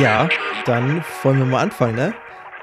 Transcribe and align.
Ja, 0.00 0.28
dann 0.64 1.04
wollen 1.22 1.38
wir 1.38 1.44
mal 1.44 1.60
anfangen, 1.60 1.96
ne? 1.96 2.14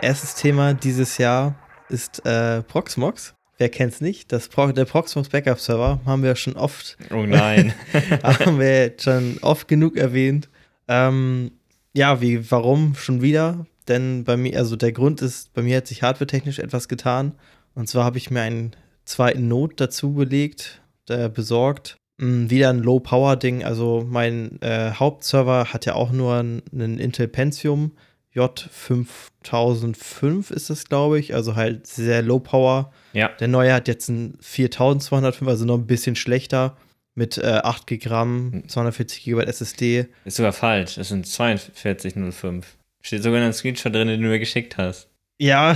Erstes 0.02 0.34
Thema 0.36 0.74
dieses 0.74 1.18
Jahr 1.18 1.56
ist 1.90 2.26
äh, 2.26 2.64
Proxmox. 2.64 3.36
Wer 3.58 3.70
kennt's 3.70 4.02
nicht? 4.02 4.32
Das 4.32 4.48
Pro 4.48 4.72
der 4.72 4.86
Proxmox 4.86 5.30
Backup 5.30 5.60
Server 5.60 6.00
haben 6.06 6.24
wir 6.24 6.36
schon 6.36 6.56
oft. 6.56 6.98
Oh 7.12 7.26
nein. 7.26 7.74
haben 8.24 8.60
wir 8.60 8.94
schon 9.00 9.38
oft 9.42 9.68
genug 9.68 9.98
erwähnt. 9.98 10.50
Ähm, 10.88 11.52
ja, 11.94 12.22
wie, 12.22 12.50
warum 12.50 12.96
schon 12.96 13.22
wieder? 13.22 13.66
Denn 13.88 14.24
bei 14.24 14.38
mir, 14.38 14.58
also 14.58 14.76
der 14.76 14.92
Grund 14.92 15.22
ist, 15.22 15.54
bei 15.54 15.62
mir 15.62 15.78
hat 15.78 15.88
sich 15.88 16.04
hardware-technisch 16.04 16.60
etwas 16.60 16.88
getan. 16.88 17.34
Und 17.76 17.88
zwar 17.88 18.04
habe 18.04 18.18
ich 18.18 18.32
mir 18.32 18.42
einen 18.42 18.76
zweiten 19.08 19.48
Node 19.48 19.76
dazu 19.76 20.14
belegt, 20.14 20.82
äh, 21.10 21.30
besorgt. 21.30 21.98
Mh, 22.18 22.50
wieder 22.50 22.70
ein 22.70 22.80
Low-Power-Ding. 22.80 23.64
Also 23.64 24.06
mein 24.08 24.62
äh, 24.62 24.92
Hauptserver 24.92 25.74
hat 25.74 25.86
ja 25.86 25.96
auch 25.96 26.12
nur 26.12 26.36
einen 26.36 27.00
Intel 27.00 27.28
Pentium 27.28 27.92
J5005 28.38 30.54
ist 30.54 30.70
das, 30.70 30.86
glaube 30.86 31.20
ich. 31.20 31.34
Also 31.34 31.56
halt 31.56 31.88
sehr 31.88 32.22
Low-Power. 32.22 32.94
Ja. 33.14 33.30
Der 33.40 33.48
neue 33.48 33.74
hat 33.74 33.88
jetzt 33.88 34.10
ein 34.10 34.38
4205, 34.42 35.48
also 35.48 35.66
noch 35.66 35.78
ein 35.78 35.88
bisschen 35.88 36.16
schlechter. 36.16 36.78
Mit 37.16 37.40
äh, 37.40 37.62
8 37.64 37.88
GB 37.88 38.10
RAM, 38.10 38.64
240 38.68 39.24
GB 39.24 39.44
SSD. 39.44 40.06
Ist 40.24 40.38
sogar 40.38 40.54
falsch. 40.54 40.94
Das 40.96 41.08
sind 41.08 41.28
4205. 41.28 42.78
Steht 43.02 43.24
sogar 43.24 43.40
in 43.40 43.46
einem 43.46 43.54
Screenshot 43.54 43.96
drin, 43.96 44.08
den 44.08 44.22
du 44.22 44.28
mir 44.28 44.38
geschickt 44.38 44.78
hast. 44.78 45.10
Ja, 45.40 45.76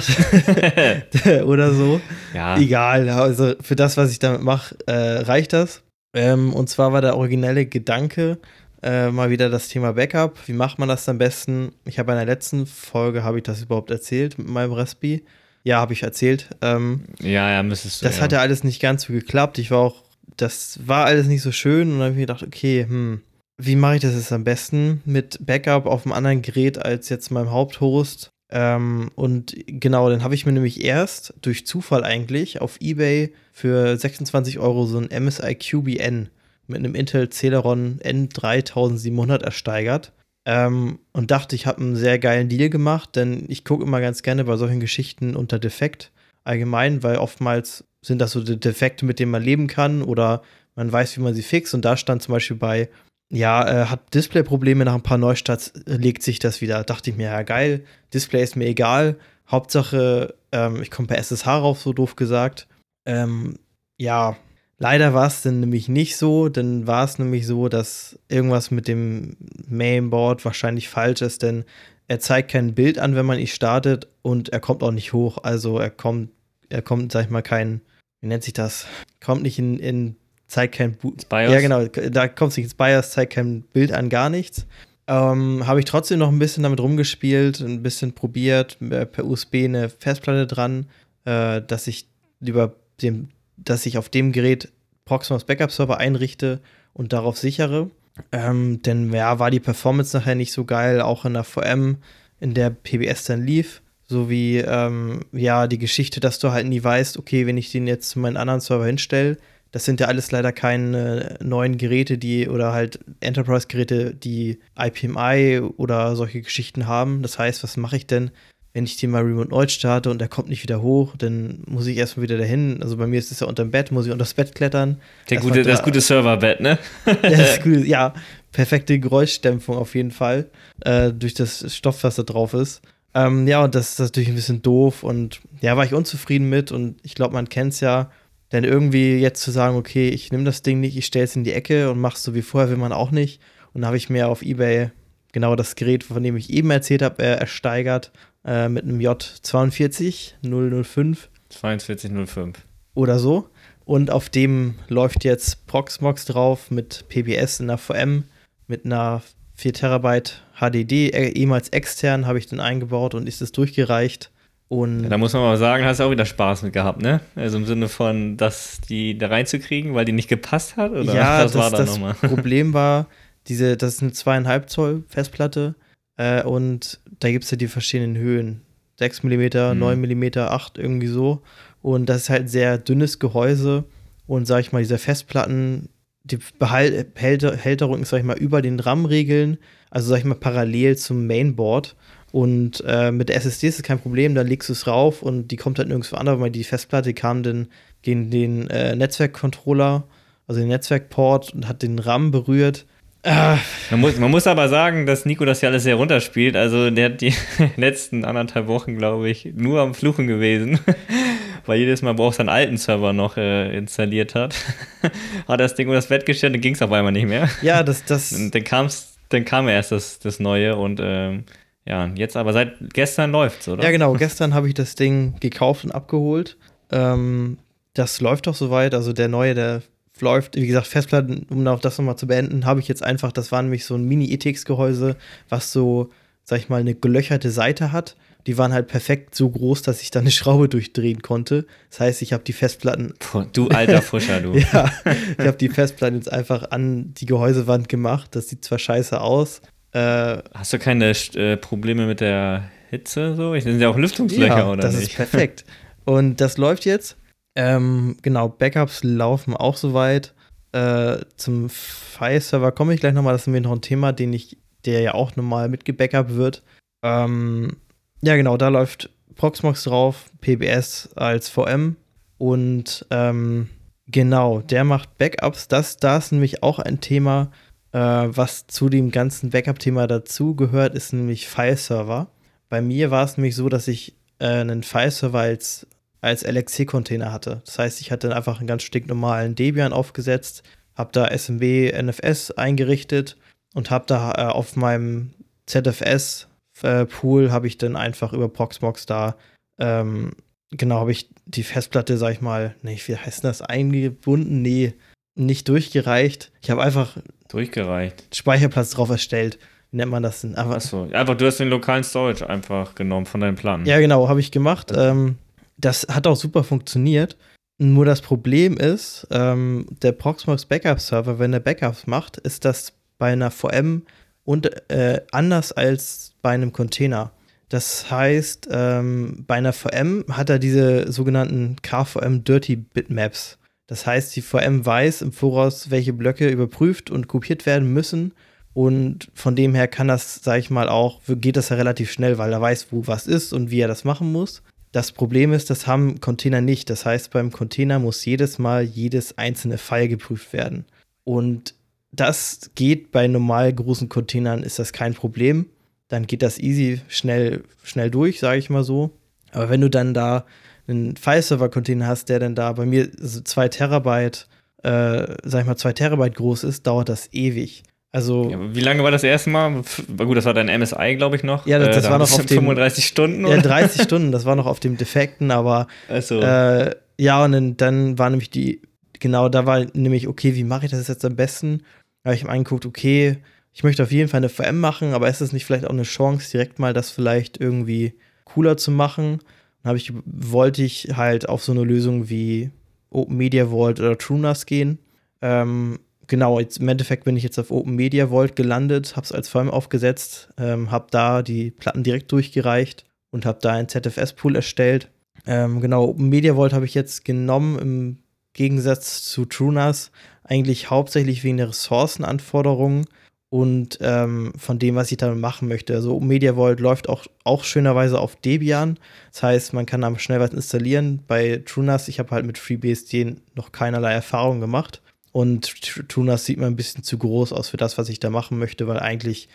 oder 1.45 1.73
so. 1.73 2.01
Ja. 2.33 2.57
Egal, 2.57 3.09
also 3.09 3.53
für 3.61 3.75
das, 3.75 3.95
was 3.97 4.11
ich 4.11 4.19
damit 4.19 4.41
mache, 4.41 4.75
äh, 4.87 5.19
reicht 5.19 5.53
das. 5.53 5.83
Ähm, 6.15 6.53
und 6.53 6.67
zwar 6.69 6.93
war 6.93 7.01
der 7.01 7.15
originelle 7.15 7.65
Gedanke 7.65 8.39
äh, 8.83 9.11
mal 9.11 9.29
wieder 9.29 9.49
das 9.49 9.67
Thema 9.67 9.93
Backup. 9.93 10.37
Wie 10.47 10.53
macht 10.53 10.79
man 10.79 10.89
das 10.89 11.07
am 11.07 11.17
besten? 11.19 11.73
Ich 11.85 11.99
habe 11.99 12.11
in 12.11 12.17
der 12.17 12.25
letzten 12.25 12.65
Folge, 12.65 13.23
habe 13.23 13.37
ich 13.37 13.43
das 13.43 13.61
überhaupt 13.61 13.91
erzählt 13.91 14.37
mit 14.37 14.47
meinem 14.47 14.73
Raspi? 14.73 15.23
Ja, 15.63 15.77
habe 15.79 15.93
ich 15.93 16.01
erzählt. 16.01 16.49
Ähm, 16.61 17.05
Ja, 17.19 17.51
ja, 17.51 17.61
müsstest 17.61 18.01
du. 18.01 18.05
das 18.05 18.17
ja. 18.17 18.23
hat 18.23 18.31
ja 18.31 18.39
alles 18.39 18.63
nicht 18.63 18.81
ganz 18.81 19.03
so 19.03 19.13
geklappt. 19.13 19.59
Ich 19.59 19.69
war 19.69 19.79
auch, 19.79 20.03
das 20.37 20.79
war 20.85 21.05
alles 21.05 21.27
nicht 21.27 21.43
so 21.43 21.51
schön 21.51 21.89
und 21.91 21.99
dann 21.99 22.01
habe 22.01 22.09
ich 22.11 22.15
mir 22.15 22.21
gedacht, 22.25 22.43
okay, 22.43 22.85
hm, 22.87 23.21
wie 23.61 23.75
mache 23.75 23.97
ich 23.97 24.01
das 24.01 24.15
jetzt 24.15 24.31
am 24.31 24.43
besten 24.43 25.01
mit 25.05 25.37
Backup 25.45 25.85
auf 25.85 26.05
einem 26.05 26.13
anderen 26.13 26.41
Gerät 26.41 26.79
als 26.83 27.09
jetzt 27.09 27.29
meinem 27.29 27.51
Haupthost? 27.51 28.30
Ähm, 28.51 29.11
und 29.15 29.55
genau, 29.65 30.09
dann 30.09 30.23
habe 30.23 30.35
ich 30.35 30.45
mir 30.45 30.51
nämlich 30.51 30.83
erst 30.83 31.33
durch 31.41 31.65
Zufall 31.65 32.03
eigentlich 32.03 32.61
auf 32.61 32.77
eBay 32.81 33.33
für 33.53 33.97
26 33.97 34.59
Euro 34.59 34.85
so 34.85 34.99
ein 34.99 35.23
MSI 35.23 35.55
QBN 35.55 36.29
mit 36.67 36.79
einem 36.79 36.95
Intel 36.95 37.29
Celeron 37.29 37.99
N3700 38.03 39.43
ersteigert. 39.43 40.11
Ähm, 40.45 40.99
und 41.13 41.31
dachte, 41.31 41.55
ich 41.55 41.67
habe 41.67 41.81
einen 41.81 41.95
sehr 41.95 42.17
geilen 42.17 42.49
Deal 42.49 42.69
gemacht, 42.69 43.15
denn 43.15 43.45
ich 43.47 43.63
gucke 43.63 43.83
immer 43.83 44.01
ganz 44.01 44.23
gerne 44.23 44.43
bei 44.43 44.57
solchen 44.57 44.79
Geschichten 44.79 45.35
unter 45.35 45.59
Defekt 45.59 46.11
allgemein, 46.43 47.03
weil 47.03 47.17
oftmals 47.17 47.83
sind 48.03 48.19
das 48.19 48.31
so 48.31 48.41
Defekte, 48.41 49.05
mit 49.05 49.19
denen 49.19 49.31
man 49.31 49.43
leben 49.43 49.67
kann 49.67 50.01
oder 50.01 50.41
man 50.75 50.91
weiß, 50.91 51.15
wie 51.17 51.21
man 51.21 51.35
sie 51.35 51.43
fixt. 51.43 51.75
Und 51.75 51.85
da 51.85 51.95
stand 51.95 52.23
zum 52.23 52.33
Beispiel 52.33 52.57
bei, 52.57 52.89
ja, 53.31 53.83
äh, 53.83 53.85
hat 53.85 54.13
Display-Probleme 54.13 54.83
nach 54.83 54.95
ein 54.95 55.03
paar 55.03 55.17
Neustarts, 55.17 55.69
äh, 55.69 55.95
legt 55.95 56.21
sich 56.21 56.39
das 56.39 56.59
wieder. 56.59 56.83
Dachte 56.83 57.09
ich 57.09 57.15
mir, 57.15 57.27
ja, 57.27 57.43
geil, 57.43 57.85
Display 58.13 58.43
ist 58.43 58.57
mir 58.57 58.67
egal. 58.67 59.17
Hauptsache, 59.49 60.35
ähm, 60.51 60.81
ich 60.81 60.91
komme 60.91 61.07
per 61.07 61.17
SSH 61.17 61.47
rauf, 61.47 61.79
so 61.79 61.93
doof 61.93 62.17
gesagt. 62.17 62.67
Ähm, 63.05 63.57
ja, 63.97 64.35
leider 64.79 65.13
war 65.13 65.27
es 65.27 65.41
dann 65.41 65.61
nämlich 65.61 65.87
nicht 65.87 66.17
so. 66.17 66.49
Dann 66.49 66.87
war 66.87 67.05
es 67.05 67.19
nämlich 67.19 67.47
so, 67.47 67.69
dass 67.69 68.19
irgendwas 68.27 68.69
mit 68.69 68.89
dem 68.89 69.37
Mainboard 69.65 70.43
wahrscheinlich 70.43 70.89
falsch 70.89 71.21
ist, 71.21 71.41
denn 71.41 71.63
er 72.09 72.19
zeigt 72.19 72.51
kein 72.51 72.75
Bild 72.75 72.99
an, 72.99 73.15
wenn 73.15 73.25
man 73.25 73.39
ihn 73.39 73.47
startet 73.47 74.09
und 74.21 74.49
er 74.49 74.59
kommt 74.59 74.83
auch 74.83 74.91
nicht 74.91 75.13
hoch. 75.13 75.37
Also 75.43 75.79
er 75.79 75.89
kommt, 75.89 76.31
er 76.67 76.81
kommt, 76.81 77.13
sag 77.13 77.23
ich 77.23 77.29
mal, 77.29 77.41
kein, 77.41 77.79
wie 78.19 78.27
nennt 78.27 78.43
sich 78.43 78.53
das? 78.53 78.87
Kommt 79.21 79.43
nicht 79.43 79.57
in, 79.57 79.79
in 79.79 80.17
zeigt 80.51 80.75
kein 80.75 80.95
Bu 80.95 81.11
BIOS? 81.11 81.51
Ja, 81.51 81.61
genau, 81.61 81.85
da 81.85 82.27
kommt 82.27 82.51
es 82.51 82.57
nicht 82.57 82.65
ins 82.65 82.73
BIOS, 82.73 83.11
zeigt 83.11 83.33
kein 83.33 83.61
Bild 83.61 83.91
an, 83.91 84.09
gar 84.09 84.29
nichts. 84.29 84.67
Ähm, 85.07 85.65
Habe 85.65 85.79
ich 85.79 85.85
trotzdem 85.85 86.19
noch 86.19 86.29
ein 86.29 86.39
bisschen 86.39 86.63
damit 86.63 86.79
rumgespielt, 86.79 87.59
ein 87.61 87.81
bisschen 87.81 88.13
probiert, 88.13 88.77
äh, 88.81 89.05
per 89.05 89.25
USB 89.25 89.65
eine 89.65 89.89
Festplatte 89.89 90.47
dran, 90.47 90.85
äh, 91.25 91.61
dass 91.61 91.87
ich 91.87 92.07
lieber 92.39 92.75
dem, 93.01 93.29
dass 93.57 93.85
ich 93.85 93.97
auf 93.97 94.09
dem 94.09 94.31
Gerät 94.31 94.71
Proxmox 95.05 95.45
Backup 95.45 95.71
Server 95.71 95.97
einrichte 95.97 96.59
und 96.93 97.13
darauf 97.13 97.37
sichere. 97.37 97.89
Ähm, 98.31 98.81
denn 98.83 99.11
ja, 99.13 99.39
war 99.39 99.51
die 99.51 99.59
Performance 99.59 100.15
nachher 100.15 100.35
nicht 100.35 100.51
so 100.51 100.65
geil, 100.65 101.01
auch 101.01 101.25
in 101.25 101.33
der 101.33 101.43
VM, 101.43 101.97
in 102.39 102.53
der 102.53 102.69
PBS 102.69 103.25
dann 103.25 103.45
lief. 103.45 103.81
Sowie 104.07 104.57
ähm, 104.59 105.21
ja, 105.31 105.67
die 105.67 105.77
Geschichte, 105.77 106.19
dass 106.19 106.37
du 106.39 106.51
halt 106.51 106.67
nie 106.67 106.83
weißt, 106.83 107.17
okay, 107.17 107.47
wenn 107.47 107.57
ich 107.57 107.71
den 107.71 107.87
jetzt 107.87 108.09
zu 108.09 108.19
meinen 108.19 108.35
anderen 108.35 108.59
Server 108.59 108.85
hinstelle, 108.85 109.37
das 109.71 109.85
sind 109.85 109.99
ja 109.99 110.07
alles 110.07 110.31
leider 110.31 110.51
keine 110.51 111.37
neuen 111.41 111.77
Geräte, 111.77 112.17
die 112.17 112.49
oder 112.49 112.73
halt 112.73 112.99
Enterprise-Geräte, 113.21 114.13
die 114.13 114.59
IPMI 114.77 115.59
oder 115.77 116.15
solche 116.15 116.41
Geschichten 116.41 116.87
haben. 116.87 117.21
Das 117.21 117.39
heißt, 117.39 117.63
was 117.63 117.77
mache 117.77 117.95
ich 117.95 118.05
denn, 118.07 118.31
wenn 118.73 118.83
ich 118.85 118.97
den 118.97 119.11
mal 119.11 119.23
remote 119.23 119.49
neu 119.49 119.67
starte 119.67 120.09
und 120.09 120.19
der 120.19 120.27
kommt 120.27 120.49
nicht 120.49 120.63
wieder 120.63 120.81
hoch, 120.81 121.15
dann 121.17 121.63
muss 121.67 121.87
ich 121.87 121.97
erstmal 121.97 122.23
wieder 122.23 122.37
dahin. 122.37 122.81
Also 122.81 122.97
bei 122.97 123.07
mir 123.07 123.19
ist 123.19 123.31
es 123.31 123.39
ja 123.41 123.47
unterm 123.47 123.71
Bett, 123.71 123.91
muss 123.91 124.05
ich 124.05 124.11
unter 124.11 124.23
das 124.23 124.33
Bett 124.33 124.55
klettern. 124.55 124.97
Der 125.29 125.37
Das 125.37 125.45
gute, 125.45 125.57
war 125.57 125.63
das 125.63 125.79
da- 125.79 125.85
gute 125.85 126.01
Serverbett, 126.01 126.59
ne? 126.61 126.77
das 127.21 127.59
cool. 127.65 127.85
Ja, 127.85 128.13
perfekte 128.51 128.99
Geräuschdämpfung 128.99 129.77
auf 129.77 129.95
jeden 129.95 130.11
Fall. 130.11 130.49
Äh, 130.81 131.11
durch 131.13 131.33
das 131.33 131.73
Stoff, 131.75 132.03
was 132.03 132.15
da 132.15 132.23
drauf 132.23 132.53
ist. 132.53 132.81
Ähm, 133.13 133.45
ja, 133.47 133.61
und 133.63 133.75
das 133.75 133.91
ist 133.91 133.99
natürlich 133.99 134.29
ein 134.29 134.35
bisschen 134.35 134.61
doof. 134.61 135.03
Und 135.03 135.41
ja, 135.61 135.75
war 135.75 135.83
ich 135.85 135.93
unzufrieden 135.93 136.49
mit. 136.49 136.71
Und 136.71 136.95
ich 137.03 137.13
glaube, 137.15 137.33
man 137.33 137.49
kennt 137.49 137.73
es 137.73 137.79
ja. 137.81 138.09
Denn 138.51 138.63
irgendwie 138.63 139.17
jetzt 139.17 139.41
zu 139.41 139.51
sagen, 139.51 139.77
okay, 139.77 140.09
ich 140.09 140.31
nehme 140.31 140.43
das 140.43 140.61
Ding 140.61 140.79
nicht, 140.79 140.97
ich 140.97 141.05
stelle 141.05 141.25
es 141.25 141.35
in 141.35 141.43
die 141.43 141.53
Ecke 141.53 141.89
und 141.89 141.99
mach's 141.99 142.23
so 142.23 142.35
wie 142.35 142.41
vorher, 142.41 142.69
will 142.69 142.77
man 142.77 142.91
auch 142.91 143.11
nicht. 143.11 143.41
Und 143.73 143.81
dann 143.81 143.87
habe 143.87 143.97
ich 143.97 144.09
mir 144.09 144.27
auf 144.27 144.41
Ebay 144.41 144.91
genau 145.31 145.55
das 145.55 145.75
Gerät, 145.75 146.03
von 146.03 146.21
dem 146.21 146.35
ich 146.35 146.49
eben 146.49 146.69
erzählt 146.71 147.01
habe, 147.01 147.23
äh, 147.23 147.37
ersteigert. 147.37 148.11
Äh, 148.43 148.69
mit 148.69 148.83
einem 148.83 148.99
J42 148.99 150.33
005 150.41 151.29
4205. 151.49 152.57
oder 152.95 153.19
so. 153.19 153.49
Und 153.85 154.09
auf 154.09 154.29
dem 154.29 154.75
läuft 154.87 155.23
jetzt 155.23 155.67
Proxmox 155.67 156.25
drauf 156.25 156.71
mit 156.71 157.05
PBS 157.09 157.59
in 157.59 157.67
der 157.67 157.77
VM, 157.77 158.23
mit 158.67 158.85
einer 158.85 159.21
4 159.55 159.73
Terabyte 159.73 160.41
HDD, 160.59 161.09
äh, 161.09 161.29
ehemals 161.29 161.69
extern, 161.69 162.25
habe 162.25 162.39
ich 162.39 162.47
den 162.47 162.59
eingebaut 162.59 163.13
und 163.13 163.27
ist 163.27 163.41
es 163.41 163.51
durchgereicht. 163.51 164.31
Und 164.71 165.03
Ja, 165.03 165.09
da 165.09 165.17
muss 165.17 165.33
man 165.33 165.41
mal 165.41 165.57
sagen, 165.57 165.83
hast 165.83 165.99
du 165.99 166.05
auch 166.05 166.11
wieder 166.11 166.25
Spaß 166.25 166.61
mit 166.63 166.71
gehabt, 166.71 167.01
ne? 167.01 167.19
Also 167.35 167.57
im 167.57 167.65
Sinne 167.65 167.89
von, 167.89 168.37
dass 168.37 168.79
die 168.79 169.17
da 169.17 169.27
reinzukriegen, 169.27 169.95
weil 169.95 170.05
die 170.05 170.13
nicht 170.13 170.29
gepasst 170.29 170.77
hat? 170.77 170.91
Oder 170.91 171.13
ja, 171.13 171.43
was 171.43 171.51
das, 171.51 171.61
war 171.61 171.71
da 171.71 171.77
das 171.79 171.89
nochmal? 171.89 172.13
Problem 172.21 172.73
war, 172.73 173.07
diese, 173.47 173.75
das 173.75 173.95
ist 173.95 174.01
eine 174.01 174.13
zweieinhalb 174.13 174.69
Zoll 174.69 175.03
Festplatte 175.09 175.75
äh, 176.15 176.41
und 176.43 177.01
da 177.19 177.29
gibt 177.29 177.43
es 177.43 177.51
ja 177.51 177.57
die 177.57 177.67
verschiedenen 177.67 178.15
Höhen. 178.15 178.61
6 178.95 179.23
mm, 179.23 179.29
Mhm. 179.73 179.79
9 179.79 179.99
mm, 179.99 180.37
8, 180.37 180.77
irgendwie 180.77 181.07
so. 181.07 181.41
Und 181.81 182.05
das 182.05 182.21
ist 182.21 182.29
halt 182.29 182.43
ein 182.43 182.47
sehr 182.47 182.77
dünnes 182.77 183.19
Gehäuse. 183.19 183.83
Und 184.25 184.45
sag 184.45 184.61
ich 184.61 184.71
mal, 184.71 184.79
diese 184.79 184.97
Festplatten, 184.97 185.89
die 186.23 186.39
Behal 186.59 187.07
Hälter 187.15 187.57
Hälterung 187.57 188.03
ist, 188.03 188.09
sag 188.11 188.19
ich 188.19 188.23
mal, 188.23 188.37
über 188.37 188.61
den 188.61 188.79
RAM-Regeln, 188.79 189.57
also 189.89 190.11
sag 190.11 190.19
ich 190.19 190.23
mal, 190.23 190.35
parallel 190.35 190.95
zum 190.95 191.27
Mainboard. 191.27 191.97
Und 192.31 192.83
äh, 192.87 193.11
mit 193.11 193.29
der 193.29 193.35
SSD 193.35 193.67
ist 193.67 193.75
es 193.77 193.83
kein 193.83 193.99
Problem, 193.99 194.35
dann 194.35 194.47
legst 194.47 194.69
du 194.69 194.73
es 194.73 194.87
rauf 194.87 195.21
und 195.21 195.49
die 195.49 195.57
kommt 195.57 195.77
halt 195.79 195.89
nirgendwo 195.89 196.15
an, 196.15 196.39
weil 196.39 196.49
die 196.51 196.63
Festplatte 196.63 197.13
kam 197.13 197.43
dann 197.43 197.67
gegen 198.03 198.29
den 198.31 198.69
äh, 198.69 198.95
Netzwerkcontroller, 198.95 200.03
also 200.47 200.59
den 200.61 200.69
Netzwerkport 200.69 201.53
und 201.53 201.67
hat 201.67 201.81
den 201.81 201.99
RAM 201.99 202.31
berührt. 202.31 202.85
Ah, 203.23 203.57
Man 203.91 203.99
muss, 203.99 204.17
man 204.17 204.31
muss 204.31 204.47
aber 204.47 204.67
sagen, 204.67 205.05
dass 205.05 205.25
Nico 205.25 205.45
das 205.45 205.61
ja 205.61 205.69
alles 205.69 205.83
sehr 205.83 205.93
runterspielt. 205.95 206.55
Also 206.55 206.89
der 206.89 207.05
hat 207.11 207.21
die 207.21 207.33
letzten 207.75 208.25
anderthalb 208.25 208.67
Wochen, 208.67 208.97
glaube 208.97 209.29
ich, 209.29 209.49
nur 209.53 209.81
am 209.81 209.93
Fluchen 209.93 210.25
gewesen. 210.25 210.79
Weil 211.67 211.77
jedes 211.79 212.01
Mal, 212.01 212.17
wo 212.17 212.23
auch 212.23 212.33
seinen 212.33 212.49
alten 212.49 212.77
Server 212.77 213.13
noch 213.13 213.37
äh, 213.37 213.77
installiert 213.77 214.33
hat, 214.33 214.55
hat 215.47 215.59
das 215.59 215.75
Ding 215.75 215.87
unter 215.87 215.97
das 215.97 216.07
Bett 216.07 216.25
gestellt 216.25 216.55
und 216.55 216.61
ging 216.61 216.73
es 216.73 216.81
auf 216.81 216.91
einmal 216.91 217.11
nicht 217.11 217.27
mehr. 217.27 217.47
ja, 217.61 217.83
das, 217.83 218.03
das, 218.05 218.31
Und 218.31 218.55
dann, 218.55 218.63
kam's, 218.63 219.17
dann 219.29 219.45
kam 219.45 219.67
erst 219.67 219.91
das, 219.91 220.17
das 220.17 220.39
Neue 220.39 220.75
und 220.75 220.99
ähm, 221.03 221.43
ja, 221.91 222.09
jetzt 222.15 222.37
aber 222.37 222.53
seit 222.53 222.93
gestern 222.93 223.33
läuft's, 223.33 223.67
oder? 223.67 223.83
Ja, 223.83 223.91
genau. 223.91 224.13
Gestern 224.13 224.53
habe 224.53 224.69
ich 224.69 224.73
das 224.73 224.95
Ding 224.95 225.35
gekauft 225.41 225.83
und 225.83 225.91
abgeholt. 225.91 226.55
Ähm, 226.89 227.57
das 227.93 228.21
läuft 228.21 228.47
doch 228.47 228.55
soweit. 228.55 228.93
Also 228.93 229.11
der 229.11 229.27
neue, 229.27 229.55
der 229.55 229.81
läuft. 230.21 230.55
Wie 230.55 230.65
gesagt, 230.65 230.87
Festplatten, 230.87 231.45
um 231.49 231.67
auch 231.67 231.81
das 231.81 231.97
nochmal 231.97 232.15
zu 232.15 232.27
beenden, 232.27 232.65
habe 232.65 232.79
ich 232.79 232.87
jetzt 232.87 233.03
einfach, 233.03 233.33
das 233.33 233.51
war 233.51 233.61
nämlich 233.61 233.83
so 233.83 233.95
ein 233.95 234.05
Mini-ETX-Gehäuse, 234.05 235.17
was 235.49 235.73
so, 235.73 236.09
sag 236.45 236.59
ich 236.59 236.69
mal, 236.69 236.79
eine 236.79 236.95
gelöcherte 236.95 237.51
Seite 237.51 237.91
hat. 237.91 238.15
Die 238.47 238.57
waren 238.57 238.71
halt 238.71 238.87
perfekt 238.87 239.35
so 239.35 239.49
groß, 239.49 239.81
dass 239.81 240.01
ich 240.01 240.11
da 240.11 240.21
eine 240.21 240.31
Schraube 240.31 240.69
durchdrehen 240.69 241.21
konnte. 241.21 241.65
Das 241.89 241.99
heißt, 241.99 242.21
ich 242.21 242.31
habe 242.31 242.45
die 242.45 242.53
Festplatten. 242.53 243.15
Puh, 243.19 243.43
du 243.51 243.67
alter 243.67 244.01
Fuscher, 244.01 244.39
du. 244.39 244.53
ja, 244.57 244.89
ich 245.37 245.45
habe 245.45 245.57
die 245.57 245.67
Festplatten 245.67 246.15
jetzt 246.15 246.31
einfach 246.31 246.71
an 246.71 247.13
die 247.15 247.25
Gehäusewand 247.25 247.89
gemacht. 247.89 248.29
Das 248.33 248.47
sieht 248.47 248.63
zwar 248.63 248.79
scheiße 248.79 249.19
aus. 249.19 249.61
Äh, 249.93 250.37
Hast 250.53 250.73
du 250.73 250.79
keine 250.79 251.11
äh, 251.11 251.57
Probleme 251.57 252.05
mit 252.05 252.21
der 252.21 252.69
Hitze 252.89 253.35
so? 253.35 253.53
Ich 253.53 253.63
sind 253.63 253.79
ja 253.79 253.89
auch 253.89 253.97
Lüftungslöcher, 253.97 254.57
ja, 254.57 254.69
oder 254.69 254.81
das 254.81 254.95
nicht? 254.95 255.09
ist 255.09 255.15
perfekt. 255.15 255.65
Und 256.05 256.41
das 256.41 256.57
läuft 256.57 256.85
jetzt. 256.85 257.17
Ähm, 257.55 258.17
genau, 258.21 258.49
Backups 258.49 259.03
laufen 259.03 259.55
auch 259.55 259.75
soweit. 259.75 260.33
Äh, 260.71 261.17
zum 261.35 261.69
File-Server 261.69 262.71
komme 262.71 262.93
ich 262.93 263.01
gleich 263.01 263.13
nochmal. 263.13 263.33
Das 263.33 263.41
ist 263.43 263.47
mir 263.47 263.61
noch 263.61 263.73
ein 263.73 263.81
Thema, 263.81 264.13
den 264.13 264.31
ich, 264.33 264.57
der 264.85 265.01
ja 265.01 265.13
auch 265.13 265.35
normal 265.35 265.67
mitgebackupt 265.69 266.35
wird. 266.35 266.63
Ähm, 267.03 267.77
ja, 268.21 268.35
genau, 268.35 268.57
da 268.57 268.69
läuft 268.69 269.09
Proxmox 269.35 269.83
drauf, 269.83 270.25
PBS 270.41 271.09
als 271.15 271.49
VM 271.49 271.95
und 272.37 273.05
ähm, 273.09 273.69
genau, 274.07 274.61
der 274.61 274.83
macht 274.83 275.17
Backups. 275.17 275.67
Das, 275.67 275.97
da 275.97 276.17
ist 276.17 276.31
nämlich 276.31 276.63
auch 276.63 276.79
ein 276.79 277.01
Thema, 277.01 277.51
äh, 277.91 277.99
was 277.99 278.67
zu 278.67 278.89
dem 278.89 279.11
ganzen 279.11 279.49
Backup-Thema 279.49 280.07
dazu 280.07 280.55
gehört, 280.55 280.95
ist 280.95 281.13
nämlich 281.13 281.47
File-Server. 281.47 282.27
Bei 282.69 282.81
mir 282.81 283.11
war 283.11 283.25
es 283.25 283.37
nämlich 283.37 283.55
so, 283.55 283.69
dass 283.69 283.87
ich 283.87 284.15
äh, 284.39 284.47
einen 284.47 284.83
File-Server 284.83 285.39
als, 285.39 285.87
als 286.21 286.43
LXC-Container 286.43 287.31
hatte. 287.31 287.61
Das 287.65 287.79
heißt, 287.79 288.01
ich 288.01 288.11
hatte 288.11 288.35
einfach 288.35 288.59
einen 288.59 288.67
ganz 288.67 288.83
stinknormalen 288.83 289.55
Debian 289.55 289.93
aufgesetzt, 289.93 290.63
habe 290.95 291.11
da 291.13 291.27
SMB 291.27 291.91
NFS 292.01 292.51
eingerichtet 292.51 293.37
und 293.73 293.91
habe 293.91 294.05
da 294.07 294.31
äh, 294.31 294.51
auf 294.51 294.75
meinem 294.75 295.33
ZFS 295.65 296.47
äh, 296.83 297.05
Pool 297.05 297.51
habe 297.51 297.67
ich 297.67 297.77
dann 297.77 297.95
einfach 297.95 298.33
über 298.33 298.49
Proxmox 298.49 299.05
da, 299.05 299.35
ähm, 299.79 300.31
genau, 300.71 300.99
habe 300.99 301.11
ich 301.11 301.29
die 301.45 301.63
Festplatte, 301.63 302.17
sag 302.17 302.33
ich 302.33 302.41
mal, 302.41 302.75
nee, 302.81 302.99
wie 303.05 303.15
heißt 303.15 303.43
das, 303.43 303.61
eingebunden? 303.61 304.61
Nee, 304.61 304.93
nicht 305.35 305.67
durchgereicht. 305.67 306.51
Ich 306.61 306.69
habe 306.69 306.81
einfach 306.81 307.17
durchgereicht. 307.53 308.35
Speicherplatz 308.35 308.91
drauf 308.91 309.09
erstellt. 309.09 309.59
Wie 309.91 309.97
nennt 309.97 310.11
man 310.11 310.23
das 310.23 310.41
denn? 310.41 310.55
Einfach, 310.55 310.75
Achso, 310.75 311.07
einfach 311.11 311.35
du 311.35 311.45
hast 311.45 311.59
den 311.59 311.69
lokalen 311.69 312.03
Storage 312.03 312.49
einfach 312.49 312.95
genommen 312.95 313.25
von 313.25 313.41
deinem 313.41 313.55
Plan. 313.55 313.85
Ja, 313.85 313.99
genau, 313.99 314.29
habe 314.29 314.39
ich 314.39 314.51
gemacht. 314.51 314.91
Ähm, 314.95 315.37
das 315.77 316.07
hat 316.09 316.27
auch 316.27 316.35
super 316.35 316.63
funktioniert. 316.63 317.37
Nur 317.77 318.05
das 318.05 318.21
Problem 318.21 318.77
ist, 318.77 319.27
ähm, 319.31 319.87
der 320.01 320.11
Proxmox 320.11 320.65
Backup 320.65 320.99
Server, 320.99 321.39
wenn 321.39 321.51
er 321.51 321.59
Backups 321.59 322.05
macht, 322.05 322.37
ist 322.37 322.63
das 322.63 322.93
bei 323.17 323.33
einer 323.33 323.51
VM 323.51 324.03
und 324.43 324.91
äh, 324.91 325.21
anders 325.31 325.71
als 325.71 326.33
bei 326.41 326.51
einem 326.51 326.71
Container. 326.73 327.31
Das 327.69 328.11
heißt, 328.11 328.67
ähm, 328.71 329.45
bei 329.47 329.55
einer 329.55 329.73
VM 329.73 330.25
hat 330.29 330.49
er 330.49 330.59
diese 330.59 331.11
sogenannten 331.11 331.77
KVM 331.81 332.43
Dirty 332.43 332.75
Bitmaps. 332.75 333.57
Das 333.91 334.05
heißt, 334.05 334.33
die 334.37 334.41
VM 334.41 334.85
weiß 334.85 335.21
im 335.21 335.33
Voraus, 335.33 335.91
welche 335.91 336.13
Blöcke 336.13 336.47
überprüft 336.47 337.11
und 337.11 337.27
kopiert 337.27 337.65
werden 337.65 337.91
müssen. 337.91 338.31
Und 338.71 339.29
von 339.33 339.53
dem 339.53 339.75
her 339.75 339.89
kann 339.89 340.07
das, 340.07 340.39
sag 340.41 340.59
ich 340.59 340.69
mal, 340.69 340.87
auch, 340.87 341.19
geht 341.27 341.57
das 341.57 341.67
ja 341.67 341.75
relativ 341.75 342.09
schnell, 342.09 342.37
weil 342.37 342.53
er 342.53 342.61
weiß, 342.61 342.87
wo 342.91 343.05
was 343.07 343.27
ist 343.27 343.51
und 343.51 343.69
wie 343.69 343.81
er 343.81 343.89
das 343.89 344.05
machen 344.05 344.31
muss. 344.31 344.61
Das 344.93 345.11
Problem 345.11 345.51
ist, 345.51 345.69
das 345.69 345.87
haben 345.87 346.21
Container 346.21 346.61
nicht. 346.61 346.89
Das 346.89 347.05
heißt, 347.05 347.31
beim 347.31 347.51
Container 347.51 347.99
muss 347.99 348.23
jedes 348.23 348.59
Mal 348.59 348.83
jedes 348.83 349.37
einzelne 349.37 349.77
File 349.77 350.07
geprüft 350.07 350.53
werden. 350.53 350.85
Und 351.25 351.75
das 352.13 352.71
geht 352.75 353.11
bei 353.11 353.27
normal 353.27 353.73
großen 353.73 354.07
Containern, 354.07 354.63
ist 354.63 354.79
das 354.79 354.93
kein 354.93 355.15
Problem. 355.15 355.65
Dann 356.07 356.27
geht 356.27 356.43
das 356.43 356.59
easy 356.59 357.01
schnell, 357.09 357.65
schnell 357.83 358.09
durch, 358.09 358.39
sage 358.39 358.57
ich 358.57 358.69
mal 358.69 358.85
so. 358.85 359.11
Aber 359.51 359.69
wenn 359.69 359.81
du 359.81 359.89
dann 359.89 360.13
da 360.13 360.45
einen 360.91 361.17
File-Server-Container 361.17 362.07
hast, 362.07 362.29
der 362.29 362.39
dann 362.39 362.55
da 362.55 362.71
bei 362.73 362.85
mir 362.85 363.09
so 363.17 363.41
zwei 363.41 363.67
Terabyte, 363.67 364.47
äh, 364.83 365.35
sag 365.43 365.61
ich 365.61 365.67
mal, 365.67 365.77
zwei 365.77 365.93
Terabyte 365.93 366.35
groß 366.35 366.63
ist, 366.63 366.87
dauert 366.87 367.09
das 367.09 367.29
ewig. 367.33 367.83
Also. 368.13 368.49
Ja, 368.49 368.75
wie 368.75 368.81
lange 368.81 369.03
war 369.03 369.11
das 369.11 369.23
erste 369.23 369.49
Mal? 369.49 369.83
Gut, 370.17 370.35
das 370.37 370.45
war 370.45 370.53
dein 370.53 370.67
MSI, 370.67 371.15
glaube 371.15 371.37
ich, 371.37 371.43
noch. 371.43 371.65
Ja, 371.65 371.79
das, 371.79 371.95
das 371.95 372.05
äh, 372.05 372.09
war 372.09 372.19
noch 372.19 372.31
auf 372.31 372.45
dem. 372.45 372.57
35 372.57 373.05
Stunden, 373.05 373.45
oder? 373.45 373.55
Ja, 373.55 373.61
30 373.63 374.01
Stunden, 374.01 374.31
das 374.31 374.45
war 374.45 374.55
noch 374.55 374.65
auf 374.65 374.79
dem 374.79 374.97
Defekten, 374.97 375.51
aber. 375.51 375.87
Also. 376.09 376.41
Äh, 376.41 376.95
ja, 377.17 377.43
und 377.43 377.53
dann, 377.53 377.77
dann 377.77 378.19
war 378.19 378.29
nämlich 378.29 378.49
die. 378.49 378.81
Genau, 379.19 379.49
da 379.49 379.65
war 379.65 379.85
nämlich, 379.93 380.27
okay, 380.27 380.55
wie 380.55 380.63
mache 380.63 380.85
ich 380.85 380.91
das 380.91 381.07
jetzt 381.07 381.23
am 381.23 381.35
besten? 381.35 381.83
Da 382.23 382.29
habe 382.29 382.35
ich 382.35 382.43
mir 382.43 382.49
angeguckt, 382.49 382.85
okay, 382.85 383.37
ich 383.71 383.83
möchte 383.83 384.03
auf 384.03 384.11
jeden 384.11 384.27
Fall 384.27 384.39
eine 384.39 384.49
VM 384.49 384.79
machen, 384.79 385.13
aber 385.13 385.29
ist 385.29 385.41
es 385.41 385.53
nicht 385.53 385.65
vielleicht 385.65 385.85
auch 385.85 385.91
eine 385.91 386.03
Chance, 386.03 386.51
direkt 386.51 386.79
mal 386.79 386.93
das 386.93 387.11
vielleicht 387.11 387.59
irgendwie 387.59 388.13
cooler 388.45 388.77
zu 388.77 388.91
machen? 388.91 389.39
Dann 389.83 389.95
ich, 389.95 390.13
wollte 390.25 390.83
ich 390.83 391.09
halt 391.15 391.49
auf 391.49 391.63
so 391.63 391.71
eine 391.71 391.83
Lösung 391.83 392.29
wie 392.29 392.71
Open 393.09 393.37
Media 393.37 393.67
Vault 393.67 393.99
oder 393.99 394.17
TrueNAS 394.17 394.65
gehen. 394.65 394.99
Ähm, 395.41 395.99
genau, 396.27 396.59
jetzt, 396.59 396.79
im 396.79 396.87
Endeffekt 396.87 397.25
bin 397.25 397.35
ich 397.35 397.43
jetzt 397.43 397.59
auf 397.59 397.71
Open 397.71 397.95
Media 397.95 398.27
Vault 398.27 398.55
gelandet, 398.55 399.15
habe 399.15 399.25
es 399.25 399.31
als 399.31 399.49
VM 399.49 399.69
aufgesetzt, 399.69 400.49
ähm, 400.57 400.91
habe 400.91 401.07
da 401.11 401.41
die 401.41 401.71
Platten 401.71 402.03
direkt 402.03 402.31
durchgereicht 402.31 403.05
und 403.31 403.45
habe 403.45 403.59
da 403.61 403.71
einen 403.71 403.89
ZFS-Pool 403.89 404.55
erstellt. 404.55 405.09
Ähm, 405.45 405.81
genau, 405.81 406.09
Open 406.09 406.29
Media 406.29 406.55
Vault 406.55 406.73
habe 406.73 406.85
ich 406.85 406.93
jetzt 406.93 407.25
genommen 407.25 407.79
im 407.79 408.17
Gegensatz 408.53 409.23
zu 409.23 409.45
TrueNAS, 409.45 410.11
eigentlich 410.43 410.89
hauptsächlich 410.89 411.43
wegen 411.43 411.57
der 411.57 411.69
Ressourcenanforderungen 411.69 413.05
und 413.51 413.97
ähm, 413.99 414.53
von 414.57 414.79
dem, 414.79 414.95
was 414.95 415.11
ich 415.11 415.17
damit 415.17 415.37
machen 415.37 415.67
möchte. 415.67 415.93
Also 415.93 416.17
MediaVolt 416.21 416.79
läuft 416.79 417.09
auch, 417.09 417.25
auch 417.43 417.65
schönerweise 417.65 418.17
auf 418.17 418.37
Debian. 418.37 418.97
Das 419.33 419.43
heißt, 419.43 419.73
man 419.73 419.85
kann 419.85 419.99
da 419.99 420.17
schnell 420.17 420.39
was 420.39 420.51
installieren. 420.51 421.21
Bei 421.27 421.61
TrueNAS, 421.65 422.07
ich 422.07 422.19
habe 422.19 422.31
halt 422.31 422.45
mit 422.45 422.57
FreeBSD 422.57 423.35
noch 423.53 423.73
keinerlei 423.73 424.13
Erfahrung 424.13 424.61
gemacht. 424.61 425.01
Und 425.33 425.73
TrueNAS 426.07 426.45
sieht 426.45 426.59
mir 426.59 426.65
ein 426.65 426.77
bisschen 426.77 427.03
zu 427.03 427.17
groß 427.17 427.51
aus 427.51 427.67
für 427.67 427.77
das, 427.77 427.97
was 427.97 428.07
ich 428.07 428.21
da 428.21 428.29
machen 428.29 428.57
möchte, 428.57 428.87
weil 428.87 428.99
eigentlich 428.99 429.49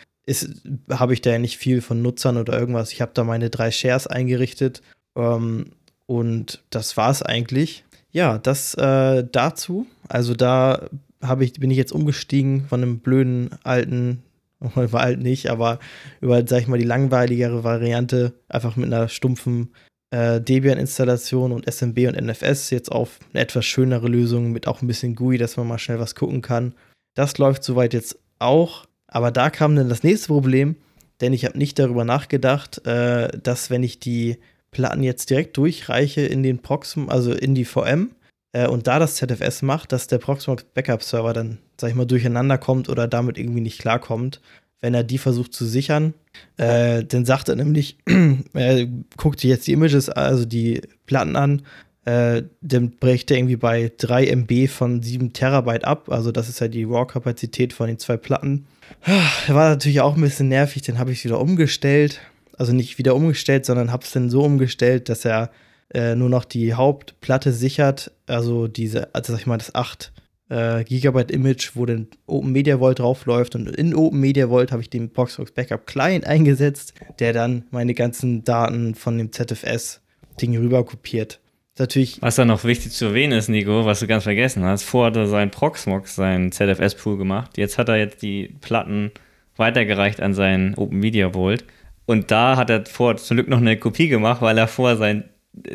habe 0.91 1.13
ich 1.13 1.21
da 1.21 1.31
ja 1.31 1.39
nicht 1.39 1.57
viel 1.57 1.81
von 1.81 2.03
Nutzern 2.03 2.37
oder 2.37 2.59
irgendwas. 2.59 2.91
Ich 2.91 3.01
habe 3.01 3.13
da 3.15 3.23
meine 3.23 3.49
drei 3.49 3.71
Shares 3.71 4.05
eingerichtet 4.05 4.83
ähm, 5.15 5.71
und 6.05 6.61
das 6.69 6.97
war 6.97 7.09
es 7.09 7.23
eigentlich. 7.23 7.83
Ja, 8.11 8.37
das 8.37 8.75
äh, 8.75 9.25
dazu. 9.31 9.87
Also 10.07 10.35
da 10.35 10.87
habe 11.21 11.43
ich, 11.43 11.53
bin 11.53 11.71
ich 11.71 11.77
jetzt 11.77 11.91
umgestiegen 11.91 12.65
von 12.67 12.81
einem 12.81 12.99
blöden 12.99 13.49
alten, 13.63 14.23
war 14.59 15.01
alt 15.01 15.19
nicht, 15.19 15.49
aber 15.49 15.79
über, 16.21 16.45
sag 16.47 16.61
ich 16.61 16.67
mal, 16.67 16.79
die 16.79 16.85
langweiligere 16.85 17.63
Variante, 17.63 18.33
einfach 18.49 18.75
mit 18.75 18.85
einer 18.87 19.09
stumpfen 19.09 19.69
äh, 20.11 20.39
Debian-Installation 20.39 21.51
und 21.51 21.71
SMB 21.71 22.07
und 22.07 22.21
NFS 22.21 22.69
jetzt 22.69 22.91
auf 22.91 23.19
eine 23.33 23.41
etwas 23.41 23.65
schönere 23.65 24.07
Lösung 24.07 24.51
mit 24.51 24.67
auch 24.67 24.81
ein 24.81 24.87
bisschen 24.87 25.15
GUI, 25.15 25.37
dass 25.37 25.57
man 25.57 25.67
mal 25.67 25.79
schnell 25.79 25.99
was 25.99 26.15
gucken 26.15 26.41
kann. 26.41 26.73
Das 27.13 27.37
läuft 27.37 27.63
soweit 27.63 27.93
jetzt 27.93 28.17
auch, 28.39 28.85
aber 29.07 29.31
da 29.31 29.49
kam 29.49 29.75
dann 29.75 29.89
das 29.89 30.03
nächste 30.03 30.27
Problem, 30.27 30.75
denn 31.21 31.33
ich 31.33 31.45
habe 31.45 31.57
nicht 31.57 31.79
darüber 31.79 32.05
nachgedacht, 32.05 32.85
äh, 32.85 33.29
dass 33.41 33.69
wenn 33.69 33.83
ich 33.83 33.99
die 33.99 34.37
Platten 34.71 35.03
jetzt 35.03 35.29
direkt 35.29 35.57
durchreiche 35.57 36.21
in 36.21 36.43
den 36.43 36.59
Proxim, 36.59 37.09
also 37.09 37.31
in 37.33 37.55
die 37.55 37.65
VM, 37.65 38.11
äh, 38.57 38.67
und 38.67 38.87
da 38.87 38.99
das 38.99 39.15
ZFS 39.15 39.61
macht, 39.61 39.91
dass 39.91 40.07
der 40.07 40.17
Proxmox 40.17 40.63
Backup 40.73 41.03
Server 41.03 41.33
dann, 41.33 41.59
sag 41.79 41.89
ich 41.89 41.95
mal, 41.95 42.05
durcheinander 42.05 42.57
kommt 42.57 42.89
oder 42.89 43.07
damit 43.07 43.37
irgendwie 43.37 43.61
nicht 43.61 43.79
klarkommt, 43.79 44.41
wenn 44.81 44.93
er 44.93 45.03
die 45.03 45.17
versucht 45.17 45.53
zu 45.53 45.65
sichern. 45.65 46.13
Äh, 46.57 47.03
dann 47.03 47.25
sagt 47.25 47.49
er 47.49 47.55
nämlich, 47.55 47.97
er 48.53 48.87
guckt 49.17 49.41
sich 49.41 49.49
jetzt 49.49 49.67
die 49.67 49.73
Images, 49.73 50.09
also 50.09 50.45
die 50.45 50.81
Platten 51.05 51.35
an, 51.35 51.61
äh, 52.05 52.43
dann 52.61 52.91
bricht 52.91 53.29
er 53.29 53.37
irgendwie 53.37 53.57
bei 53.57 53.91
3 53.95 54.27
MB 54.27 54.69
von 54.69 55.03
7 55.03 55.33
Terabyte 55.33 55.85
ab. 55.85 56.09
Also 56.09 56.31
das 56.31 56.49
ist 56.49 56.59
ja 56.59 56.67
die 56.67 56.85
RAW-Kapazität 56.85 57.73
von 57.73 57.87
den 57.87 57.99
zwei 57.99 58.17
Platten. 58.17 58.65
War 59.47 59.69
natürlich 59.69 60.01
auch 60.01 60.15
ein 60.15 60.21
bisschen 60.21 60.47
nervig, 60.47 60.81
dann 60.83 60.97
habe 60.97 61.11
ich 61.11 61.19
es 61.19 61.25
wieder 61.25 61.39
umgestellt. 61.39 62.21
Also 62.57 62.73
nicht 62.73 62.97
wieder 62.97 63.13
umgestellt, 63.13 63.65
sondern 63.65 63.91
habe 63.91 64.03
es 64.03 64.11
dann 64.13 64.31
so 64.31 64.41
umgestellt, 64.41 65.09
dass 65.09 65.25
er 65.25 65.51
äh, 65.93 66.15
nur 66.15 66.29
noch 66.29 66.45
die 66.45 66.73
Hauptplatte 66.73 67.51
sichert, 67.51 68.11
also 68.25 68.67
diese, 68.67 69.13
also 69.13 69.33
sag 69.33 69.41
ich 69.41 69.47
mal, 69.47 69.57
das 69.57 69.73
8 69.73 70.11
äh, 70.49 70.83
Gigabyte 70.83 71.31
Image, 71.31 71.71
wo 71.75 71.85
dann 71.85 72.07
Open 72.25 72.51
Media 72.51 72.77
Vault 72.79 72.99
draufläuft 72.99 73.55
und 73.55 73.67
in 73.69 73.95
Open 73.95 74.19
Media 74.19 74.47
Vault 74.47 74.71
habe 74.71 74.81
ich 74.81 74.89
den 74.89 75.09
Boxbox 75.09 75.51
Backup 75.51 75.85
Client 75.85 76.25
eingesetzt, 76.25 76.93
der 77.19 77.33
dann 77.33 77.65
meine 77.71 77.93
ganzen 77.93 78.43
Daten 78.43 78.95
von 78.95 79.17
dem 79.17 79.31
ZFS-Ding 79.31 80.57
rüber 80.57 80.85
kopiert. 80.85 81.39
Natürlich 81.79 82.21
was 82.21 82.35
da 82.35 82.45
noch 82.45 82.63
wichtig 82.63 82.91
zu 82.91 83.05
erwähnen 83.05 83.37
ist, 83.37 83.49
Nico, 83.49 83.85
was 83.85 83.99
du 83.99 84.07
ganz 84.07 84.23
vergessen 84.23 84.63
hast, 84.63 84.83
vorher 84.83 85.11
hat 85.11 85.17
er 85.17 85.27
seinen 85.27 85.51
Proxmox, 85.51 86.15
seinen 86.15 86.51
ZFS-Pool 86.51 87.17
gemacht. 87.17 87.57
Jetzt 87.57 87.77
hat 87.77 87.89
er 87.89 87.97
jetzt 87.97 88.21
die 88.23 88.55
Platten 88.61 89.11
weitergereicht 89.57 90.21
an 90.21 90.33
seinen 90.33 90.75
Open 90.75 90.99
Media 90.99 91.33
Vault. 91.33 91.65
Und 92.05 92.31
da 92.31 92.57
hat 92.57 92.69
er 92.69 92.85
vorher 92.85 93.17
zum 93.17 93.37
Glück 93.37 93.49
noch 93.49 93.59
eine 93.59 93.77
Kopie 93.77 94.07
gemacht, 94.07 94.41
weil 94.41 94.57
er 94.57 94.67
vorher 94.67 94.97
sein 94.97 95.25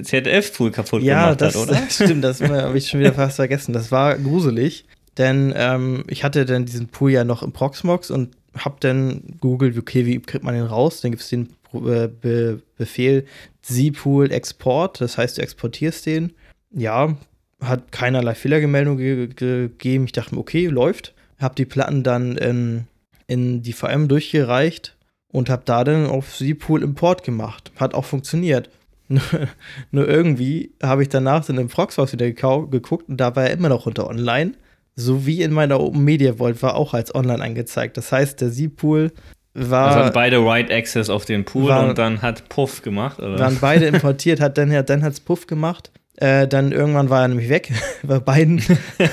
ZDF-Pool 0.03 0.71
kaputt 0.71 1.03
ja, 1.03 1.25
gemacht 1.25 1.41
das, 1.41 1.55
hat, 1.55 1.63
oder? 1.63 1.75
Ja, 1.75 1.83
stimmt, 1.91 2.25
das 2.25 2.41
habe 2.41 2.77
ich 2.77 2.89
schon 2.89 3.01
wieder 3.01 3.13
fast 3.13 3.37
vergessen. 3.37 3.73
Das 3.73 3.91
war 3.91 4.17
gruselig, 4.19 4.85
denn 5.19 5.53
ähm, 5.57 6.05
ich 6.09 6.25
hatte 6.25 6.45
dann 6.45 6.65
diesen 6.65 6.89
Pool 6.89 7.11
ja 7.11 7.25
noch 7.25 7.43
im 7.43 7.53
Proxmox 7.53 8.11
und 8.11 8.37
habe 8.57 8.77
dann 8.81 9.37
googelt, 9.41 9.79
okay, 9.79 10.07
wie 10.07 10.21
kriegt 10.21 10.45
man 10.45 10.55
den 10.55 10.65
raus? 10.65 11.01
Dann 11.01 11.11
gibt 11.11 11.23
es 11.23 11.29
den 11.29 11.51
äh, 11.73 12.09
Be 12.09 12.61
Befehl 12.77 13.27
zpool 13.63 14.33
export, 14.33 15.01
das 15.01 15.19
heißt, 15.19 15.39
du 15.39 15.43
exportierst 15.43 16.07
den. 16.07 16.33
Ja, 16.75 17.17
hat 17.61 17.93
keinerlei 17.93 18.35
Fehlergemeldung 18.35 18.97
ge 18.97 19.29
gegeben. 19.29 20.05
Ich 20.05 20.13
dachte 20.13 20.35
mir, 20.35 20.41
okay, 20.41 20.67
läuft. 20.67 21.15
Hab 21.39 21.57
die 21.57 21.65
Platten 21.65 22.03
dann 22.03 22.37
in, 22.37 22.87
in 23.27 23.63
die 23.63 23.73
VM 23.73 24.09
durchgereicht 24.09 24.97
und 25.29 25.51
hab 25.51 25.65
da 25.65 25.85
dann 25.85 26.07
auf 26.07 26.35
zpool 26.37 26.83
Import 26.83 27.25
gemacht. 27.25 27.73
Hat 27.77 27.95
auch 27.95 28.05
funktioniert. 28.05 28.69
Nur 29.91 30.09
irgendwie 30.09 30.73
habe 30.83 31.03
ich 31.03 31.09
danach 31.09 31.45
dann 31.45 31.59
im 31.59 31.69
Proxbox 31.69 32.13
wieder 32.13 32.31
geguckt 32.31 33.09
und 33.09 33.17
da 33.17 33.35
war 33.37 33.45
er 33.45 33.51
immer 33.51 33.69
noch 33.69 33.87
unter 33.87 34.09
online. 34.09 34.53
So 34.95 35.27
wie 35.27 35.43
in 35.43 35.53
meiner 35.53 35.81
Open 35.81 36.05
Media 36.05 36.35
Vault 36.35 36.63
war 36.63 36.75
auch 36.75 36.95
als 36.95 37.15
online 37.15 37.43
angezeigt. 37.43 37.97
Das 37.97 38.13
heißt, 38.13 38.41
der 38.41 38.53
Z-Pool 38.53 39.13
war. 39.55 39.89
Also 39.89 39.99
hatten 40.01 40.15
beide 40.15 40.45
Write 40.45 40.75
Access 40.75 41.09
auf 41.09 41.25
den 41.25 41.45
Pool 41.45 41.69
war, 41.69 41.89
und 41.89 41.99
dann 41.99 42.21
hat 42.23 42.49
Puff 42.49 42.83
gemacht, 42.83 43.19
oder? 43.19 43.39
Waren 43.39 43.59
beide 43.61 43.87
importiert, 43.89 44.41
hat 44.41 44.59
dann, 44.59 44.71
ja, 44.71 44.83
dann 44.83 45.03
hat's 45.03 45.21
Puff 45.21 45.47
gemacht. 45.47 45.91
Äh, 46.17 46.47
dann 46.47 46.73
irgendwann 46.73 47.09
war 47.09 47.23
er 47.23 47.29
nämlich 47.29 47.49
weg 47.49 47.73
bei 48.03 48.19
beiden. 48.19 48.63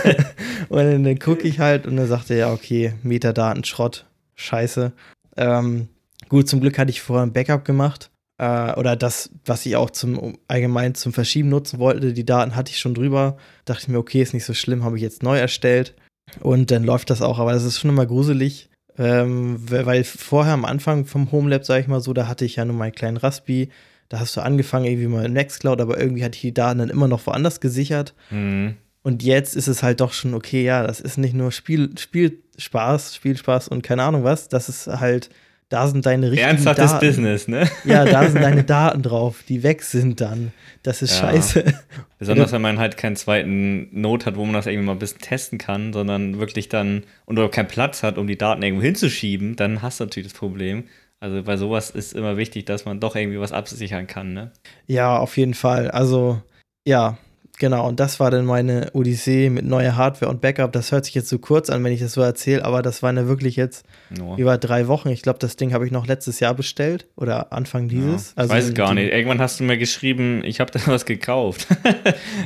und 0.70 0.78
dann, 0.78 1.04
dann 1.04 1.20
gucke 1.20 1.48
ich 1.48 1.60
halt 1.60 1.88
und 1.88 1.96
dann 1.96 2.08
sagte 2.08 2.34
er, 2.34 2.40
ja, 2.40 2.54
okay, 2.54 2.94
Metadaten, 3.04 3.64
Schrott, 3.64 4.06
scheiße. 4.36 4.92
Ähm, 5.38 5.88
gut, 6.28 6.50
zum 6.50 6.60
Glück 6.60 6.78
hatte 6.78 6.92
ich 6.92 7.02
vorher 7.02 7.26
ein 7.26 7.34
Backup 7.34 7.64
gemacht 7.64 8.12
äh, 8.40 8.74
oder 8.76 8.96
das, 8.96 9.30
was 9.46 9.66
ich 9.66 9.76
auch 9.76 9.90
zum 9.90 10.38
allgemein 10.48 10.96
zum 10.96 11.14
Verschieben 11.14 11.50
nutzen 11.50 11.78
wollte, 11.78 12.14
die 12.14 12.26
Daten 12.26 12.56
hatte 12.56 12.72
ich 12.72 12.80
schon 12.80 12.94
drüber. 12.94 13.38
Dachte 13.66 13.84
ich 13.84 13.88
mir, 13.90 14.00
okay, 14.00 14.22
ist 14.22 14.34
nicht 14.34 14.46
so 14.46 14.54
schlimm, 14.54 14.84
habe 14.84 14.96
ich 14.96 15.04
jetzt 15.04 15.24
neu 15.24 15.38
erstellt. 15.38 15.94
Und 16.40 16.72
dann 16.72 16.84
läuft 16.84 17.10
das 17.10 17.22
auch, 17.22 17.38
aber 17.38 17.52
das 17.52 17.64
ist 17.64 17.80
schon 17.80 17.90
immer 17.90 18.06
gruselig. 18.06 18.70
Ähm, 18.98 19.58
weil 19.70 20.04
vorher 20.04 20.54
am 20.54 20.66
Anfang 20.66 21.06
vom 21.06 21.32
Homelab, 21.32 21.66
sage 21.66 21.82
ich 21.82 21.88
mal 21.88 22.02
so, 22.02 22.14
da 22.14 22.28
hatte 22.28 22.46
ich 22.46 22.56
ja 22.56 22.66
nur 22.66 22.76
meinen 22.76 22.94
kleinen 22.94 23.18
Raspi. 23.18 23.70
Da 24.10 24.20
hast 24.20 24.36
du 24.36 24.42
angefangen 24.42 24.86
irgendwie 24.86 25.08
mal 25.08 25.26
in 25.26 25.34
Nextcloud, 25.34 25.80
aber 25.82 26.00
irgendwie 26.00 26.24
hatte 26.24 26.36
ich 26.36 26.42
die 26.42 26.54
Daten 26.54 26.80
dann 26.80 26.90
immer 26.90 27.08
noch 27.08 27.26
woanders 27.28 27.60
gesichert. 27.60 28.14
Mhm. 28.30 28.78
Und 29.04 29.24
jetzt 29.24 29.56
ist 29.56 29.68
es 29.68 29.84
halt 29.84 30.02
doch 30.02 30.14
schon 30.14 30.34
okay, 30.34 30.64
ja, 30.64 30.86
das 30.86 31.00
ist 31.00 31.18
nicht 31.18 31.34
nur 31.34 31.52
Spiel, 31.52 31.92
Spielspaß, 31.98 33.16
Spielspaß 33.16 33.68
und 33.70 33.82
keine 33.82 34.04
Ahnung 34.04 34.24
was, 34.24 34.50
das 34.50 34.68
ist 34.70 34.88
halt 34.88 35.30
da 35.70 35.88
sind 35.88 36.06
deine 36.06 36.32
richtigen 36.32 36.50
Ernsthaftes 36.50 36.92
Daten. 36.92 37.06
Business, 37.06 37.48
ne? 37.48 37.70
Ja, 37.86 38.04
da 38.04 38.28
sind 38.28 38.42
deine 38.42 38.64
Daten 38.66 39.04
drauf, 39.04 39.44
die 39.48 39.62
weg 39.62 39.84
sind 39.84 40.20
dann. 40.20 40.52
Das 40.82 41.02
ist 41.02 41.20
ja. 41.20 41.30
scheiße. 41.30 41.64
Besonders 42.18 42.52
wenn 42.52 42.62
man 42.62 42.80
halt 42.80 42.98
keinen 42.98 43.16
zweiten 43.16 43.88
Node 43.92 44.26
hat, 44.26 44.36
wo 44.36 44.46
man 44.46 44.54
das 44.54 44.66
irgendwie 44.66 44.86
mal 44.86 44.94
ein 44.94 45.00
bisschen 45.00 45.22
testen 45.22 45.60
kann, 45.60 45.94
sondern 45.94 46.40
wirklich 46.40 46.70
dann 46.70 47.04
und 47.26 47.38
oder 47.38 47.50
keinen 47.50 47.68
Platz 47.68 48.02
hat, 48.02 48.18
um 48.18 48.26
die 48.28 48.38
Daten 48.38 48.64
irgendwo 48.64 48.84
hinzuschieben, 48.84 49.56
dann 49.56 49.82
hast 49.82 50.00
du 50.00 50.06
natürlich 50.06 50.32
das 50.32 50.40
Problem. 50.40 50.86
Also 51.20 51.44
bei 51.44 51.58
sowas 51.58 51.92
ist 51.92 52.14
immer 52.14 52.38
wichtig, 52.38 52.66
dass 52.66 52.86
man 52.86 53.00
doch 53.00 53.16
irgendwie 53.16 53.40
was 53.40 53.52
absichern 53.52 54.08
kann, 54.08 54.34
ne? 54.34 54.52
Ja, 54.88 55.18
auf 55.18 55.38
jeden 55.38 55.54
Fall. 55.54 55.92
Also, 55.92 56.42
ja, 56.88 57.18
Genau, 57.60 57.90
und 57.90 58.00
das 58.00 58.22
war 58.22 58.32
dann 58.32 58.46
meine 58.46 58.90
Odyssee 58.94 59.50
mit 59.50 59.66
neuer 59.66 59.98
Hardware 59.98 60.32
und 60.32 60.40
Backup. 60.40 60.72
Das 60.72 60.94
hört 60.94 61.04
sich 61.04 61.14
jetzt 61.14 61.28
so 61.28 61.40
kurz 61.40 61.70
an, 61.70 61.84
wenn 61.84 61.92
ich 61.92 62.00
das 62.00 62.14
so 62.14 62.22
erzähle, 62.22 62.64
aber 62.64 62.82
das 62.82 63.04
waren 63.04 63.18
ja 63.18 63.28
wirklich 63.28 63.58
jetzt 63.58 63.86
no. 64.18 64.38
über 64.38 64.58
drei 64.58 64.88
Wochen. 64.88 65.10
Ich 65.10 65.24
glaube, 65.24 65.40
das 65.40 65.58
Ding 65.58 65.74
habe 65.74 65.86
ich 65.86 65.92
noch 65.92 66.08
letztes 66.08 66.40
Jahr 66.40 66.54
bestellt 66.54 67.08
oder 67.18 67.52
Anfang 67.52 67.90
dieses. 67.90 68.34
Ja, 68.38 68.46
ich 68.46 68.52
also 68.52 68.54
weiß 68.54 68.74
gar 68.76 68.94
nicht. 68.94 69.12
Irgendwann 69.12 69.42
hast 69.42 69.60
du 69.60 69.66
mir 69.66 69.78
geschrieben, 69.78 70.42
ich 70.46 70.62
habe 70.62 70.72
da 70.72 70.80
was 70.86 71.06
gekauft. 71.06 71.68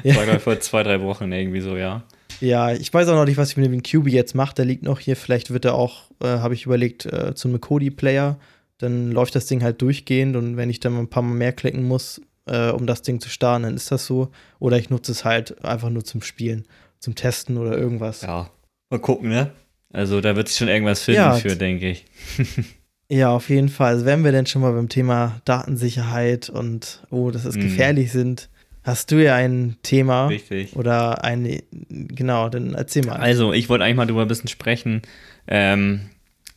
das 0.03 0.15
war 0.27 0.39
vor 0.39 0.59
zwei, 0.59 0.81
drei 0.81 0.99
Wochen 1.01 1.31
irgendwie 1.31 1.61
so, 1.61 1.77
ja. 1.77 2.01
Ja, 2.39 2.71
ich 2.71 2.91
weiß 2.91 3.07
auch 3.09 3.15
noch 3.15 3.25
nicht, 3.25 3.37
was 3.37 3.51
ich 3.51 3.57
mit 3.57 3.71
dem 3.71 3.83
QB 3.83 4.07
jetzt 4.07 4.33
mache. 4.33 4.55
Der 4.55 4.65
liegt 4.65 4.81
noch 4.81 4.99
hier. 4.99 5.15
Vielleicht 5.15 5.51
wird 5.51 5.65
er 5.65 5.75
auch, 5.75 6.09
äh, 6.23 6.25
habe 6.25 6.55
ich 6.55 6.65
überlegt, 6.65 7.05
äh, 7.05 7.35
zum 7.35 7.61
Kodi-Player. 7.61 8.39
Dann 8.79 9.11
läuft 9.11 9.35
das 9.35 9.45
Ding 9.45 9.61
halt 9.61 9.79
durchgehend 9.83 10.35
und 10.35 10.57
wenn 10.57 10.71
ich 10.71 10.79
dann 10.79 10.97
ein 10.97 11.07
paar 11.07 11.21
Mal 11.21 11.35
mehr 11.35 11.53
klicken 11.53 11.87
muss, 11.87 12.19
äh, 12.45 12.69
um 12.69 12.85
das 12.85 13.01
Ding 13.01 13.19
zu 13.19 13.29
starten, 13.29 13.63
dann 13.63 13.75
ist 13.75 13.91
das 13.91 14.05
so. 14.05 14.29
Oder 14.59 14.77
ich 14.77 14.89
nutze 14.89 15.11
es 15.11 15.25
halt 15.25 15.63
einfach 15.63 15.89
nur 15.89 16.03
zum 16.03 16.21
Spielen, 16.21 16.65
zum 16.99 17.15
Testen 17.15 17.57
oder 17.57 17.77
irgendwas. 17.77 18.21
Ja, 18.21 18.49
mal 18.89 18.99
gucken, 18.99 19.29
ne? 19.29 19.51
Also 19.91 20.21
da 20.21 20.35
wird 20.35 20.47
sich 20.47 20.57
schon 20.57 20.69
irgendwas 20.69 21.03
finden 21.03 21.21
ja, 21.21 21.35
für, 21.35 21.55
denke 21.55 21.89
ich. 21.89 22.05
ja, 23.09 23.29
auf 23.29 23.49
jeden 23.49 23.69
Fall. 23.69 23.93
Also 23.93 24.05
wenn 24.05 24.23
wir 24.23 24.31
denn 24.31 24.47
schon 24.47 24.61
mal 24.61 24.73
beim 24.73 24.89
Thema 24.89 25.41
Datensicherheit 25.45 26.49
und, 26.49 27.03
oh, 27.11 27.29
dass 27.29 27.45
es 27.45 27.55
mm. 27.55 27.61
gefährlich 27.61 28.11
sind, 28.11 28.49
hast 28.83 29.11
du 29.11 29.23
ja 29.23 29.35
ein 29.35 29.77
Thema. 29.83 30.27
Richtig. 30.27 30.75
Oder 30.75 31.23
ein, 31.23 31.61
genau, 31.89 32.49
dann 32.49 32.73
erzähl 32.73 33.05
mal. 33.05 33.17
Also, 33.17 33.53
ich 33.53 33.69
wollte 33.69 33.83
eigentlich 33.83 33.97
mal 33.97 34.05
darüber 34.05 34.23
ein 34.23 34.27
bisschen 34.27 34.49
sprechen. 34.49 35.01
Ähm, 35.47 36.09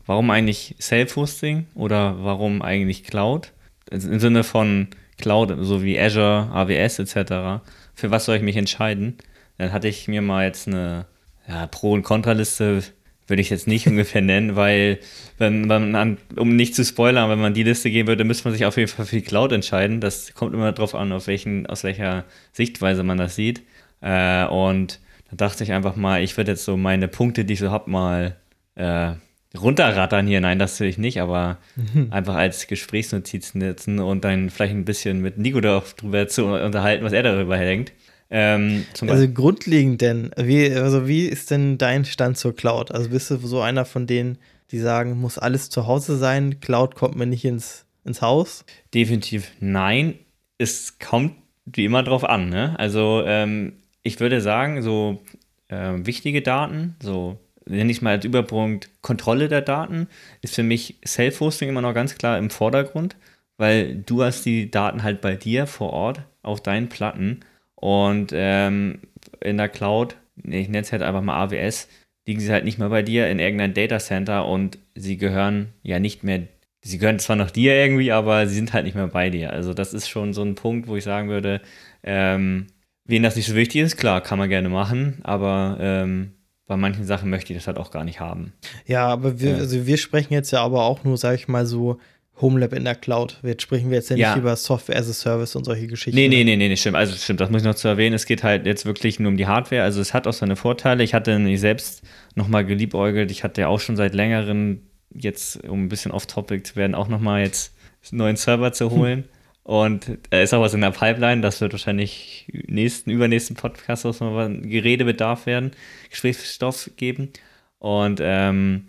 warum 0.06 0.30
eigentlich 0.30 0.76
Self-Hosting 0.80 1.66
oder 1.74 2.22
warum 2.22 2.62
eigentlich 2.62 3.04
Cloud? 3.04 3.52
Im 3.90 4.18
Sinne 4.18 4.42
von, 4.42 4.88
Cloud, 5.18 5.54
so 5.60 5.82
wie 5.82 5.98
Azure, 5.98 6.48
AWS 6.52 6.98
etc. 6.98 7.62
Für 7.94 8.10
was 8.10 8.24
soll 8.24 8.36
ich 8.36 8.42
mich 8.42 8.56
entscheiden? 8.56 9.16
Dann 9.58 9.72
hatte 9.72 9.88
ich 9.88 10.08
mir 10.08 10.22
mal 10.22 10.44
jetzt 10.44 10.68
eine 10.68 11.06
ja, 11.48 11.66
Pro- 11.66 11.92
und 11.92 12.02
Kontraliste, 12.02 12.82
würde 13.26 13.40
ich 13.40 13.50
jetzt 13.50 13.66
nicht 13.66 13.86
ungefähr 13.88 14.22
nennen, 14.22 14.56
weil, 14.56 14.98
wenn 15.38 15.66
man, 15.66 16.18
um 16.36 16.56
nicht 16.56 16.74
zu 16.74 16.84
spoilern, 16.84 17.30
wenn 17.30 17.40
man 17.40 17.54
die 17.54 17.62
Liste 17.62 17.90
gehen 17.90 18.06
würde, 18.06 18.24
müsste 18.24 18.44
man 18.48 18.52
sich 18.52 18.66
auf 18.66 18.76
jeden 18.76 18.88
Fall 18.88 19.06
für 19.06 19.16
die 19.16 19.22
Cloud 19.22 19.52
entscheiden. 19.52 20.00
Das 20.00 20.34
kommt 20.34 20.54
immer 20.54 20.72
darauf 20.72 20.94
an, 20.94 21.12
auf 21.12 21.26
welchen, 21.26 21.66
aus 21.66 21.84
welcher 21.84 22.24
Sichtweise 22.52 23.02
man 23.02 23.18
das 23.18 23.36
sieht. 23.36 23.62
Äh, 24.00 24.46
und 24.46 25.00
da 25.30 25.36
dachte 25.36 25.64
ich 25.64 25.72
einfach 25.72 25.96
mal, 25.96 26.22
ich 26.22 26.36
würde 26.36 26.52
jetzt 26.52 26.64
so 26.64 26.76
meine 26.76 27.08
Punkte, 27.08 27.44
die 27.44 27.54
ich 27.54 27.60
so 27.60 27.70
habe, 27.70 27.90
mal 27.90 28.36
äh, 28.76 29.14
runterrattern 29.60 30.26
hier, 30.26 30.40
nein, 30.40 30.58
das 30.58 30.78
will 30.80 30.88
ich 30.88 30.98
nicht, 30.98 31.20
aber 31.20 31.58
mhm. 31.76 32.08
einfach 32.10 32.34
als 32.34 32.66
Gesprächsnotiz 32.66 33.54
nutzen 33.54 33.98
und 33.98 34.24
dann 34.24 34.50
vielleicht 34.50 34.74
ein 34.74 34.84
bisschen 34.84 35.20
mit 35.20 35.38
Nico 35.38 35.60
darüber 35.60 36.28
zu 36.28 36.46
unterhalten, 36.46 37.04
was 37.04 37.12
er 37.12 37.22
darüber 37.22 37.56
denkt. 37.58 37.92
Ähm, 38.28 38.84
also 39.06 39.28
grundlegend 39.28 40.00
denn, 40.00 40.30
wie, 40.36 40.72
also 40.72 41.06
wie 41.06 41.26
ist 41.26 41.50
denn 41.50 41.78
dein 41.78 42.04
Stand 42.04 42.36
zur 42.36 42.54
Cloud? 42.56 42.90
Also 42.90 43.10
bist 43.10 43.30
du 43.30 43.36
so 43.38 43.60
einer 43.60 43.84
von 43.84 44.06
denen, 44.06 44.38
die 44.72 44.78
sagen, 44.78 45.18
muss 45.20 45.38
alles 45.38 45.70
zu 45.70 45.86
Hause 45.86 46.16
sein, 46.16 46.60
Cloud 46.60 46.96
kommt 46.96 47.14
mir 47.14 47.26
nicht 47.26 47.44
ins, 47.44 47.86
ins 48.04 48.22
Haus? 48.22 48.64
Definitiv 48.92 49.52
nein. 49.60 50.14
Es 50.58 50.98
kommt 50.98 51.34
wie 51.66 51.84
immer 51.84 52.02
drauf 52.02 52.24
an. 52.24 52.48
Ne? 52.48 52.78
Also 52.78 53.22
ähm, 53.26 53.74
ich 54.02 54.18
würde 54.20 54.40
sagen, 54.40 54.82
so 54.82 55.22
äh, 55.68 55.92
wichtige 55.96 56.42
Daten, 56.42 56.96
so 57.00 57.38
nenne 57.68 57.90
ich 57.90 58.02
mal 58.02 58.12
als 58.16 58.24
Überpunkt 58.24 58.90
Kontrolle 59.02 59.48
der 59.48 59.62
Daten, 59.62 60.08
ist 60.42 60.54
für 60.54 60.62
mich 60.62 60.96
Self-Hosting 61.06 61.68
immer 61.68 61.82
noch 61.82 61.94
ganz 61.94 62.16
klar 62.16 62.38
im 62.38 62.50
Vordergrund, 62.50 63.16
weil 63.56 63.96
du 63.96 64.22
hast 64.22 64.44
die 64.44 64.70
Daten 64.70 65.02
halt 65.02 65.20
bei 65.20 65.34
dir 65.36 65.66
vor 65.66 65.92
Ort 65.92 66.22
auf 66.42 66.62
deinen 66.62 66.88
Platten 66.88 67.40
und 67.74 68.32
ähm, 68.34 69.00
in 69.40 69.58
der 69.58 69.68
Cloud, 69.68 70.16
ich 70.36 70.68
nenne 70.68 70.80
es 70.80 70.92
halt 70.92 71.02
einfach 71.02 71.22
mal 71.22 71.42
AWS, 71.44 71.88
liegen 72.26 72.40
sie 72.40 72.50
halt 72.50 72.64
nicht 72.64 72.78
mehr 72.78 72.88
bei 72.88 73.02
dir 73.02 73.28
in 73.28 73.38
irgendeinem 73.38 73.74
Datacenter 73.74 74.46
und 74.46 74.78
sie 74.94 75.16
gehören 75.16 75.72
ja 75.82 75.98
nicht 75.98 76.24
mehr, 76.24 76.42
sie 76.82 76.98
gehören 76.98 77.18
zwar 77.18 77.36
noch 77.36 77.50
dir 77.50 77.74
irgendwie, 77.74 78.12
aber 78.12 78.46
sie 78.46 78.54
sind 78.54 78.72
halt 78.72 78.84
nicht 78.84 78.96
mehr 78.96 79.06
bei 79.08 79.30
dir. 79.30 79.52
Also 79.52 79.74
das 79.74 79.94
ist 79.94 80.08
schon 80.08 80.32
so 80.32 80.42
ein 80.42 80.54
Punkt, 80.56 80.88
wo 80.88 80.96
ich 80.96 81.04
sagen 81.04 81.28
würde, 81.28 81.60
ähm, 82.02 82.66
wen 83.04 83.22
das 83.22 83.36
nicht 83.36 83.46
so 83.46 83.54
wichtig 83.54 83.82
ist, 83.82 83.96
klar, 83.96 84.20
kann 84.20 84.38
man 84.38 84.48
gerne 84.48 84.68
machen, 84.68 85.20
aber 85.22 85.78
ähm, 85.80 86.32
bei 86.66 86.76
manchen 86.76 87.04
Sachen 87.04 87.30
möchte 87.30 87.52
ich 87.52 87.58
das 87.58 87.66
halt 87.66 87.78
auch 87.78 87.90
gar 87.90 88.04
nicht 88.04 88.20
haben. 88.20 88.52
Ja, 88.86 89.06
aber 89.06 89.40
wir, 89.40 89.52
ja. 89.52 89.56
also 89.56 89.86
wir 89.86 89.96
sprechen 89.96 90.32
jetzt 90.32 90.50
ja 90.50 90.62
aber 90.62 90.84
auch 90.84 91.04
nur, 91.04 91.16
sag 91.16 91.34
ich 91.34 91.48
mal, 91.48 91.66
so 91.66 91.98
Homelab 92.40 92.74
in 92.74 92.84
der 92.84 92.94
Cloud. 92.94 93.40
Jetzt 93.42 93.62
sprechen 93.62 93.90
wir 93.90 93.96
jetzt 93.96 94.10
ja, 94.10 94.16
ja. 94.16 94.30
nicht 94.30 94.42
über 94.42 94.56
Software 94.56 94.96
as 94.96 95.08
a 95.08 95.12
Service 95.12 95.56
und 95.56 95.64
solche 95.64 95.86
Geschichten. 95.86 96.16
Nee, 96.16 96.28
nee, 96.28 96.44
nee, 96.44 96.56
nee, 96.56 96.76
stimmt. 96.76 96.96
Also 96.96 97.14
stimmt, 97.14 97.40
das 97.40 97.50
muss 97.50 97.62
ich 97.62 97.66
noch 97.66 97.76
zu 97.76 97.88
erwähnen. 97.88 98.14
Es 98.14 98.26
geht 98.26 98.42
halt 98.42 98.66
jetzt 98.66 98.84
wirklich 98.84 99.18
nur 99.18 99.30
um 99.30 99.36
die 99.36 99.46
Hardware. 99.46 99.82
Also 99.82 100.00
es 100.00 100.12
hat 100.12 100.26
auch 100.26 100.34
seine 100.34 100.56
Vorteile. 100.56 101.02
Ich 101.02 101.14
hatte 101.14 101.32
nämlich 101.32 101.60
selbst 101.60 102.02
nochmal 102.34 102.66
geliebäugelt. 102.66 103.30
Ich 103.30 103.42
hatte 103.42 103.62
ja 103.62 103.68
auch 103.68 103.80
schon 103.80 103.96
seit 103.96 104.14
längerem 104.14 104.82
jetzt, 105.14 105.64
um 105.64 105.84
ein 105.84 105.88
bisschen 105.88 106.12
off-topic 106.12 106.64
zu 106.64 106.76
werden, 106.76 106.94
auch 106.94 107.08
nochmal 107.08 107.42
jetzt 107.42 107.74
einen 108.10 108.18
neuen 108.18 108.36
Server 108.36 108.72
zu 108.72 108.90
holen. 108.90 109.24
Und 109.66 110.18
er 110.30 110.44
ist 110.44 110.54
auch 110.54 110.60
was 110.60 110.74
in 110.74 110.80
der 110.80 110.92
Pipeline, 110.92 111.42
das 111.42 111.60
wird 111.60 111.72
wahrscheinlich 111.72 112.46
nächsten, 112.68 113.10
übernächsten 113.10 113.56
Podcast 113.56 114.04
was 114.04 114.20
mal 114.20 114.60
Geredebedarf 114.60 115.46
werden, 115.46 115.72
Gesprächsstoff 116.08 116.88
geben. 116.96 117.32
Und 117.80 118.20
ähm, 118.22 118.84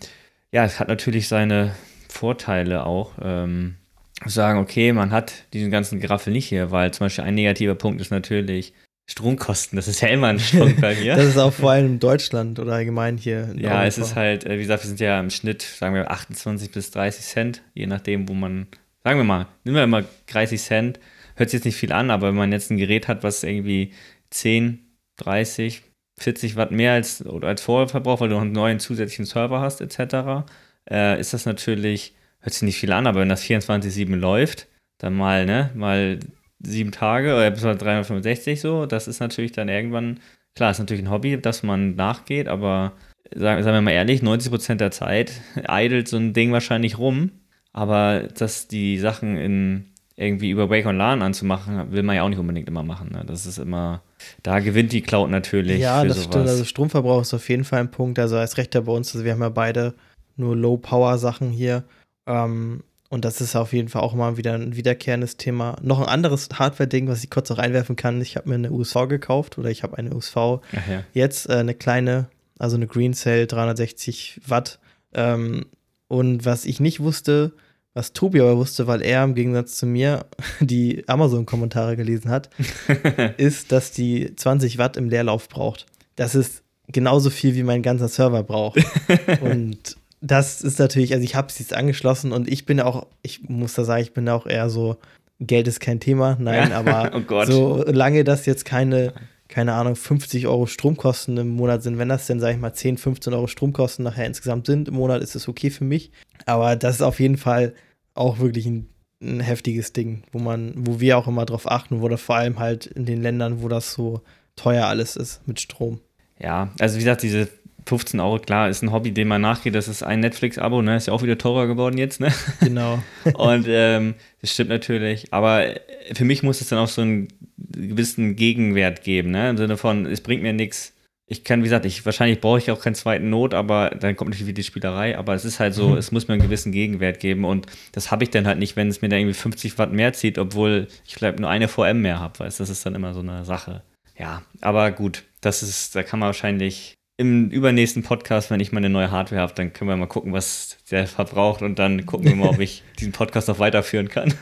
ja, 0.52 0.66
es 0.66 0.80
hat 0.80 0.88
natürlich 0.88 1.30
seine 1.30 1.74
Vorteile 2.10 2.86
auch. 2.86 3.14
Ähm, 3.20 3.78
sagen, 4.24 4.60
okay, 4.60 4.94
man 4.94 5.10
hat 5.10 5.52
diesen 5.54 5.72
ganzen 5.72 6.00
Graffel 6.00 6.32
nicht 6.32 6.46
hier, 6.46 6.70
weil 6.70 6.94
zum 6.94 7.06
Beispiel 7.06 7.24
ein 7.24 7.34
negativer 7.34 7.74
Punkt 7.74 8.00
ist 8.00 8.12
natürlich 8.12 8.74
Stromkosten. 9.10 9.78
Das 9.78 9.88
ist 9.88 10.02
ja 10.02 10.10
immer 10.10 10.28
ein 10.28 10.40
Strunk 10.40 10.80
bei 10.80 10.94
mir. 11.02 11.16
das 11.16 11.26
ist 11.26 11.38
auch 11.40 11.54
vor 11.54 11.72
allem 11.72 11.88
in 11.88 12.00
Deutschland 12.00 12.60
oder 12.60 12.74
allgemein 12.74 13.18
hier. 13.18 13.50
ja, 13.56 13.70
Europa. 13.70 13.86
es 13.88 13.98
ist 13.98 14.16
halt, 14.16 14.46
äh, 14.46 14.60
wie 14.60 14.62
gesagt, 14.62 14.84
wir 14.84 14.90
sind 14.90 15.00
ja 15.00 15.20
im 15.20 15.32
Schnitt, 15.32 15.64
sagen 15.64 15.96
wir, 15.96 16.12
28 16.12 16.70
bis 16.70 16.92
30 16.92 17.26
Cent, 17.26 17.62
je 17.74 17.88
nachdem, 17.88 18.30
wo 18.30 18.36
man 18.36 18.68
sagen 19.08 19.22
wir 19.22 19.24
mal, 19.24 19.48
nehmen 19.64 19.78
wir 19.78 19.86
immer 19.86 20.04
30 20.26 20.62
Cent, 20.62 21.00
hört 21.38 21.50
sich 21.50 21.60
jetzt 21.60 21.66
nicht 21.66 21.78
viel 21.78 21.94
an, 21.94 22.12
aber 22.12 22.28
wenn 22.28 22.36
man 22.36 22.52
jetzt 22.52 22.72
ein 22.72 22.78
Gerät 22.78 23.08
hat, 23.08 23.24
was 23.24 23.42
irgendwie 23.42 23.94
10, 24.32 24.80
30, 25.16 25.82
40 26.20 26.58
Watt 26.58 26.72
mehr 26.72 26.92
als, 26.92 27.26
oder 27.26 27.48
als 27.48 27.62
vorher 27.62 27.88
verbraucht, 27.88 28.20
weil 28.20 28.28
du 28.28 28.36
noch 28.36 28.42
einen 28.42 28.52
neuen 28.52 28.82
zusätzlichen 28.82 29.24
Server 29.24 29.62
hast, 29.62 29.80
etc., 29.80 30.46
äh, 30.92 31.18
ist 31.22 31.34
das 31.34 31.46
natürlich 31.46 32.16
hört 32.42 32.54
sich 32.54 32.64
nicht 32.64 32.80
viel 32.80 32.92
an, 32.92 33.08
aber 33.08 33.22
wenn 33.22 33.30
das 33.30 33.44
24-7 33.44 34.14
läuft, 34.14 34.68
dann 34.98 35.14
mal, 35.16 35.46
ne, 35.46 35.72
mal 35.74 36.20
sieben 36.60 36.92
Tage 36.92 37.34
oder 37.34 37.50
bis 37.50 37.62
365 37.62 38.60
so, 38.60 38.86
das 38.86 39.08
ist 39.08 39.22
natürlich 39.22 39.54
dann 39.54 39.70
irgendwann, 39.70 40.20
klar, 40.54 40.72
ist 40.72 40.80
natürlich 40.80 41.04
ein 41.06 41.12
Hobby, 41.12 41.40
das 41.40 41.64
man 41.64 41.96
nachgeht, 41.96 42.50
aber 42.50 42.92
sagen, 43.34 43.64
sagen 43.64 43.78
wir 43.78 43.82
mal 43.82 43.92
ehrlich, 43.92 44.22
90% 44.22 44.76
der 44.76 44.92
Zeit 44.92 45.32
eidelt 45.66 46.10
so 46.10 46.18
ein 46.18 46.34
Ding 46.34 46.52
wahrscheinlich 46.52 46.98
rum, 46.98 47.32
aber 47.74 48.24
dass 48.38 48.68
die 48.68 48.98
Sachen 48.98 49.38
in 49.38 49.86
irgendwie 50.18 50.50
über 50.50 50.70
Wake 50.70 50.88
on 50.88 50.98
LAN 50.98 51.22
anzumachen, 51.22 51.92
will 51.92 52.02
man 52.02 52.16
ja 52.16 52.24
auch 52.24 52.30
nicht 52.30 52.40
unbedingt 52.40 52.68
immer 52.68 52.84
machen. 52.84 53.12
Ne? 53.12 53.24
Das 53.26 53.46
ist 53.46 53.60
immer, 53.60 54.02
da 54.42 54.60
gewinnt 54.60 54.92
die 54.92 55.02
Cloud 55.02 55.30
natürlich. 55.30 55.80
Ja, 55.80 56.04
das 56.04 56.16
sowas. 56.16 56.26
stimmt. 56.26 56.48
Also 56.48 56.66
Stromverbrauch 56.66 57.22
ist 57.22 57.36
auf 57.36 57.48
jeden 57.50 57.64
Fall 57.64 57.82
ein 57.82 57.92
Punkt. 57.92 58.18
Also 58.18 58.36
als 58.36 58.58
Rechter 58.58 58.82
bei 58.82 58.92
uns, 58.92 59.14
also 59.14 59.24
wir 59.24 59.34
haben 59.34 59.42
ja 59.42 59.50
beide 59.50 59.94
nur 60.36 60.56
Low-Power-Sachen 60.56 61.52
hier. 61.52 61.84
Ähm, 62.26 62.84
und 63.10 63.26
das 63.26 63.42
ist 63.42 63.56
auf 63.56 63.74
jeden 63.74 63.90
Fall 63.90 64.02
auch 64.02 64.16
mal 64.16 64.38
wieder 64.38 64.56
ein 64.56 64.76
wiederkehrendes 64.76 65.38
Thema. 65.38 65.78
Noch 65.84 66.00
ein 66.00 66.08
anderes 66.08 66.50
Hardware-Ding, 66.52 67.08
was 67.08 67.24
ich 67.24 67.30
kurz 67.30 67.50
noch 67.52 67.60
reinwerfen 67.60 67.96
kann. 67.96 68.20
Ich 68.20 68.36
habe 68.36 68.50
mir 68.50 68.56
eine 68.56 68.72
USV 68.72 69.08
gekauft 69.08 69.60
oder 69.60 69.70
ich 69.70 69.84
habe 69.84 69.98
eine 70.00 70.14
USV 70.14 70.36
ja. 70.36 71.04
jetzt, 71.14 71.48
äh, 71.48 71.54
eine 71.54 71.76
kleine, 71.76 72.28
also 72.58 72.76
eine 72.76 72.88
Green 72.88 73.14
Cell 73.14 73.46
360 73.46 74.42
Watt. 74.48 74.80
Ähm, 75.14 75.68
und 76.08 76.46
was 76.46 76.66
ich 76.66 76.80
nicht 76.80 77.00
wusste, 77.00 77.54
was 77.94 78.14
Tobi 78.14 78.42
aber 78.42 78.58
wusste, 78.58 78.86
weil 78.88 79.02
er 79.02 79.24
im 79.24 79.34
Gegensatz 79.34 79.78
zu 79.78 79.86
mir 79.86 80.26
die 80.60 81.04
Amazon-Kommentare 81.08 81.96
gelesen 81.96 82.30
hat, 82.30 82.50
ist, 83.38 83.72
dass 83.72 83.92
die 83.92 84.36
20 84.36 84.78
Watt 84.78 84.98
im 84.98 85.10
Leerlauf 85.10 85.50
braucht. 85.50 85.86
Das 86.16 86.36
ist 86.36 86.64
genauso 86.88 87.30
viel, 87.30 87.56
wie 87.56 87.64
mein 87.64 87.82
ganzer 87.82 88.08
Server 88.08 88.44
braucht. 88.44 88.80
Und 89.42 89.98
das 90.22 90.62
ist 90.62 90.80
natürlich, 90.80 91.14
also 91.14 91.24
ich 91.24 91.36
habe 91.36 91.48
es 91.48 91.60
jetzt 91.60 91.74
angeschlossen 91.74 92.32
und 92.32 92.48
ich 92.48 92.66
bin 92.66 92.80
auch, 92.80 93.06
ich 93.22 93.48
muss 93.48 93.76
da 93.76 93.84
sagen, 93.84 94.02
ich 94.02 94.14
bin 94.14 94.28
auch 94.30 94.48
eher 94.48 94.68
so, 94.70 94.98
Geld 95.40 95.68
ist 95.68 95.80
kein 95.80 96.00
Thema, 96.00 96.36
nein, 96.40 96.72
aber 96.72 97.12
oh 97.14 97.46
solange 97.46 98.24
das 98.24 98.48
jetzt 98.48 98.66
keine, 98.66 99.14
keine 99.48 99.74
Ahnung, 99.74 99.96
50 99.96 100.48
Euro 100.48 100.66
Stromkosten 100.66 101.38
im 101.38 101.50
Monat 101.50 101.84
sind, 101.84 101.98
wenn 101.98 102.10
das 102.10 102.28
denn, 102.28 102.40
sage 102.40 102.56
ich 102.56 102.62
mal, 102.62 102.74
10, 102.74 102.98
15 102.98 103.34
Euro 103.34 103.48
Stromkosten 103.48 104.04
nachher 104.04 104.26
insgesamt 104.26 104.66
sind 104.66 104.88
im 104.88 104.96
Monat, 104.96 105.22
ist 105.22 105.36
es 105.36 105.48
okay 105.48 105.70
für 105.70 105.84
mich. 105.84 106.12
Aber 106.46 106.76
das 106.76 106.96
ist 106.96 107.02
auf 107.02 107.20
jeden 107.20 107.38
Fall 107.38 107.74
auch 108.14 108.40
wirklich 108.40 108.66
ein, 108.66 108.90
ein 109.22 109.40
heftiges 109.40 109.94
Ding, 109.94 110.24
wo 110.32 110.40
man, 110.40 110.74
wo 110.76 111.00
wir 111.00 111.18
auch 111.18 111.28
immer 111.28 111.46
drauf 111.46 111.70
achten, 111.70 112.02
wo 112.02 112.08
da 112.08 112.18
vor 112.18 112.36
allem 112.36 112.60
halt 112.60 112.86
in 112.86 113.06
den 113.06 113.22
Ländern, 113.22 113.62
wo 113.62 113.68
das 113.68 113.94
so 113.94 114.22
teuer 114.56 114.86
alles 114.88 115.16
ist 115.16 115.48
mit 115.48 115.60
Strom. 115.60 116.00
Ja, 116.40 116.72
also 116.80 116.96
wie 116.96 117.00
gesagt, 117.00 117.24
diese 117.24 117.48
15 117.88 118.20
Euro, 118.20 118.38
klar, 118.40 118.70
ist 118.70 118.84
ein 118.84 118.92
Hobby, 118.92 119.12
dem 119.12 119.30
man 119.30 119.42
nachgeht. 119.42 119.74
Das 119.74 119.88
ist 119.88 120.04
ein 120.04 120.20
Netflix-Abo, 120.20 120.82
ne? 120.82 120.98
Ist 120.98 121.08
ja 121.08 121.14
auch 121.14 121.24
wieder 121.24 121.38
teurer 121.38 121.68
geworden 121.68 121.98
jetzt, 121.98 122.20
ne? 122.20 122.34
Genau. 122.60 123.02
Und 123.34 123.66
ähm, 123.68 124.16
das 124.42 124.52
stimmt 124.52 124.70
natürlich. 124.70 125.34
Aber 125.34 125.66
für 126.14 126.26
mich 126.26 126.44
muss 126.44 126.62
es 126.62 126.68
dann 126.68 126.80
auch 126.80 126.90
so 126.90 127.02
einen 127.02 127.30
gewissen 127.58 128.36
Gegenwert 128.36 129.04
geben, 129.04 129.32
ne? 129.32 129.50
Im 129.50 129.58
Sinne 129.58 129.78
von, 129.78 130.06
es 130.06 130.22
bringt 130.22 130.44
mir 130.44 130.54
nichts. 130.54 130.94
Ich 131.30 131.44
kann, 131.44 131.60
wie 131.60 131.66
gesagt, 131.66 131.86
ich, 131.86 132.06
wahrscheinlich 132.06 132.40
brauche 132.40 132.60
ich 132.60 132.72
auch 132.72 132.80
keinen 132.80 132.96
zweiten 132.96 133.30
Not, 133.30 133.54
aber 133.54 133.90
dann 133.90 134.16
kommt 134.16 134.30
natürlich 134.30 134.48
wieder 134.48 134.56
die 134.56 134.64
Spielerei. 134.64 135.18
Aber 135.18 135.34
es 135.34 135.44
ist 135.44 135.60
halt 135.60 135.74
so, 135.74 135.90
mhm. 135.90 135.98
es 135.98 136.12
muss 136.12 136.28
mir 136.28 136.36
einen 136.36 136.44
gewissen 136.44 136.72
Gegenwert 136.72 137.20
geben. 137.20 137.44
Und 137.44 137.68
das 137.92 138.12
habe 138.12 138.24
ich 138.24 138.30
dann 138.30 138.48
halt 138.48 138.60
nicht, 138.60 138.78
wenn 138.78 138.88
es 138.88 139.02
mir 139.02 139.10
da 139.10 139.18
irgendwie 139.18 139.34
50 139.34 139.78
Watt 139.78 139.92
mehr 139.92 140.14
zieht, 140.14 140.38
obwohl 140.38 140.88
ich 141.06 141.16
vielleicht 141.16 141.40
nur 141.40 141.50
eine 141.50 141.68
VM 141.68 142.02
mehr 142.02 142.20
habe, 142.20 142.40
weißt 142.40 142.62
Das 142.62 142.70
ist 142.70 142.86
dann 142.86 142.96
immer 142.96 143.14
so 143.14 143.20
eine 143.20 143.44
Sache. 143.44 143.84
Ja, 144.18 144.42
aber 144.62 144.92
gut, 144.92 145.24
das 145.42 145.64
ist, 145.64 145.96
da 145.96 146.04
kann 146.04 146.20
man 146.20 146.28
wahrscheinlich 146.28 146.98
im 147.18 147.50
übernächsten 147.50 148.04
Podcast, 148.04 148.52
wenn 148.52 148.60
ich 148.60 148.72
meine 148.72 148.90
neue 148.90 149.10
Hardware 149.10 149.42
habe, 149.42 149.54
dann 149.56 149.74
können 149.74 149.90
wir 149.90 149.98
mal 149.98 150.06
gucken, 150.06 150.34
was 150.34 150.78
der 150.92 151.08
verbraucht 151.08 151.64
und 151.64 151.80
dann 151.80 152.06
gucken 152.06 152.28
wir 152.28 152.36
mal, 152.36 152.50
ob 152.50 152.60
ich 152.60 152.84
diesen 153.00 153.12
Podcast 153.12 153.48
noch 153.48 153.60
weiterführen 153.60 154.08
kann. 154.08 154.34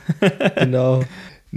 genau. 0.55 1.03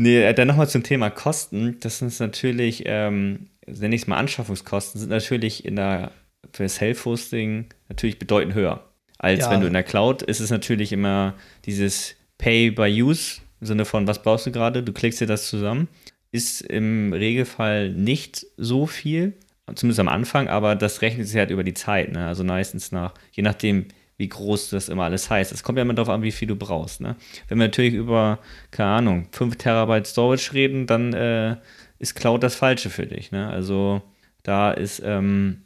Nee, 0.01 0.23
äh, 0.23 0.33
dann 0.33 0.47
nochmal 0.47 0.69
zum 0.69 0.85
Thema 0.85 1.11
Kosten. 1.11 1.77
Das 1.81 1.99
sind 1.99 2.19
natürlich, 2.21 2.85
ähm, 2.87 3.49
nenne 3.67 3.97
ich 3.97 4.03
es 4.03 4.07
mal 4.07 4.17
Anschaffungskosten, 4.17 5.01
sind 5.01 5.11
natürlich 5.11 5.65
in 5.65 5.75
der, 5.75 6.13
für 6.53 6.69
Self-Hosting 6.69 7.67
natürlich 7.89 8.21
bedeutend 8.21 8.55
höher. 8.55 8.85
Als 9.19 9.41
ja. 9.41 9.51
wenn 9.51 9.61
du 9.61 9.67
in 9.67 9.73
der 9.73 9.83
Cloud 9.83 10.23
ist 10.23 10.39
es 10.39 10.51
natürlich 10.51 10.93
immer 10.93 11.35
dieses 11.65 12.15
Pay 12.39 12.71
by 12.71 13.03
Use, 13.03 13.41
im 13.61 13.67
Sinne 13.67 13.85
von, 13.85 14.07
was 14.07 14.23
brauchst 14.23 14.47
du 14.47 14.53
gerade, 14.53 14.85
du 14.85 14.93
klickst 14.93 15.21
dir 15.21 15.27
das 15.27 15.49
zusammen. 15.49 15.89
Ist 16.31 16.61
im 16.61 17.13
Regelfall 17.13 17.91
nicht 17.91 18.47
so 18.57 18.87
viel 18.87 19.35
zumindest 19.75 19.99
am 19.99 20.09
Anfang, 20.09 20.47
aber 20.47 20.77
das 20.77 21.03
rechnet 21.03 21.27
sich 21.27 21.37
halt 21.37 21.51
über 21.51 21.65
die 21.65 21.75
Zeit, 21.75 22.13
ne? 22.13 22.27
Also 22.27 22.45
meistens 22.45 22.93
nach, 22.93 23.15
je 23.33 23.43
nachdem, 23.43 23.87
wie 24.19 24.29
groß 24.29 24.71
das 24.71 24.89
immer 24.89 25.05
alles 25.05 25.31
heißt. 25.31 25.53
Es 25.53 25.63
kommt 25.63 25.79
ja 25.79 25.83
immer 25.83 25.95
darauf 25.95 26.13
an, 26.13 26.23
wie 26.23 26.33
viel 26.33 26.49
du 26.49 26.57
brauchst. 26.57 27.01
Ne? 27.01 27.17
Wenn 27.47 27.59
wir 27.59 27.69
natürlich 27.69 27.95
über, 27.95 28.41
keine 28.71 28.91
Ahnung, 28.91 29.29
5 29.31 29.57
Terabyte 29.57 30.07
Storage 30.07 30.53
reden, 30.53 30.87
dann 30.87 31.13
äh, 31.15 31.57
ist 31.99 32.15
Cloud 32.15 32.43
das 32.43 32.57
Falsche 32.57 32.91
für 32.91 33.07
dich. 33.07 33.31
Ne? 33.31 33.49
Also 33.49 34.03
da 34.43 34.73
ist, 34.73 35.01
ähm, 35.05 35.63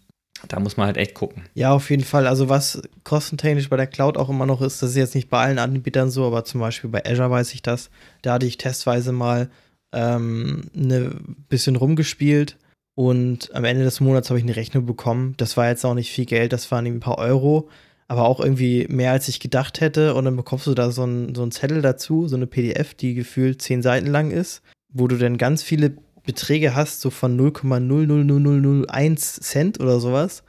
da 0.48 0.60
muss 0.60 0.76
man 0.76 0.86
halt 0.86 0.98
echt 0.98 1.14
gucken. 1.14 1.44
Ja, 1.54 1.72
auf 1.72 1.88
jeden 1.88 2.04
Fall. 2.04 2.26
Also 2.26 2.50
was 2.50 2.82
kostentechnisch 3.04 3.70
bei 3.70 3.78
der 3.78 3.86
Cloud 3.86 4.18
auch 4.18 4.28
immer 4.28 4.46
noch 4.46 4.60
ist, 4.60 4.82
das 4.82 4.90
ist 4.90 4.96
jetzt 4.96 5.14
nicht 5.14 5.30
bei 5.30 5.38
allen 5.38 5.58
Anbietern 5.58 6.10
so, 6.10 6.26
aber 6.26 6.44
zum 6.44 6.60
Beispiel 6.60 6.90
bei 6.90 7.04
Azure 7.06 7.30
weiß 7.30 7.54
ich 7.54 7.62
das. 7.62 7.90
Da 8.20 8.34
hatte 8.34 8.46
ich 8.46 8.58
testweise 8.58 9.12
mal 9.12 9.48
ähm, 9.92 10.70
eine 10.76 11.16
bisschen 11.48 11.76
rumgespielt 11.76 12.58
und 12.94 13.54
am 13.54 13.64
Ende 13.64 13.84
des 13.84 14.00
Monats 14.00 14.28
habe 14.28 14.38
ich 14.38 14.44
eine 14.44 14.56
Rechnung 14.56 14.84
bekommen. 14.84 15.34
Das 15.38 15.56
war 15.56 15.68
jetzt 15.68 15.86
auch 15.86 15.94
nicht 15.94 16.10
viel 16.10 16.26
Geld, 16.26 16.52
das 16.52 16.70
waren 16.70 16.86
ein 16.86 17.00
paar 17.00 17.18
Euro, 17.18 17.70
aber 18.12 18.26
auch 18.26 18.40
irgendwie 18.40 18.86
mehr 18.90 19.12
als 19.12 19.28
ich 19.28 19.40
gedacht 19.40 19.80
hätte. 19.80 20.14
Und 20.14 20.26
dann 20.26 20.36
bekommst 20.36 20.66
du 20.66 20.74
da 20.74 20.90
so 20.90 21.04
einen 21.04 21.34
so 21.34 21.46
Zettel 21.46 21.80
dazu, 21.80 22.28
so 22.28 22.36
eine 22.36 22.46
PDF, 22.46 22.92
die 22.92 23.14
gefühlt 23.14 23.62
zehn 23.62 23.80
Seiten 23.80 24.06
lang 24.06 24.30
ist, 24.30 24.60
wo 24.92 25.08
du 25.08 25.16
dann 25.16 25.38
ganz 25.38 25.62
viele 25.62 25.96
Beträge 26.22 26.74
hast, 26.74 27.00
so 27.00 27.08
von 27.08 27.40
0,00001 27.40 29.40
Cent 29.40 29.80
oder 29.80 29.98
sowas. 29.98 30.42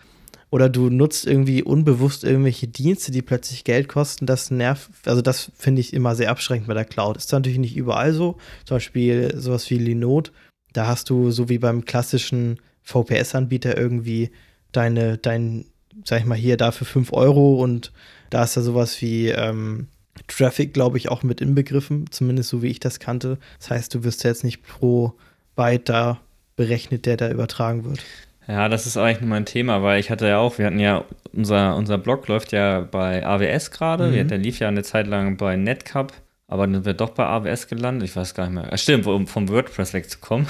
Oder 0.49 0.67
du 0.67 0.89
nutzt 0.89 1.25
irgendwie 1.25 1.63
unbewusst 1.63 2.25
irgendwelche 2.25 2.67
Dienste, 2.67 3.13
die 3.13 3.21
plötzlich 3.21 3.63
Geld 3.63 3.87
kosten. 3.87 4.25
Das 4.25 4.51
nervt, 4.51 4.91
also 5.05 5.21
das 5.21 5.49
finde 5.55 5.79
ich 5.79 5.93
immer 5.93 6.15
sehr 6.15 6.31
abschreckend 6.31 6.67
bei 6.67 6.73
der 6.73 6.83
Cloud. 6.83 7.15
Ist 7.15 7.31
natürlich 7.31 7.59
nicht 7.59 7.77
überall 7.77 8.13
so. 8.13 8.35
Zum 8.65 8.75
Beispiel 8.75 9.39
sowas 9.39 9.69
wie 9.69 9.77
Linode 9.77 10.31
da 10.73 10.87
hast 10.87 11.09
du, 11.09 11.31
so 11.31 11.47
wie 11.47 11.59
beim 11.59 11.85
klassischen 11.85 12.59
VPS-Anbieter, 12.81 13.77
irgendwie 13.77 14.31
deine, 14.71 15.17
dein, 15.17 15.65
sag 16.03 16.19
ich 16.19 16.25
mal, 16.25 16.37
hier 16.37 16.57
dafür 16.57 16.87
5 16.87 17.13
Euro 17.13 17.61
und 17.61 17.91
da 18.29 18.43
ist 18.43 18.55
ja 18.55 18.61
sowas 18.61 19.01
wie 19.01 19.29
ähm, 19.29 19.87
Traffic, 20.27 20.73
glaube 20.73 20.97
ich, 20.97 21.09
auch 21.09 21.23
mit 21.23 21.41
inbegriffen, 21.41 22.05
zumindest 22.11 22.49
so 22.49 22.61
wie 22.61 22.67
ich 22.67 22.79
das 22.79 22.99
kannte. 22.99 23.37
Das 23.59 23.69
heißt, 23.69 23.93
du 23.93 24.03
wirst 24.03 24.23
ja 24.23 24.29
jetzt 24.29 24.43
nicht 24.43 24.63
pro 24.63 25.13
Byte 25.55 25.89
da 25.89 26.19
berechnet, 26.55 27.05
der 27.05 27.17
da 27.17 27.29
übertragen 27.29 27.85
wird. 27.85 27.99
Ja, 28.47 28.67
das 28.67 28.85
ist 28.85 28.97
eigentlich 28.97 29.21
nur 29.21 29.29
mein 29.29 29.45
Thema, 29.45 29.81
weil 29.83 29.99
ich 29.99 30.09
hatte 30.09 30.27
ja 30.27 30.37
auch, 30.37 30.57
wir 30.57 30.65
hatten 30.65 30.79
ja, 30.79 31.05
unser, 31.31 31.75
unser 31.75 31.97
Blog 31.97 32.27
läuft 32.27 32.51
ja 32.51 32.81
bei 32.81 33.25
AWS 33.25 33.71
gerade, 33.71 34.07
mhm. 34.07 34.27
der 34.27 34.37
lief 34.37 34.59
ja 34.59 34.67
eine 34.67 34.83
Zeit 34.83 35.07
lang 35.07 35.37
bei 35.37 35.55
Netcup 35.55 36.13
aber 36.53 36.67
dann 36.67 36.85
wird 36.85 37.01
doch 37.01 37.09
bei 37.09 37.25
AWS 37.25 37.67
gelandet. 37.67 38.07
Ich 38.07 38.15
weiß 38.15 38.35
gar 38.35 38.45
nicht 38.45 38.53
mehr. 38.53 38.71
Ah, 38.71 38.77
stimmt, 38.77 39.07
um 39.07 39.25
vom 39.25 39.49
WordPress 39.49 39.93
wegzukommen. 39.93 40.45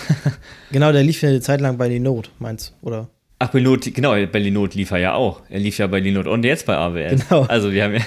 genau, 0.70 0.92
der 0.92 1.02
lief 1.06 1.22
ja 1.22 1.30
eine 1.30 1.40
Zeit 1.40 1.62
lang 1.62 1.78
bei 1.78 1.88
Linode, 1.88 2.28
meinst 2.40 2.74
du, 2.82 2.88
oder? 2.88 3.10
Ach, 3.44 3.50
bei 3.50 3.60
Linode, 3.60 3.92
genau, 3.92 4.12
bei 4.12 4.40
Linode 4.40 4.78
lief 4.78 4.92
er 4.92 5.00
ja 5.00 5.14
auch. 5.16 5.42
Er 5.50 5.60
lief 5.60 5.78
ja 5.78 5.88
bei 5.88 6.00
Linode 6.00 6.30
und 6.30 6.46
jetzt 6.46 6.66
bei 6.66 6.78
AWS. 6.78 7.28
Genau. 7.28 7.42
Also 7.44 7.74
wir 7.74 7.84
haben 7.84 7.96
ja. 7.96 8.02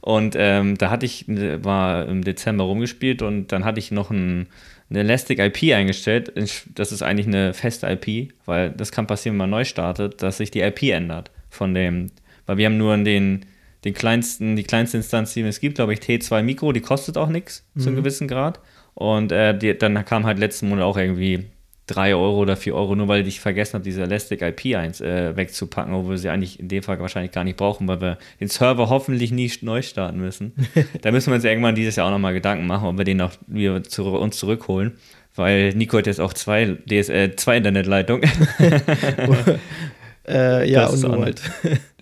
Und 0.00 0.34
ähm, 0.36 0.76
da 0.76 0.90
hatte 0.90 1.06
ich, 1.06 1.26
war 1.28 2.08
im 2.08 2.24
Dezember 2.24 2.64
rumgespielt 2.64 3.22
und 3.22 3.52
dann 3.52 3.64
hatte 3.64 3.78
ich 3.78 3.92
noch 3.92 4.10
ein, 4.10 4.48
eine 4.90 4.98
Elastic 4.98 5.38
IP 5.38 5.72
eingestellt. 5.72 6.32
Das 6.74 6.90
ist 6.90 7.02
eigentlich 7.02 7.28
eine 7.28 7.54
feste 7.54 7.86
IP, 7.86 8.32
weil 8.46 8.70
das 8.70 8.90
kann 8.90 9.06
passieren, 9.06 9.34
wenn 9.34 9.48
man 9.48 9.50
neu 9.50 9.64
startet, 9.64 10.22
dass 10.22 10.38
sich 10.38 10.50
die 10.50 10.60
IP 10.60 10.82
ändert 10.82 11.30
von 11.50 11.72
dem, 11.72 12.10
weil 12.46 12.56
wir 12.56 12.66
haben 12.66 12.76
nur 12.76 12.96
den 12.96 13.46
den 13.84 13.94
kleinsten, 13.94 14.56
die 14.56 14.64
kleinste 14.64 14.96
Instanz, 14.96 15.34
die 15.34 15.42
es 15.42 15.60
gibt, 15.60 15.76
glaube 15.76 15.92
ich, 15.92 16.00
T2 16.00 16.42
Mikro, 16.42 16.72
die 16.72 16.80
kostet 16.80 17.16
auch 17.16 17.28
nichts 17.28 17.64
mhm. 17.74 17.80
zu 17.80 17.88
einem 17.88 17.96
gewissen 17.96 18.28
Grad. 18.28 18.58
Und 18.94 19.30
äh, 19.30 19.56
die, 19.56 19.76
dann 19.76 20.04
kam 20.04 20.24
halt 20.24 20.38
letzten 20.38 20.68
Monat 20.68 20.84
auch 20.84 20.96
irgendwie 20.96 21.44
3 21.86 22.14
Euro 22.14 22.38
oder 22.40 22.56
4 22.56 22.74
Euro, 22.74 22.94
nur 22.94 23.08
weil 23.08 23.26
ich 23.26 23.40
vergessen 23.40 23.74
habe, 23.74 23.84
diese 23.84 24.02
Elastic 24.02 24.40
IP 24.40 24.74
1 24.76 25.00
äh, 25.00 25.36
wegzupacken, 25.36 25.92
obwohl 25.92 26.12
wir 26.12 26.18
sie 26.18 26.30
eigentlich 26.30 26.58
in 26.58 26.68
dem 26.68 26.82
Fall 26.82 26.98
wahrscheinlich 26.98 27.32
gar 27.32 27.44
nicht 27.44 27.56
brauchen, 27.56 27.86
weil 27.86 28.00
wir 28.00 28.18
den 28.40 28.48
Server 28.48 28.88
hoffentlich 28.88 29.32
nie 29.32 29.50
neu 29.60 29.82
starten 29.82 30.18
müssen. 30.18 30.52
da 31.02 31.12
müssen 31.12 31.30
wir 31.30 31.36
uns 31.36 31.44
irgendwann 31.44 31.74
dieses 31.74 31.96
Jahr 31.96 32.06
auch 32.06 32.10
nochmal 32.10 32.32
Gedanken 32.32 32.66
machen, 32.66 32.88
ob 32.88 32.98
wir 32.98 33.04
den 33.04 33.20
auch 33.20 33.32
wieder 33.46 33.82
zu 33.82 34.04
uns 34.04 34.38
zurückholen. 34.38 34.92
Weil 35.36 35.74
Nico 35.74 35.98
hat 35.98 36.06
jetzt 36.06 36.20
auch 36.20 36.32
zwei, 36.32 36.76
DSL, 36.88 37.34
zwei 37.36 37.56
Internetleitungen. 37.56 38.30
äh, 40.28 40.70
ja, 40.70 40.86
ungewollt. 40.86 41.42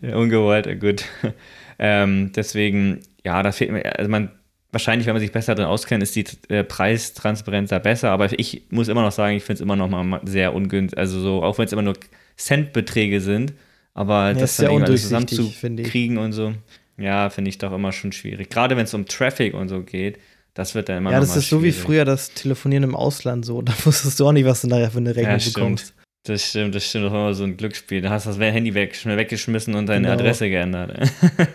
Ungewollt, 0.02 0.80
gut. 0.80 1.04
Ähm, 1.84 2.30
deswegen, 2.36 3.00
ja, 3.24 3.42
da 3.42 3.50
fehlt 3.50 3.72
mir, 3.72 3.98
also 3.98 4.08
man, 4.08 4.30
wahrscheinlich, 4.72 5.06
wenn 5.06 5.14
man 5.14 5.20
sich 5.20 5.32
besser 5.32 5.54
drin 5.54 5.66
auskennt, 5.66 6.02
ist 6.02 6.16
die 6.16 6.24
äh, 6.48 6.64
Preistransparenz 6.64 7.70
da 7.70 7.78
besser, 7.78 8.10
aber 8.10 8.38
ich 8.38 8.62
muss 8.70 8.88
immer 8.88 9.02
noch 9.02 9.12
sagen, 9.12 9.36
ich 9.36 9.44
finde 9.44 9.54
es 9.54 9.60
immer 9.60 9.76
noch 9.76 9.88
mal 9.88 10.20
sehr 10.24 10.54
ungünstig, 10.54 10.98
also 10.98 11.20
so, 11.20 11.42
auch 11.42 11.58
wenn 11.58 11.66
es 11.66 11.72
immer 11.72 11.82
nur 11.82 11.94
Centbeträge 12.36 13.20
sind, 13.20 13.52
aber 13.94 14.28
ja, 14.28 14.34
das 14.34 14.56
dann 14.56 14.72
irgendwie 14.72 14.96
zusammenzukriegen 14.96 16.18
und 16.18 16.32
so. 16.32 16.54
Ja, 16.98 17.30
finde 17.30 17.48
ich 17.50 17.58
doch 17.58 17.72
immer 17.72 17.92
schon 17.92 18.12
schwierig. 18.12 18.50
Gerade 18.50 18.76
wenn 18.76 18.84
es 18.84 18.94
um 18.94 19.06
Traffic 19.06 19.54
und 19.54 19.68
so 19.68 19.82
geht, 19.82 20.18
das 20.54 20.74
wird 20.74 20.88
dann 20.88 20.98
immer 20.98 21.12
Ja, 21.12 21.20
das 21.20 21.36
ist 21.36 21.48
schwierig. 21.48 21.74
so 21.74 21.80
wie 21.80 21.82
früher 21.84 22.04
das 22.04 22.32
Telefonieren 22.32 22.84
im 22.84 22.94
Ausland 22.94 23.44
so. 23.44 23.62
Da 23.62 23.72
wusstest 23.84 24.20
du 24.20 24.26
auch 24.26 24.32
nicht, 24.32 24.44
was 24.44 24.62
du 24.62 24.68
nachher 24.68 24.90
für 24.90 24.98
eine 24.98 25.14
Rechnung 25.16 25.38
ja, 25.38 25.44
bekommst. 25.44 25.94
Das 26.24 26.48
stimmt, 26.48 26.74
das 26.74 26.86
stimmt. 26.86 27.06
Das 27.06 27.12
war 27.12 27.20
immer 27.20 27.34
so 27.34 27.44
ein 27.44 27.56
Glücksspiel. 27.56 28.00
Da 28.00 28.10
hast 28.10 28.26
du 28.26 28.30
das 28.30 28.38
Handy 28.38 28.74
weg, 28.74 28.94
schnell 28.94 29.16
weggeschmissen 29.16 29.74
und 29.74 29.86
deine 29.86 30.02
genau. 30.06 30.12
Adresse 30.12 30.48
geändert. 30.48 31.10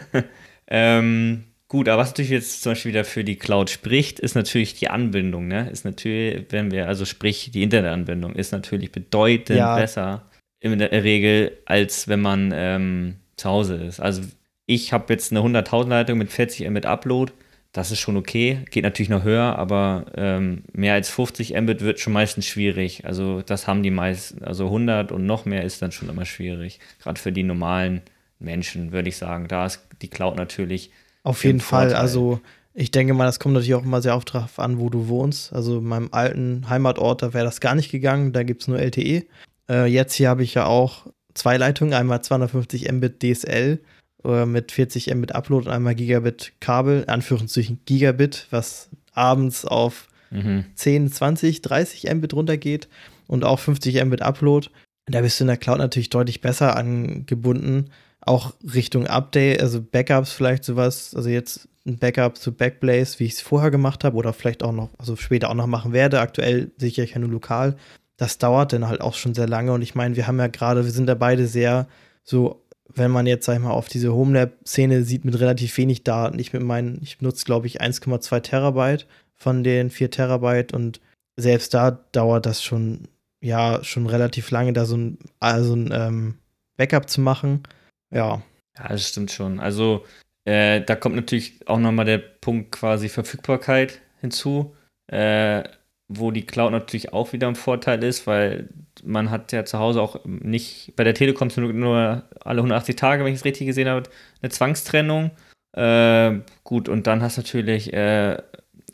ähm, 0.68 1.46
gut, 1.68 1.90
aber 1.90 2.02
was 2.02 2.10
natürlich 2.10 2.32
jetzt 2.32 2.62
zum 2.62 2.72
Beispiel 2.72 2.92
wieder 2.92 3.06
für 3.06 3.24
die 3.24 3.38
Cloud 3.38 3.70
spricht, 3.70 4.20
ist 4.20 4.36
natürlich 4.36 4.74
die 4.76 4.90
Anbindung. 4.90 5.48
Ne? 5.48 5.70
Ist 5.70 5.86
natürlich, 5.86 6.46
wenn 6.50 6.72
wir, 6.72 6.88
also 6.88 7.06
sprich, 7.06 7.52
die 7.52 7.64
Internetanbindung 7.64 8.36
ist 8.36 8.52
natürlich 8.52 8.92
bedeutend 8.92 9.60
ja. 9.60 9.76
besser 9.76 10.30
in 10.60 10.78
der 10.80 10.92
Regel, 11.04 11.58
als 11.66 12.08
wenn 12.08 12.22
man 12.22 12.52
ähm, 12.54 13.16
zu 13.36 13.50
Hause 13.50 13.76
ist. 13.76 14.00
Also 14.00 14.24
ich 14.66 14.92
habe 14.92 15.14
jetzt 15.14 15.32
eine 15.32 15.42
100.000 15.42 15.88
Leitung 15.88 16.18
mit 16.18 16.32
40 16.32 16.70
Mbit 16.70 16.86
Upload 16.86 17.32
das 17.78 17.92
ist 17.92 18.00
schon 18.00 18.18
okay. 18.18 18.66
Geht 18.72 18.84
natürlich 18.84 19.10
noch 19.10 19.24
höher, 19.24 19.56
aber 19.58 20.06
ähm, 20.16 20.64
mehr 20.74 20.96
als 20.96 21.12
50 21.12 21.54
Mbit 21.62 21.82
wird 21.82 22.00
schon 22.00 22.12
meistens 22.14 22.48
schwierig. 22.48 23.06
Also 23.06 23.44
das 23.44 23.68
haben 23.68 23.84
die 23.84 23.92
meisten, 23.92 24.44
also 24.44 24.66
100 24.66 25.12
und 25.12 25.28
noch 25.28 25.46
mehr 25.46 25.64
ist 25.64 25.80
dann 25.84 25.92
schon 25.92 26.10
immer 26.10 26.26
schwierig. 26.26 26.80
Gerade 27.00 27.20
für 27.20 27.32
die 27.32 27.44
normalen 27.44 28.02
Menschen 28.40 28.92
würde 28.92 29.10
ich 29.10 29.18
sagen. 29.18 29.48
Da 29.48 29.68
ist 29.68 29.86
die 30.02 30.10
Cloud 30.10 30.38
natürlich. 30.38 30.90
Auf 31.28 31.44
jeden 31.44 31.60
Fall. 31.60 31.94
Also 31.94 32.40
ich 32.74 32.92
denke 32.92 33.14
mal, 33.14 33.26
das 33.26 33.40
kommt 33.40 33.54
natürlich 33.54 33.76
auch 33.76 33.84
immer 33.84 34.02
sehr 34.02 34.16
oft 34.16 34.34
darauf 34.34 34.60
an, 34.60 34.80
wo 34.80 34.90
du 34.90 35.10
wohnst. 35.10 35.52
Also 35.52 35.80
in 35.80 35.84
meinem 35.84 36.08
alten 36.12 36.70
Heimatort, 36.70 37.22
da 37.22 37.34
wäre 37.34 37.44
das 37.44 37.60
gar 37.60 37.76
nicht 37.76 37.92
gegangen. 37.92 38.32
Da 38.32 38.44
gibt 38.44 38.62
es 38.62 38.70
nur 38.70 38.80
LTE. 38.80 39.26
Äh, 39.70 39.86
jetzt 39.88 40.14
hier 40.14 40.30
habe 40.30 40.44
ich 40.44 40.54
ja 40.54 40.68
auch 40.68 41.08
zwei 41.34 41.58
Leitungen. 41.58 41.94
Einmal 41.94 42.22
250 42.22 42.90
Mbit 42.90 43.22
DSL 43.22 43.82
äh, 44.24 44.46
mit 44.46 44.72
40 44.72 45.14
Mbit 45.14 45.36
Upload 45.36 45.68
und 45.68 45.74
einmal 45.74 45.96
Gigabit 45.96 46.54
Kabel, 46.62 47.04
Anführungszeichen 47.08 47.82
Gigabit, 47.84 48.48
was 48.52 48.90
abends 49.12 49.66
auf 49.66 50.08
mhm. 50.32 50.64
10, 50.76 51.12
20, 51.12 51.62
30 51.62 52.10
Mbit 52.14 52.34
runtergeht 52.34 52.88
und 53.28 53.44
auch 53.44 53.60
50 53.60 54.02
Mbit 54.06 54.22
Upload. 54.22 54.70
Da 55.08 55.20
bist 55.20 55.42
du 55.42 55.44
in 55.44 55.50
der 55.50 55.58
Cloud 55.58 55.80
natürlich 55.80 56.10
deutlich 56.10 56.40
besser 56.40 56.78
angebunden. 56.78 57.90
Auch 58.28 58.54
Richtung 58.74 59.08
Update, 59.08 59.62
also 59.62 59.82
Backups 59.82 60.32
vielleicht 60.32 60.64
sowas. 60.64 61.14
Also 61.16 61.30
jetzt 61.30 61.68
ein 61.86 61.98
Backup 61.98 62.38
zu 62.38 62.52
Backblaze, 62.52 63.20
wie 63.20 63.26
ich 63.26 63.34
es 63.34 63.42
vorher 63.42 63.72
gemacht 63.72 64.04
habe 64.04 64.18
oder 64.18 64.34
vielleicht 64.34 64.64
auch 64.64 64.74
noch, 64.74 64.90
also 64.98 65.16
später 65.16 65.50
auch 65.50 65.56
noch 65.56 65.68
machen 65.68 65.94
werde. 65.94 66.20
Aktuell 66.20 66.72
sicher 66.78 67.04
ich 67.04 67.14
ja 67.14 67.20
nur 67.20 67.30
lokal. 67.30 67.76
Das 68.18 68.38
dauert 68.38 68.74
dann 68.74 68.88
halt 68.88 69.02
auch 69.02 69.14
schon 69.14 69.34
sehr 69.34 69.48
lange 69.48 69.72
und 69.74 69.82
ich 69.82 69.96
meine, 69.96 70.16
wir 70.16 70.28
haben 70.28 70.40
ja 70.40 70.48
gerade, 70.48 70.84
wir 70.84 70.92
sind 70.92 71.06
da 71.06 71.16
beide 71.16 71.48
sehr 71.48 71.88
so 72.24 72.62
wenn 72.98 73.12
man 73.12 73.28
jetzt, 73.28 73.46
sag 73.46 73.56
ich 73.56 73.64
mal, 73.64 73.72
auf 73.72 73.90
diese 73.90 74.14
Homelab-Szene 74.14 75.04
sieht 75.04 75.26
mit 75.26 75.40
relativ 75.40 75.78
wenig 75.78 76.04
Daten. 76.04 76.40
Ich 76.40 76.54
mit 76.54 76.64
meinen, 76.64 77.00
ich 77.02 77.18
benutze, 77.20 77.46
glaube 77.46 77.68
ich, 77.68 77.82
1,2 77.82 78.40
Terabyte 78.42 79.08
von 79.36 79.64
den 79.64 79.90
4 79.90 80.12
Terabyte 80.12 80.74
und 80.74 81.00
selbst 81.36 81.74
da 81.74 81.92
dauert 81.92 82.46
das 82.46 82.64
schon, 82.64 83.08
ja, 83.42 83.84
schon 83.84 84.08
relativ 84.08 84.50
lange, 84.52 84.74
da 84.74 84.86
so 84.86 84.98
ein, 84.98 85.20
also 85.40 85.76
ein 85.76 85.90
ähm, 85.94 86.36
Backup 86.78 87.10
zu 87.10 87.22
machen. 87.22 87.64
Ja. 88.12 88.42
Ja, 88.78 88.88
das 88.90 89.10
stimmt 89.10 89.32
schon. 89.32 89.60
Also, 89.60 90.06
äh, 90.46 90.82
da 90.82 90.96
kommt 90.96 91.16
natürlich 91.16 91.68
auch 91.68 91.80
nochmal 91.80 92.06
der 92.06 92.20
Punkt 92.20 92.72
quasi 92.72 93.10
Verfügbarkeit 93.10 94.02
hinzu. 94.22 94.76
Äh, 95.08 95.64
wo 96.10 96.32
die 96.32 96.46
Cloud 96.46 96.72
natürlich 96.72 97.12
auch 97.14 97.34
wieder 97.34 97.48
ein 97.48 97.56
Vorteil 97.56 98.04
ist, 98.04 98.28
weil 98.28 98.70
man 99.04 99.30
hat 99.30 99.52
ja 99.52 99.66
zu 99.66 99.80
Hause 99.80 100.02
auch 100.02 100.24
nicht, 100.26 100.94
bei 100.96 101.04
der 101.04 101.14
Telekom 101.14 101.50
nur, 101.56 102.24
alle 102.42 102.62
180 102.62 102.96
Tage, 102.96 103.24
wenn 103.26 103.34
ich 103.34 103.40
es 103.40 103.46
richtig 103.46 103.68
gesehen 103.68 103.90
habe, 103.90 104.10
eine 104.42 104.50
Zwangstrennung. 104.50 105.32
Äh, 105.74 106.40
gut, 106.64 106.88
und 106.90 107.08
dann 107.08 107.22
hast 107.22 107.38
du 107.38 107.42
natürlich 107.42 107.94
äh, 107.94 108.38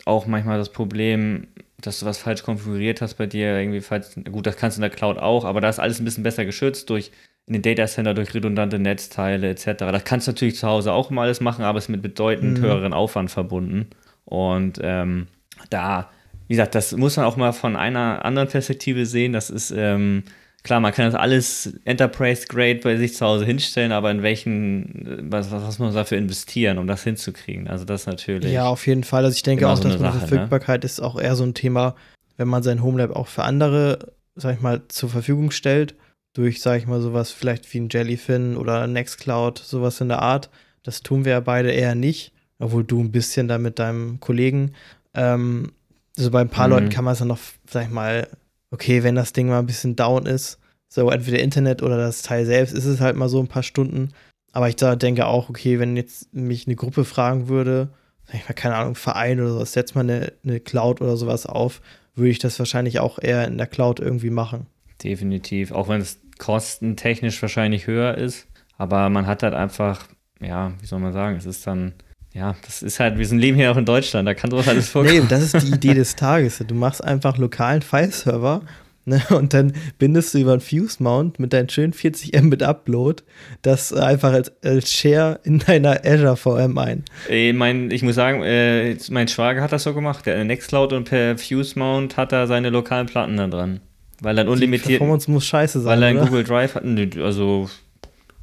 auch 0.06 0.26
manchmal 0.26 0.58
das 0.58 0.72
Problem, 0.72 1.48
dass 1.80 2.00
du 2.00 2.06
was 2.06 2.18
falsch 2.18 2.42
konfiguriert 2.42 3.00
hast 3.00 3.14
bei 3.14 3.26
dir, 3.26 3.58
irgendwie 3.58 3.80
falls, 3.80 4.16
gut, 4.30 4.46
das 4.46 4.56
kannst 4.56 4.76
du 4.76 4.80
in 4.80 4.88
der 4.88 4.90
Cloud 4.90 5.18
auch, 5.18 5.44
aber 5.44 5.60
da 5.60 5.68
ist 5.68 5.78
alles 5.78 6.00
ein 6.00 6.04
bisschen 6.04 6.24
besser 6.24 6.44
geschützt 6.44 6.90
durch 6.90 7.12
in 7.46 7.54
den 7.54 7.62
Datacenter 7.62 8.14
durch 8.14 8.32
redundante 8.34 8.78
Netzteile 8.78 9.50
etc. 9.50 9.66
Das 9.78 10.04
kannst 10.04 10.26
du 10.26 10.32
natürlich 10.32 10.56
zu 10.56 10.66
Hause 10.66 10.92
auch 10.92 11.10
immer 11.10 11.22
alles 11.22 11.40
machen, 11.40 11.64
aber 11.64 11.78
es 11.78 11.84
ist 11.84 11.90
mit 11.90 12.02
bedeutend 12.02 12.58
mhm. 12.58 12.62
höheren 12.62 12.92
Aufwand 12.92 13.30
verbunden. 13.30 13.88
Und 14.24 14.78
ähm, 14.82 15.26
da 15.70 16.08
wie 16.46 16.54
gesagt, 16.54 16.74
das 16.74 16.92
muss 16.92 17.16
man 17.16 17.26
auch 17.26 17.36
mal 17.36 17.52
von 17.52 17.76
einer 17.76 18.24
anderen 18.24 18.48
Perspektive 18.48 19.06
sehen. 19.06 19.32
Das 19.32 19.48
ist, 19.48 19.72
ähm, 19.74 20.24
klar, 20.62 20.80
man 20.80 20.92
kann 20.92 21.06
das 21.06 21.14
alles 21.14 21.72
Enterprise-Grade 21.84 22.80
bei 22.82 22.96
sich 22.96 23.14
zu 23.14 23.24
Hause 23.24 23.46
hinstellen, 23.46 23.92
aber 23.92 24.10
in 24.10 24.22
welchen, 24.22 25.30
was, 25.30 25.50
was 25.50 25.62
muss 25.64 25.78
man 25.78 25.94
dafür 25.94 26.18
investieren, 26.18 26.78
um 26.78 26.86
das 26.86 27.02
hinzukriegen? 27.02 27.68
Also 27.68 27.84
das 27.84 28.06
natürlich. 28.06 28.52
Ja, 28.52 28.66
auf 28.66 28.86
jeden 28.86 29.04
Fall. 29.04 29.24
Also 29.24 29.36
ich 29.36 29.42
denke 29.42 29.68
auch, 29.68 29.76
so 29.76 29.84
dass 29.84 29.98
Sache, 29.98 30.18
ne? 30.18 30.26
Verfügbarkeit 30.26 30.82
ne? 30.82 30.86
ist 30.86 31.00
auch 31.00 31.18
eher 31.18 31.34
so 31.34 31.44
ein 31.44 31.54
Thema, 31.54 31.94
wenn 32.36 32.48
man 32.48 32.62
sein 32.62 32.82
Homelab 32.82 33.16
auch 33.16 33.28
für 33.28 33.44
andere, 33.44 34.12
sag 34.34 34.56
ich 34.56 34.60
mal, 34.60 34.82
zur 34.88 35.08
Verfügung 35.08 35.50
stellt, 35.50 35.94
durch, 36.34 36.60
sag 36.60 36.78
ich 36.78 36.86
mal, 36.86 37.00
sowas 37.00 37.30
vielleicht 37.30 37.72
wie 37.72 37.80
ein 37.80 37.88
Jellyfin 37.90 38.56
oder 38.56 38.86
Nextcloud, 38.86 39.58
sowas 39.58 40.00
in 40.00 40.08
der 40.08 40.20
Art. 40.20 40.50
Das 40.82 41.02
tun 41.02 41.24
wir 41.24 41.32
ja 41.32 41.40
beide 41.40 41.70
eher 41.70 41.94
nicht, 41.94 42.32
obwohl 42.58 42.84
du 42.84 43.00
ein 43.00 43.12
bisschen 43.12 43.48
da 43.48 43.56
mit 43.58 43.78
deinem 43.78 44.20
Kollegen. 44.20 44.74
Ähm, 45.14 45.72
also 46.18 46.30
bei 46.30 46.40
ein 46.40 46.50
paar 46.50 46.66
mhm. 46.66 46.72
Leuten 46.74 46.88
kann 46.90 47.04
man 47.04 47.12
es 47.12 47.20
dann 47.20 47.28
noch, 47.28 47.38
sag 47.68 47.84
ich 47.84 47.90
mal, 47.90 48.28
okay, 48.70 49.02
wenn 49.02 49.14
das 49.14 49.32
Ding 49.32 49.48
mal 49.48 49.60
ein 49.60 49.66
bisschen 49.66 49.96
down 49.96 50.26
ist, 50.26 50.58
so 50.88 51.08
entweder 51.10 51.38
Internet 51.38 51.82
oder 51.82 51.96
das 51.96 52.22
Teil 52.22 52.44
selbst, 52.46 52.74
ist 52.74 52.84
es 52.84 53.00
halt 53.00 53.16
mal 53.16 53.28
so 53.28 53.40
ein 53.40 53.48
paar 53.48 53.62
Stunden. 53.62 54.10
Aber 54.52 54.68
ich 54.68 54.76
da 54.76 54.94
denke 54.94 55.26
auch, 55.26 55.48
okay, 55.48 55.78
wenn 55.78 55.96
jetzt 55.96 56.32
mich 56.34 56.66
eine 56.66 56.76
Gruppe 56.76 57.04
fragen 57.04 57.48
würde, 57.48 57.88
sag 58.26 58.34
ich 58.34 58.48
mal, 58.48 58.54
keine 58.54 58.76
Ahnung, 58.76 58.94
Verein 58.94 59.40
oder 59.40 59.50
sowas, 59.50 59.72
setzt 59.72 59.94
mal 59.94 60.02
eine, 60.02 60.32
eine 60.44 60.60
Cloud 60.60 61.00
oder 61.00 61.16
sowas 61.16 61.46
auf, 61.46 61.80
würde 62.14 62.30
ich 62.30 62.38
das 62.38 62.58
wahrscheinlich 62.58 63.00
auch 63.00 63.18
eher 63.20 63.46
in 63.46 63.58
der 63.58 63.66
Cloud 63.66 63.98
irgendwie 63.98 64.30
machen. 64.30 64.66
Definitiv, 65.02 65.72
auch 65.72 65.88
wenn 65.88 66.00
es 66.00 66.18
kostentechnisch 66.38 67.40
wahrscheinlich 67.42 67.86
höher 67.86 68.16
ist. 68.16 68.48
Aber 68.76 69.08
man 69.08 69.26
hat 69.26 69.42
halt 69.42 69.54
einfach, 69.54 70.08
ja, 70.40 70.72
wie 70.80 70.86
soll 70.86 70.98
man 70.98 71.12
sagen, 71.12 71.36
es 71.36 71.46
ist 71.46 71.66
dann 71.66 71.94
ja, 72.34 72.56
das 72.66 72.82
ist 72.82 72.98
halt, 72.98 73.16
wir 73.16 73.26
sind 73.26 73.38
leben 73.38 73.56
hier 73.56 73.70
auch 73.70 73.76
in 73.76 73.84
Deutschland, 73.84 74.26
da 74.26 74.34
kann 74.34 74.50
sowas 74.50 74.66
alles 74.66 74.88
vorkommen. 74.88 75.20
Nee, 75.20 75.26
das 75.28 75.54
ist 75.54 75.68
die 75.68 75.72
Idee 75.72 75.94
des 75.94 76.16
Tages. 76.16 76.58
Du 76.66 76.74
machst 76.74 77.02
einfach 77.02 77.38
lokalen 77.38 77.80
File-Server 77.80 78.62
ne, 79.04 79.22
und 79.30 79.54
dann 79.54 79.72
bindest 80.00 80.34
du 80.34 80.38
über 80.38 80.50
einen 80.50 80.60
Fuse-Mount 80.60 81.38
mit 81.38 81.52
deinen 81.52 81.68
schönen 81.68 81.92
40 81.92 82.42
Mbit 82.42 82.64
Upload 82.64 83.22
das 83.62 83.92
einfach 83.92 84.32
als, 84.32 84.52
als 84.64 84.92
Share 84.92 85.38
in 85.44 85.60
deiner 85.60 86.04
Azure 86.04 86.36
VM 86.36 86.76
ein. 86.76 87.04
Ey, 87.28 87.52
mein, 87.52 87.92
ich 87.92 88.02
muss 88.02 88.16
sagen, 88.16 88.42
äh, 88.42 88.96
mein 89.10 89.28
Schwager 89.28 89.62
hat 89.62 89.70
das 89.70 89.84
so 89.84 89.94
gemacht. 89.94 90.26
Der 90.26 90.44
Nextcloud 90.44 90.92
und 90.92 91.04
per 91.04 91.38
Fuse-Mount 91.38 92.16
hat 92.16 92.32
er 92.32 92.48
seine 92.48 92.70
lokalen 92.70 93.06
Platten 93.06 93.36
da 93.36 93.46
dran. 93.46 93.80
Weil 94.24 94.36
dann 94.36 94.48
unlimitiert. 94.48 94.88
Die 94.88 94.92
Performance 94.98 95.30
muss 95.30 95.46
scheiße 95.46 95.80
sein. 95.80 95.90
Weil 95.90 96.02
er 96.02 96.08
einen 96.08 96.20
Google 96.20 96.44
Drive 96.44 96.74
hat. 96.74 96.84
Also 97.18 97.68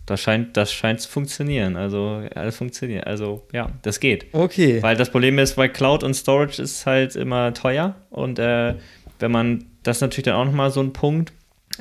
das 0.05 0.21
scheint, 0.21 0.55
das 0.55 0.71
scheint 0.71 1.01
zu 1.01 1.09
funktionieren. 1.09 1.75
Also 1.75 2.23
alles 2.35 2.55
funktioniert. 2.55 3.07
Also 3.07 3.47
ja, 3.51 3.69
das 3.81 3.99
geht. 3.99 4.27
Okay. 4.31 4.81
Weil 4.81 4.95
das 4.95 5.09
Problem 5.09 5.39
ist, 5.39 5.55
bei 5.55 5.67
Cloud 5.67 6.03
und 6.03 6.13
Storage 6.13 6.61
ist 6.61 6.85
halt 6.85 7.15
immer 7.15 7.53
teuer. 7.53 7.95
Und 8.09 8.39
äh, 8.39 8.75
wenn 9.19 9.31
man, 9.31 9.65
das 9.83 9.97
ist 9.97 10.01
natürlich 10.01 10.25
dann 10.25 10.35
auch 10.35 10.45
nochmal 10.45 10.69
so 10.71 10.81
ein 10.81 10.93
Punkt. 10.93 11.33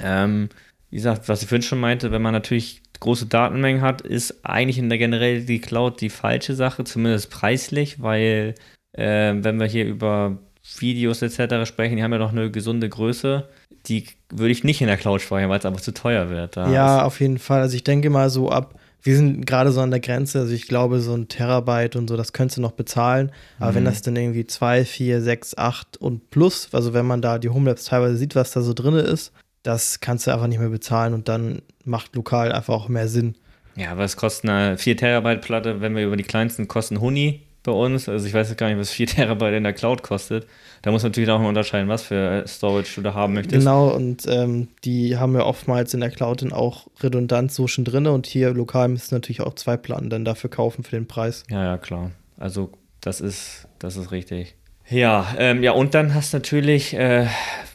Ähm, 0.03 0.49
wie 0.91 0.97
gesagt, 0.97 1.29
was 1.29 1.43
ich 1.43 1.49
vorhin 1.49 1.63
schon 1.63 1.81
meinte, 1.81 2.11
wenn 2.11 2.23
man 2.23 2.33
natürlich 2.33 2.83
große 3.01 3.27
Datenmengen 3.27 3.83
hat, 3.83 4.01
ist 4.01 4.45
eigentlich 4.45 4.79
in 4.79 4.89
der 4.89 4.99
generell 4.99 5.45
die 5.45 5.61
Cloud 5.61 6.01
die 6.01 6.11
falsche 6.11 6.55
Sache, 6.55 6.85
zumindest 6.85 7.31
preislich, 7.31 8.03
weil 8.03 8.55
äh, 8.93 9.35
wenn 9.37 9.59
wir 9.59 9.67
hier 9.67 9.87
über 9.87 10.39
Videos 10.79 11.23
etc. 11.23 11.67
sprechen, 11.67 11.97
die 11.97 12.03
haben 12.03 12.13
ja 12.13 12.19
noch 12.19 12.33
eine 12.33 12.51
gesunde 12.51 12.89
Größe 12.89 13.49
die 13.87 14.07
würde 14.31 14.53
ich 14.53 14.65
nicht 14.65 14.81
in 14.81 14.87
der 14.87 14.97
Cloud 14.97 15.21
speichern, 15.21 15.51
weil 15.51 15.59
es 15.59 15.67
einfach 15.67 15.81
zu 15.81 15.93
teuer 15.93 16.31
wird. 16.31 16.57
Da 16.57 16.71
ja, 16.71 17.05
auf 17.05 17.21
jeden 17.21 17.39
Fall. 17.39 17.61
Also 17.61 17.77
ich 17.77 17.85
denke 17.85 18.11
mal 18.11 18.31
so 18.31 18.51
ab, 18.51 18.75
wir 19.03 19.17
sind 19.17 19.47
gerade 19.47 19.73
so 19.73 19.81
an 19.81 19.91
der 19.91 20.01
Grenze, 20.01 20.41
also 20.41 20.53
ich 20.53 20.69
glaube 20.69 21.01
so 21.01 21.15
ein 21.15 21.29
Terabyte 21.29 21.97
und 21.97 22.09
so, 22.09 22.17
das 22.17 22.33
könntest 22.33 22.59
du 22.59 22.61
noch 22.61 22.73
bezahlen. 22.73 23.33
Aber 23.59 23.73
mhm. 23.73 23.77
wenn 23.77 23.85
das 23.87 24.03
dann 24.03 24.17
irgendwie 24.17 24.47
2, 24.47 24.85
4, 24.85 25.23
6, 25.23 25.57
8 25.57 25.97
und 25.97 26.31
plus, 26.31 26.69
also 26.73 26.93
wenn 26.93 27.07
man 27.07 27.23
da 27.23 27.39
die 27.39 27.49
Homelabs 27.49 27.85
teilweise 27.85 28.17
sieht, 28.17 28.35
was 28.35 28.53
da 28.53 28.61
so 28.61 28.75
drin 28.75 28.95
ist, 28.95 29.33
das 29.63 30.01
kannst 30.01 30.27
du 30.27 30.31
einfach 30.33 30.47
nicht 30.47 30.61
mehr 30.61 30.69
bezahlen 30.69 31.15
und 31.15 31.29
dann 31.29 31.63
macht 31.85 32.15
lokal 32.15 32.53
einfach 32.53 32.75
auch 32.75 32.89
mehr 32.89 33.09
Sinn. 33.09 33.37
Ja, 33.77 33.93
aber 33.93 34.05
es 34.05 34.17
kostet 34.17 34.51
eine 34.51 34.77
4 34.77 34.97
Terabyte 34.99 35.41
Platte, 35.41 35.81
wenn 35.81 35.97
wir 35.97 36.05
über 36.05 36.17
die 36.17 36.25
kleinsten 36.25 36.69
kosten 36.69 37.01
Huni 37.01 37.43
bei 37.63 37.73
uns. 37.73 38.09
Also 38.09 38.27
ich 38.27 38.35
weiß 38.35 38.57
gar 38.57 38.69
nicht, 38.69 38.79
was 38.79 38.91
4 38.91 39.07
Terabyte 39.07 39.55
in 39.57 39.65
der 39.65 39.73
Cloud 39.73 40.03
kostet. 40.03 40.47
Da 40.83 40.91
muss 40.91 41.03
man 41.03 41.11
natürlich 41.11 41.31
auch 41.31 41.41
mal 41.41 41.49
unterscheiden, 41.49 41.89
was 41.89 42.03
für 42.03 42.45
Storage 42.47 42.93
du 42.97 43.03
da 43.03 43.15
haben 43.15 43.35
möchtest. 43.35 43.59
Genau, 43.59 43.89
und 43.89 44.25
ähm, 44.29 44.69
die 44.85 45.17
haben 45.19 45.35
wir 45.35 45.47
oftmals 45.47 45.93
in 45.95 46.01
der 46.01 46.11
Cloud 46.11 46.43
dann 46.43 46.53
auch 46.53 46.87
redundant 47.03 47.53
so 47.53 47.67
schon 47.67 47.85
drin 47.85 48.07
und 48.07 48.27
hier 48.27 48.53
lokal 48.53 48.89
müssen 48.89 49.15
natürlich 49.15 49.43
auch 49.43 49.55
zwei 49.55 49.77
Platten 49.77 50.11
dann 50.11 50.25
dafür 50.25 50.51
kaufen 50.51 50.85
für 50.85 50.97
den 50.97 51.07
Preis. 51.07 51.45
Ja, 51.51 51.63
ja, 51.65 51.79
klar. 51.79 52.13
Also 52.39 52.73
das 53.01 53.21
ist, 53.21 53.69
das 53.79 53.97
ist 53.97 54.13
richtig. 54.13 54.57
Ja, 54.89 55.35
ähm, 55.39 55.63
ja, 55.63 55.73
und 55.73 55.95
dann 55.95 56.15
hast 56.15 56.33
du 56.33 56.39
natürlich, 56.39 56.95
äh, 56.95 57.27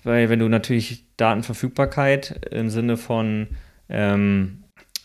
weil 0.04 0.30
wenn 0.30 0.40
du 0.40 0.50
natürlich 0.50 1.06
Datenverfügbarkeit 1.16 2.48
im 2.52 2.70
Sinne 2.70 2.98
von, 2.98 3.48
ähm, 3.88 4.64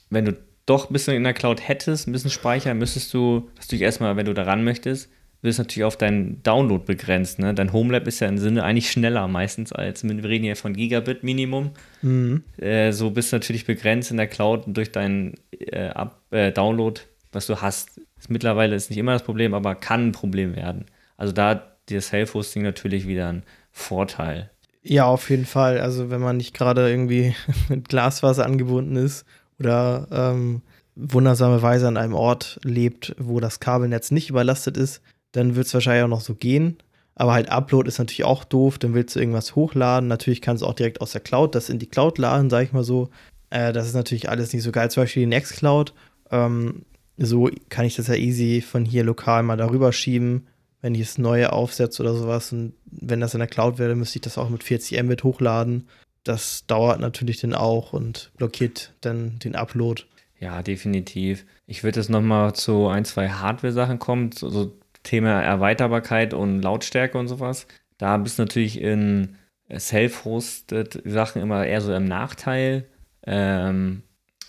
wenn 0.08 0.24
du 0.24 0.36
doch 0.70 0.88
ein 0.88 0.92
bisschen 0.92 1.14
in 1.14 1.24
der 1.24 1.34
Cloud 1.34 1.66
hättest, 1.66 2.06
ein 2.06 2.12
bisschen 2.12 2.30
Speicher, 2.30 2.72
müsstest 2.74 3.12
du, 3.12 3.50
natürlich 3.56 3.82
erstmal, 3.82 4.16
wenn 4.16 4.26
du 4.26 4.34
da 4.34 4.44
ran 4.44 4.64
möchtest, 4.64 5.10
wirst 5.42 5.58
natürlich 5.58 5.84
auf 5.84 5.96
deinen 5.96 6.42
Download 6.42 6.84
begrenzt. 6.84 7.38
Ne? 7.38 7.54
Dein 7.54 7.72
Homelab 7.72 8.06
ist 8.06 8.20
ja 8.20 8.28
im 8.28 8.38
Sinne 8.38 8.62
eigentlich 8.62 8.90
schneller 8.90 9.26
meistens 9.26 9.72
als, 9.72 10.04
wir 10.04 10.24
reden 10.24 10.44
ja 10.44 10.54
von 10.54 10.74
Gigabit 10.74 11.24
Minimum. 11.24 11.70
Mhm. 12.02 12.44
Äh, 12.58 12.92
so 12.92 13.10
bist 13.10 13.32
du 13.32 13.36
natürlich 13.36 13.66
begrenzt 13.66 14.10
in 14.10 14.16
der 14.16 14.26
Cloud 14.26 14.64
durch 14.66 14.92
deinen 14.92 15.34
äh, 15.50 15.88
Up, 15.88 16.20
äh, 16.30 16.52
Download, 16.52 17.00
was 17.32 17.46
du 17.46 17.60
hast. 17.60 18.00
Ist 18.18 18.30
mittlerweile 18.30 18.76
ist 18.76 18.90
nicht 18.90 18.98
immer 18.98 19.12
das 19.12 19.24
Problem, 19.24 19.54
aber 19.54 19.74
kann 19.74 20.08
ein 20.08 20.12
Problem 20.12 20.54
werden. 20.54 20.86
Also 21.16 21.32
da 21.32 21.50
hat 21.50 21.78
das 21.88 22.08
Self-Hosting 22.08 22.62
natürlich 22.62 23.08
wieder 23.08 23.28
ein 23.28 23.42
Vorteil. 23.72 24.50
Ja, 24.82 25.06
auf 25.06 25.30
jeden 25.30 25.46
Fall. 25.46 25.80
Also 25.80 26.10
wenn 26.10 26.20
man 26.20 26.36
nicht 26.36 26.54
gerade 26.54 26.88
irgendwie 26.88 27.34
mit 27.68 27.88
Glasfaser 27.88 28.44
angebunden 28.44 28.96
ist 28.96 29.24
oder 29.60 30.08
ähm, 30.10 30.62
wundersamerweise 30.96 31.86
an 31.86 31.96
einem 31.96 32.14
Ort 32.14 32.58
lebt, 32.64 33.14
wo 33.18 33.40
das 33.40 33.60
Kabelnetz 33.60 34.10
nicht 34.10 34.30
überlastet 34.30 34.76
ist, 34.76 35.02
dann 35.32 35.54
wird 35.54 35.66
es 35.66 35.74
wahrscheinlich 35.74 36.04
auch 36.04 36.08
noch 36.08 36.20
so 36.20 36.34
gehen. 36.34 36.78
Aber 37.14 37.34
halt 37.34 37.50
Upload 37.50 37.86
ist 37.86 37.98
natürlich 37.98 38.24
auch 38.24 38.44
doof, 38.44 38.78
dann 38.78 38.94
willst 38.94 39.14
du 39.14 39.20
irgendwas 39.20 39.54
hochladen. 39.54 40.08
Natürlich 40.08 40.40
kannst 40.40 40.62
du 40.62 40.66
auch 40.66 40.74
direkt 40.74 41.00
aus 41.00 41.12
der 41.12 41.20
Cloud 41.20 41.54
das 41.54 41.68
in 41.68 41.78
die 41.78 41.86
Cloud 41.86 42.18
laden, 42.18 42.50
sag 42.50 42.64
ich 42.64 42.72
mal 42.72 42.84
so. 42.84 43.10
Äh, 43.50 43.72
das 43.72 43.86
ist 43.86 43.94
natürlich 43.94 44.28
alles 44.28 44.52
nicht 44.52 44.62
so 44.62 44.72
geil. 44.72 44.90
Zum 44.90 45.02
Beispiel 45.02 45.24
die 45.24 45.28
Nextcloud. 45.28 45.92
Ähm, 46.30 46.86
so 47.18 47.50
kann 47.68 47.84
ich 47.84 47.96
das 47.96 48.08
ja 48.08 48.14
easy 48.14 48.62
von 48.62 48.86
hier 48.86 49.04
lokal 49.04 49.42
mal 49.42 49.58
darüber 49.58 49.92
schieben, 49.92 50.46
wenn 50.80 50.94
ich 50.94 51.02
das 51.02 51.18
neue 51.18 51.52
aufsetze 51.52 52.02
oder 52.02 52.14
sowas. 52.14 52.52
Und 52.52 52.72
wenn 52.90 53.20
das 53.20 53.34
in 53.34 53.40
der 53.40 53.48
Cloud 53.48 53.78
wäre, 53.78 53.94
müsste 53.94 54.16
ich 54.16 54.22
das 54.22 54.38
auch 54.38 54.48
mit 54.48 54.64
40 54.64 55.02
Mbit 55.02 55.24
hochladen. 55.24 55.88
Das 56.24 56.66
dauert 56.66 57.00
natürlich 57.00 57.40
dann 57.40 57.54
auch 57.54 57.92
und 57.92 58.30
blockiert 58.36 58.92
dann 59.00 59.38
den 59.38 59.56
Upload. 59.56 60.02
Ja, 60.38 60.62
definitiv. 60.62 61.44
Ich 61.66 61.84
würde 61.84 62.00
jetzt 62.00 62.08
nochmal 62.08 62.54
zu 62.54 62.88
ein, 62.88 63.04
zwei 63.04 63.28
Hardware-Sachen 63.28 63.98
kommen. 63.98 64.32
So, 64.32 64.48
so 64.48 64.72
Thema 65.02 65.42
Erweiterbarkeit 65.42 66.34
und 66.34 66.62
Lautstärke 66.62 67.18
und 67.18 67.28
sowas. 67.28 67.66
Da 67.98 68.16
bist 68.16 68.38
du 68.38 68.42
natürlich 68.42 68.80
in 68.80 69.36
self-hosted 69.74 71.02
Sachen 71.04 71.42
immer 71.42 71.64
eher 71.64 71.80
so 71.80 71.94
im 71.94 72.06
Nachteil, 72.06 72.86
ähm, 73.26 74.02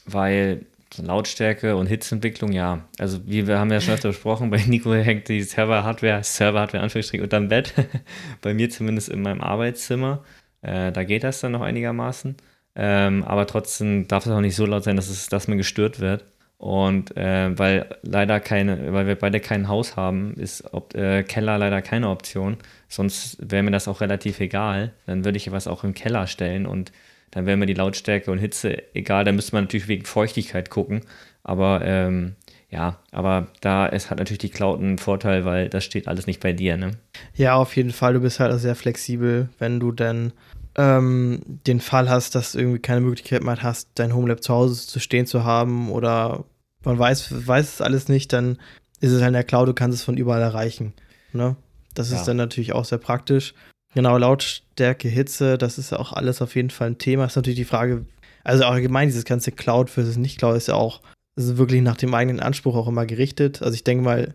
weil 0.05 0.65
Lautstärke 0.97 1.75
und 1.77 1.87
Hitzeentwicklung, 1.87 2.51
ja. 2.51 2.85
Also, 2.97 3.25
wie 3.25 3.47
wir 3.47 3.59
haben 3.59 3.71
ja 3.71 3.79
schon 3.79 3.93
öfter 3.93 4.09
besprochen, 4.09 4.49
bei 4.49 4.57
Nico 4.65 4.93
hängt 4.93 5.29
die 5.29 5.41
Server-Hardware, 5.41 6.23
Server-Hardware 6.23 6.83
Anführungsstrich 6.83 7.21
unterm 7.21 7.47
Bett. 7.47 7.73
bei 8.41 8.53
mir 8.53 8.69
zumindest 8.69 9.09
in 9.09 9.21
meinem 9.21 9.41
Arbeitszimmer. 9.41 10.23
Äh, 10.61 10.91
da 10.91 11.03
geht 11.03 11.23
das 11.23 11.41
dann 11.41 11.53
noch 11.53 11.61
einigermaßen. 11.61 12.35
Ähm, 12.75 13.23
aber 13.23 13.47
trotzdem 13.47 14.07
darf 14.07 14.25
es 14.25 14.31
auch 14.31 14.41
nicht 14.41 14.55
so 14.55 14.65
laut 14.65 14.83
sein, 14.83 14.95
dass, 14.95 15.09
es, 15.09 15.27
dass 15.27 15.47
man 15.47 15.57
gestört 15.57 15.99
wird. 15.99 16.25
Und 16.57 17.17
äh, 17.17 17.57
weil 17.57 17.89
leider 18.03 18.39
keine, 18.39 18.93
weil 18.93 19.07
wir 19.07 19.15
beide 19.15 19.39
kein 19.39 19.67
Haus 19.67 19.95
haben, 19.95 20.35
ist 20.35 20.73
ob, 20.73 20.93
äh, 20.93 21.23
Keller 21.23 21.57
leider 21.57 21.81
keine 21.81 22.09
Option. 22.09 22.57
Sonst 22.87 23.37
wäre 23.41 23.63
mir 23.63 23.71
das 23.71 23.87
auch 23.87 23.99
relativ 23.99 24.39
egal. 24.39 24.93
Dann 25.07 25.25
würde 25.25 25.37
ich 25.37 25.51
was 25.51 25.67
auch 25.67 25.83
im 25.83 25.95
Keller 25.95 26.27
stellen 26.27 26.67
und 26.67 26.91
dann 27.31 27.45
wäre 27.45 27.57
mir 27.57 27.65
die 27.65 27.73
Lautstärke 27.73 28.29
und 28.29 28.37
Hitze 28.37 28.83
egal. 28.93 29.23
Da 29.25 29.31
müsste 29.31 29.55
man 29.55 29.63
natürlich 29.63 29.87
wegen 29.87 30.05
Feuchtigkeit 30.05 30.69
gucken. 30.69 31.01
Aber 31.43 31.81
ähm, 31.83 32.35
ja, 32.69 32.99
aber 33.11 33.47
da 33.61 33.87
ist 33.87 34.11
hat 34.11 34.19
natürlich 34.19 34.37
die 34.37 34.49
Cloud 34.49 34.79
einen 34.79 34.97
Vorteil, 34.97 35.45
weil 35.45 35.67
das 35.67 35.83
steht 35.83 36.07
alles 36.07 36.27
nicht 36.27 36.41
bei 36.41 36.53
dir, 36.53 36.77
ne? 36.77 36.91
Ja, 37.35 37.55
auf 37.55 37.75
jeden 37.75 37.91
Fall. 37.91 38.13
Du 38.13 38.21
bist 38.21 38.39
halt 38.39 38.57
sehr 38.59 38.75
flexibel, 38.75 39.49
wenn 39.57 39.79
du 39.79 39.91
dann 39.91 40.31
ähm, 40.75 41.41
den 41.45 41.79
Fall 41.79 42.09
hast, 42.09 42.35
dass 42.35 42.53
du 42.53 42.59
irgendwie 42.59 42.79
keine 42.79 43.01
Möglichkeit 43.01 43.43
mehr 43.43 43.61
hast, 43.61 43.89
dein 43.95 44.15
Homelab 44.15 44.43
zu 44.43 44.53
Hause 44.53 44.87
zu 44.87 44.99
stehen 44.99 45.25
zu 45.25 45.43
haben 45.43 45.91
oder 45.91 46.45
man 46.83 46.97
weiß, 46.97 47.47
weiß 47.47 47.75
es 47.75 47.81
alles 47.81 48.07
nicht, 48.07 48.33
dann 48.33 48.57
ist 48.99 49.11
es 49.11 49.21
halt 49.21 49.29
in 49.29 49.33
der 49.33 49.43
Cloud, 49.43 49.67
du 49.67 49.73
kannst 49.73 49.97
es 49.97 50.03
von 50.03 50.17
überall 50.17 50.41
erreichen. 50.41 50.93
Ne? 51.33 51.55
Das 51.93 52.11
ja. 52.11 52.17
ist 52.17 52.27
dann 52.27 52.37
natürlich 52.37 52.73
auch 52.73 52.85
sehr 52.85 52.97
praktisch. 52.97 53.53
Genau, 53.93 54.17
Lautstärke, 54.17 55.09
Hitze, 55.09 55.57
das 55.57 55.77
ist 55.77 55.91
ja 55.91 55.99
auch 55.99 56.13
alles 56.13 56.41
auf 56.41 56.55
jeden 56.55 56.69
Fall 56.69 56.91
ein 56.91 56.97
Thema. 56.97 57.25
Ist 57.25 57.35
natürlich 57.35 57.59
die 57.59 57.65
Frage, 57.65 58.05
also 58.43 58.63
allgemein 58.63 59.09
dieses 59.09 59.25
ganze 59.25 59.51
Cloud 59.51 59.89
versus 59.89 60.15
Nicht-Cloud 60.15 60.55
ist 60.55 60.67
ja 60.67 60.75
auch 60.75 61.01
ist 61.35 61.57
wirklich 61.57 61.81
nach 61.81 61.97
dem 61.97 62.13
eigenen 62.13 62.39
Anspruch 62.39 62.75
auch 62.75 62.87
immer 62.87 63.05
gerichtet. 63.05 63.61
Also 63.61 63.73
ich 63.73 63.83
denke 63.83 64.03
mal, 64.03 64.33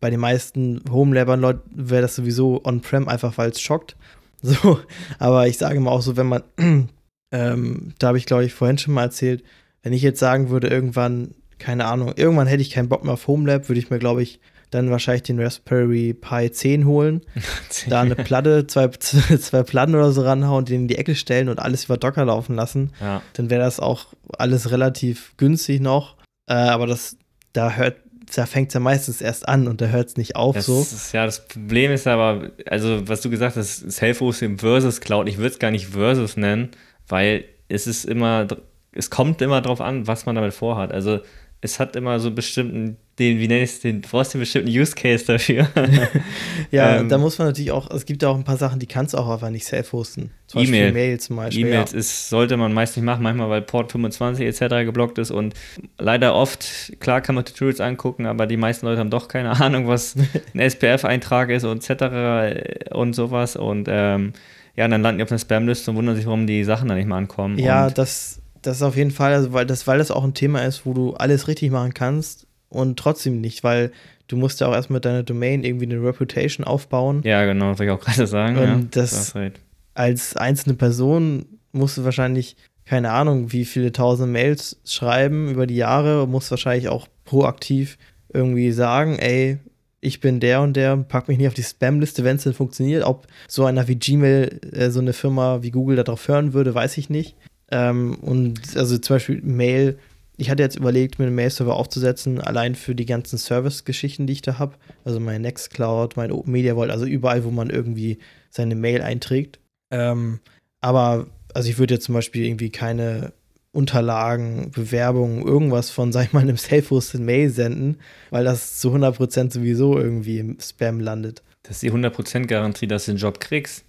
bei 0.00 0.10
den 0.10 0.20
meisten 0.20 0.82
Home-Labern 0.90 1.60
wäre 1.70 2.02
das 2.02 2.14
sowieso 2.14 2.62
on-prem, 2.64 3.08
einfach 3.08 3.38
weil 3.38 3.50
es 3.50 3.60
schockt. 3.60 3.96
So, 4.62 4.78
aber 5.18 5.48
ich 5.48 5.56
sage 5.56 5.80
mal 5.80 5.90
auch 5.90 6.02
so, 6.02 6.16
wenn 6.16 6.26
man, 6.26 6.42
ähm, 7.32 7.94
da 7.98 8.08
habe 8.08 8.18
ich 8.18 8.26
glaube 8.26 8.44
ich 8.44 8.52
vorhin 8.52 8.78
schon 8.78 8.94
mal 8.94 9.04
erzählt, 9.04 9.42
wenn 9.82 9.92
ich 9.92 10.02
jetzt 10.02 10.20
sagen 10.20 10.50
würde, 10.50 10.68
irgendwann 10.68 11.34
keine 11.58 11.86
Ahnung, 11.86 12.12
irgendwann 12.16 12.46
hätte 12.46 12.62
ich 12.62 12.70
keinen 12.70 12.88
Bock 12.88 13.04
mehr 13.04 13.14
auf 13.14 13.26
Homelab, 13.26 13.68
würde 13.68 13.78
ich 13.78 13.90
mir, 13.90 13.98
glaube 13.98 14.22
ich, 14.22 14.40
dann 14.70 14.90
wahrscheinlich 14.90 15.22
den 15.22 15.40
Raspberry 15.40 16.14
Pi 16.14 16.50
10 16.50 16.84
holen, 16.84 17.22
da 17.88 18.00
eine 18.00 18.16
Platte, 18.16 18.66
zwei, 18.66 18.88
zwei 18.88 19.62
Platten 19.62 19.94
oder 19.94 20.12
so 20.12 20.22
ranhauen, 20.22 20.64
den 20.64 20.82
in 20.82 20.88
die 20.88 20.98
Ecke 20.98 21.14
stellen 21.14 21.48
und 21.48 21.60
alles 21.60 21.84
über 21.84 21.96
Docker 21.96 22.24
laufen 22.24 22.54
lassen. 22.54 22.92
Ja. 23.00 23.22
Dann 23.34 23.50
wäre 23.50 23.62
das 23.62 23.80
auch 23.80 24.14
alles 24.36 24.70
relativ 24.70 25.34
günstig 25.36 25.80
noch. 25.80 26.16
Äh, 26.46 26.54
aber 26.54 26.86
das, 26.86 27.16
da 27.52 27.72
hört, 27.72 27.96
da 28.34 28.46
fängt 28.46 28.68
es 28.68 28.74
ja 28.74 28.80
meistens 28.80 29.20
erst 29.20 29.48
an 29.48 29.68
und 29.68 29.80
da 29.80 29.86
hört 29.86 30.08
es 30.08 30.16
nicht 30.16 30.36
auf 30.36 30.54
das 30.54 30.66
so. 30.66 30.80
Ist, 30.80 31.12
ja, 31.12 31.26
das 31.26 31.46
Problem 31.46 31.92
ist 31.92 32.06
aber, 32.06 32.50
also 32.66 33.06
was 33.08 33.20
du 33.20 33.30
gesagt 33.30 33.56
hast, 33.56 33.90
Self-Hosting 33.90 34.58
versus 34.58 35.00
Cloud, 35.00 35.28
ich 35.28 35.38
würde 35.38 35.50
es 35.50 35.58
gar 35.58 35.70
nicht 35.70 35.88
versus 35.88 36.36
nennen, 36.36 36.70
weil 37.08 37.44
es 37.68 37.86
ist 37.86 38.04
immer, 38.04 38.46
es 38.92 39.10
kommt 39.10 39.42
immer 39.42 39.60
drauf 39.60 39.80
an, 39.80 40.06
was 40.06 40.26
man 40.26 40.34
damit 40.34 40.54
vorhat. 40.54 40.92
Also 40.92 41.20
es 41.64 41.80
hat 41.80 41.96
immer 41.96 42.20
so 42.20 42.28
einen 42.28 42.34
bestimmten, 42.34 42.98
den, 43.18 43.38
wie 43.38 43.48
nenne 43.48 43.62
ich 43.62 43.70
es, 43.70 43.80
den, 43.80 44.02
du 44.02 44.08
brauchst 44.10 44.34
den 44.34 44.40
bestimmten 44.40 44.68
Use 44.68 44.94
Case 44.94 45.24
dafür. 45.24 45.66
ja, 46.70 46.96
ähm, 46.96 47.08
da 47.08 47.16
muss 47.16 47.38
man 47.38 47.48
natürlich 47.48 47.72
auch, 47.72 47.90
es 47.90 48.04
gibt 48.04 48.22
ja 48.22 48.28
auch 48.28 48.34
ein 48.34 48.44
paar 48.44 48.58
Sachen, 48.58 48.80
die 48.80 48.86
kannst 48.86 49.14
du 49.14 49.18
auch 49.18 49.30
einfach 49.30 49.48
nicht 49.48 49.64
self-hosten. 49.64 50.30
Zum 50.46 50.60
E-Mail. 50.60 50.92
Mail 50.92 51.18
zum 51.18 51.36
Beispiel. 51.36 51.66
E-Mails 51.66 51.92
ja. 51.92 51.98
ist, 51.98 52.28
sollte 52.28 52.58
man 52.58 52.74
meist 52.74 52.98
nicht 52.98 53.04
machen, 53.06 53.22
manchmal 53.22 53.48
weil 53.48 53.62
Port 53.62 53.92
25 53.92 54.46
etc. 54.46 54.84
geblockt 54.84 55.16
ist 55.16 55.30
und 55.30 55.54
leider 55.98 56.34
oft, 56.34 56.92
klar 57.00 57.22
kann 57.22 57.34
man 57.34 57.46
Tutorials 57.46 57.80
angucken, 57.80 58.26
aber 58.26 58.46
die 58.46 58.58
meisten 58.58 58.84
Leute 58.84 59.00
haben 59.00 59.10
doch 59.10 59.28
keine 59.28 59.50
Ahnung, 59.60 59.88
was 59.88 60.16
ein 60.52 60.60
SPF-Eintrag 60.60 61.48
ist 61.48 61.64
und 61.64 61.88
etc. 61.88 62.92
und 62.92 63.14
sowas 63.14 63.56
und 63.56 63.88
ähm, 63.88 64.34
ja, 64.76 64.86
dann 64.86 65.00
landen 65.00 65.18
die 65.18 65.24
auf 65.24 65.30
einer 65.30 65.38
Spam-Liste 65.38 65.90
und 65.90 65.96
wundern 65.96 66.14
sich, 66.14 66.26
warum 66.26 66.46
die 66.46 66.62
Sachen 66.64 66.88
da 66.88 66.94
nicht 66.94 67.08
mal 67.08 67.16
ankommen. 67.16 67.58
Ja, 67.58 67.88
das 67.88 68.42
das 68.66 68.78
ist 68.78 68.82
auf 68.82 68.96
jeden 68.96 69.10
Fall, 69.10 69.32
also 69.34 69.52
weil, 69.52 69.66
das, 69.66 69.86
weil 69.86 69.98
das 69.98 70.10
auch 70.10 70.24
ein 70.24 70.34
Thema 70.34 70.60
ist, 70.60 70.86
wo 70.86 70.94
du 70.94 71.14
alles 71.14 71.48
richtig 71.48 71.70
machen 71.70 71.94
kannst 71.94 72.46
und 72.68 72.98
trotzdem 72.98 73.40
nicht, 73.40 73.62
weil 73.62 73.92
du 74.26 74.36
musst 74.36 74.60
ja 74.60 74.68
auch 74.68 74.72
erst 74.72 74.90
mit 74.90 75.04
deiner 75.04 75.22
Domain 75.22 75.64
irgendwie 75.64 75.84
eine 75.84 76.02
Reputation 76.02 76.66
aufbauen. 76.66 77.22
Ja, 77.24 77.44
genau, 77.44 77.70
das 77.70 77.78
wollte 77.78 77.92
ich 77.92 77.98
auch 77.98 78.04
gerade 78.04 78.26
sagen. 78.26 78.56
Und 78.56 78.94
ja, 78.96 79.02
das 79.02 79.34
right. 79.34 79.60
als 79.94 80.36
einzelne 80.36 80.74
Person 80.74 81.46
musst 81.72 81.98
du 81.98 82.04
wahrscheinlich, 82.04 82.56
keine 82.86 83.10
Ahnung, 83.10 83.52
wie 83.52 83.64
viele 83.64 83.92
tausend 83.92 84.32
Mails 84.32 84.80
schreiben 84.84 85.50
über 85.50 85.66
die 85.66 85.76
Jahre, 85.76 86.22
und 86.22 86.30
musst 86.30 86.50
wahrscheinlich 86.50 86.88
auch 86.88 87.06
proaktiv 87.24 87.98
irgendwie 88.32 88.72
sagen, 88.72 89.18
ey, 89.18 89.58
ich 90.00 90.20
bin 90.20 90.38
der 90.38 90.60
und 90.60 90.74
der, 90.74 90.96
pack 90.96 91.28
mich 91.28 91.38
nicht 91.38 91.48
auf 91.48 91.54
die 91.54 91.62
Spam-Liste, 91.62 92.24
wenn 92.24 92.36
es 92.36 92.44
denn 92.44 92.52
funktioniert. 92.52 93.04
Ob 93.04 93.26
so 93.48 93.64
einer 93.64 93.88
wie 93.88 93.96
Gmail, 93.96 94.60
äh, 94.72 94.90
so 94.90 95.00
eine 95.00 95.14
Firma 95.14 95.62
wie 95.62 95.70
Google 95.70 95.96
darauf 95.96 96.28
hören 96.28 96.52
würde, 96.52 96.74
weiß 96.74 96.98
ich 96.98 97.08
nicht. 97.08 97.36
Ähm, 97.74 98.14
und 98.20 98.76
also 98.76 98.96
zum 98.98 99.16
Beispiel 99.16 99.42
Mail, 99.42 99.98
ich 100.36 100.48
hatte 100.48 100.62
jetzt 100.62 100.76
überlegt, 100.76 101.18
mir 101.18 101.26
einen 101.26 101.34
Mail-Server 101.34 101.74
aufzusetzen, 101.74 102.40
allein 102.40 102.76
für 102.76 102.94
die 102.94 103.04
ganzen 103.04 103.36
Service-Geschichten, 103.36 104.28
die 104.28 104.34
ich 104.34 104.42
da 104.42 104.60
habe. 104.60 104.76
Also 105.04 105.18
mein 105.18 105.42
Nextcloud, 105.42 106.16
mein 106.16 106.30
Open 106.30 106.52
Media 106.52 106.76
Vault, 106.76 106.92
also 106.92 107.04
überall, 107.04 107.44
wo 107.44 107.50
man 107.50 107.70
irgendwie 107.70 108.18
seine 108.48 108.76
Mail 108.76 109.02
einträgt. 109.02 109.58
Ähm, 109.90 110.38
aber, 110.80 111.26
also 111.52 111.68
ich 111.68 111.78
würde 111.78 111.94
jetzt 111.94 112.04
zum 112.04 112.14
Beispiel 112.14 112.44
irgendwie 112.44 112.70
keine 112.70 113.32
Unterlagen, 113.72 114.70
Bewerbungen, 114.70 115.44
irgendwas 115.44 115.90
von, 115.90 116.12
sag 116.12 116.26
ich 116.26 116.32
mal, 116.32 116.42
einem 116.42 116.56
self-hosted 116.56 117.20
Mail 117.20 117.50
senden, 117.50 117.96
weil 118.30 118.44
das 118.44 118.78
zu 118.78 118.94
100% 118.94 119.52
sowieso 119.52 119.98
irgendwie 119.98 120.38
im 120.38 120.58
Spam 120.60 121.00
landet. 121.00 121.42
Das 121.64 121.76
ist 121.76 121.82
die 121.82 121.92
100% 121.92 122.46
Garantie, 122.46 122.86
dass 122.86 123.06
du 123.06 123.12
den 123.12 123.18
Job 123.18 123.40
kriegst. 123.40 123.86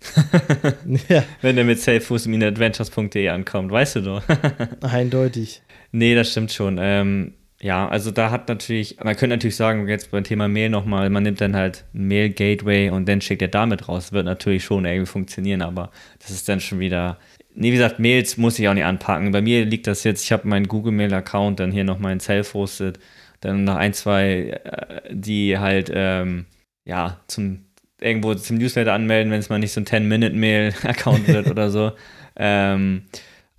ja. 1.09 1.25
Wenn 1.41 1.57
der 1.57 1.65
mit 1.65 1.81
safehost-adventures.de 1.81 3.27
ankommt, 3.27 3.69
weißt 3.69 3.97
du 3.97 4.01
doch. 4.01 4.23
Eindeutig. 4.81 5.61
Nee, 5.91 6.15
das 6.15 6.31
stimmt 6.31 6.53
schon. 6.53 6.77
Ähm, 6.79 7.33
ja, 7.61 7.85
also 7.89 8.11
da 8.11 8.31
hat 8.31 8.47
natürlich, 8.47 8.97
man 9.03 9.17
könnte 9.17 9.35
natürlich 9.35 9.57
sagen, 9.57 9.89
jetzt 9.89 10.11
beim 10.11 10.23
Thema 10.23 10.47
Mail 10.47 10.69
nochmal, 10.69 11.09
man 11.09 11.23
nimmt 11.23 11.41
dann 11.41 11.53
halt 11.53 11.83
ein 11.93 12.07
Mail-Gateway 12.07 12.91
und 12.91 13.09
dann 13.09 13.19
schickt 13.19 13.41
er 13.41 13.49
damit 13.49 13.89
raus. 13.89 14.13
Wird 14.13 14.25
natürlich 14.25 14.63
schon 14.63 14.85
irgendwie 14.85 15.05
funktionieren, 15.05 15.61
aber 15.61 15.91
das 16.19 16.31
ist 16.31 16.47
dann 16.47 16.61
schon 16.61 16.79
wieder. 16.79 17.19
Nee, 17.55 17.69
wie 17.69 17.77
gesagt, 17.77 17.99
Mails 17.99 18.37
muss 18.37 18.57
ich 18.57 18.69
auch 18.69 18.73
nicht 18.73 18.85
anpacken. 18.85 19.31
Bei 19.31 19.41
mir 19.41 19.65
liegt 19.65 19.87
das 19.87 20.05
jetzt, 20.05 20.23
ich 20.23 20.31
habe 20.31 20.47
meinen 20.47 20.69
Google-Mail-Account, 20.69 21.59
dann 21.59 21.73
hier 21.73 21.83
noch 21.83 21.99
meinen 21.99 22.21
Self-Hosted, 22.21 22.99
dann 23.41 23.65
noch 23.65 23.75
ein, 23.75 23.93
zwei, 23.93 24.61
äh, 24.63 25.01
die 25.11 25.57
halt, 25.57 25.91
ähm, 25.93 26.45
ja, 26.85 27.19
zum 27.27 27.64
irgendwo 28.01 28.33
zum 28.35 28.57
Newsletter 28.57 28.93
anmelden, 28.93 29.31
wenn 29.31 29.39
es 29.39 29.49
mal 29.49 29.59
nicht 29.59 29.71
so 29.71 29.81
ein 29.81 29.85
10-Minute-Mail-Account 29.85 31.27
wird 31.27 31.47
oder 31.47 31.69
so. 31.69 31.91
Ähm, 32.35 33.03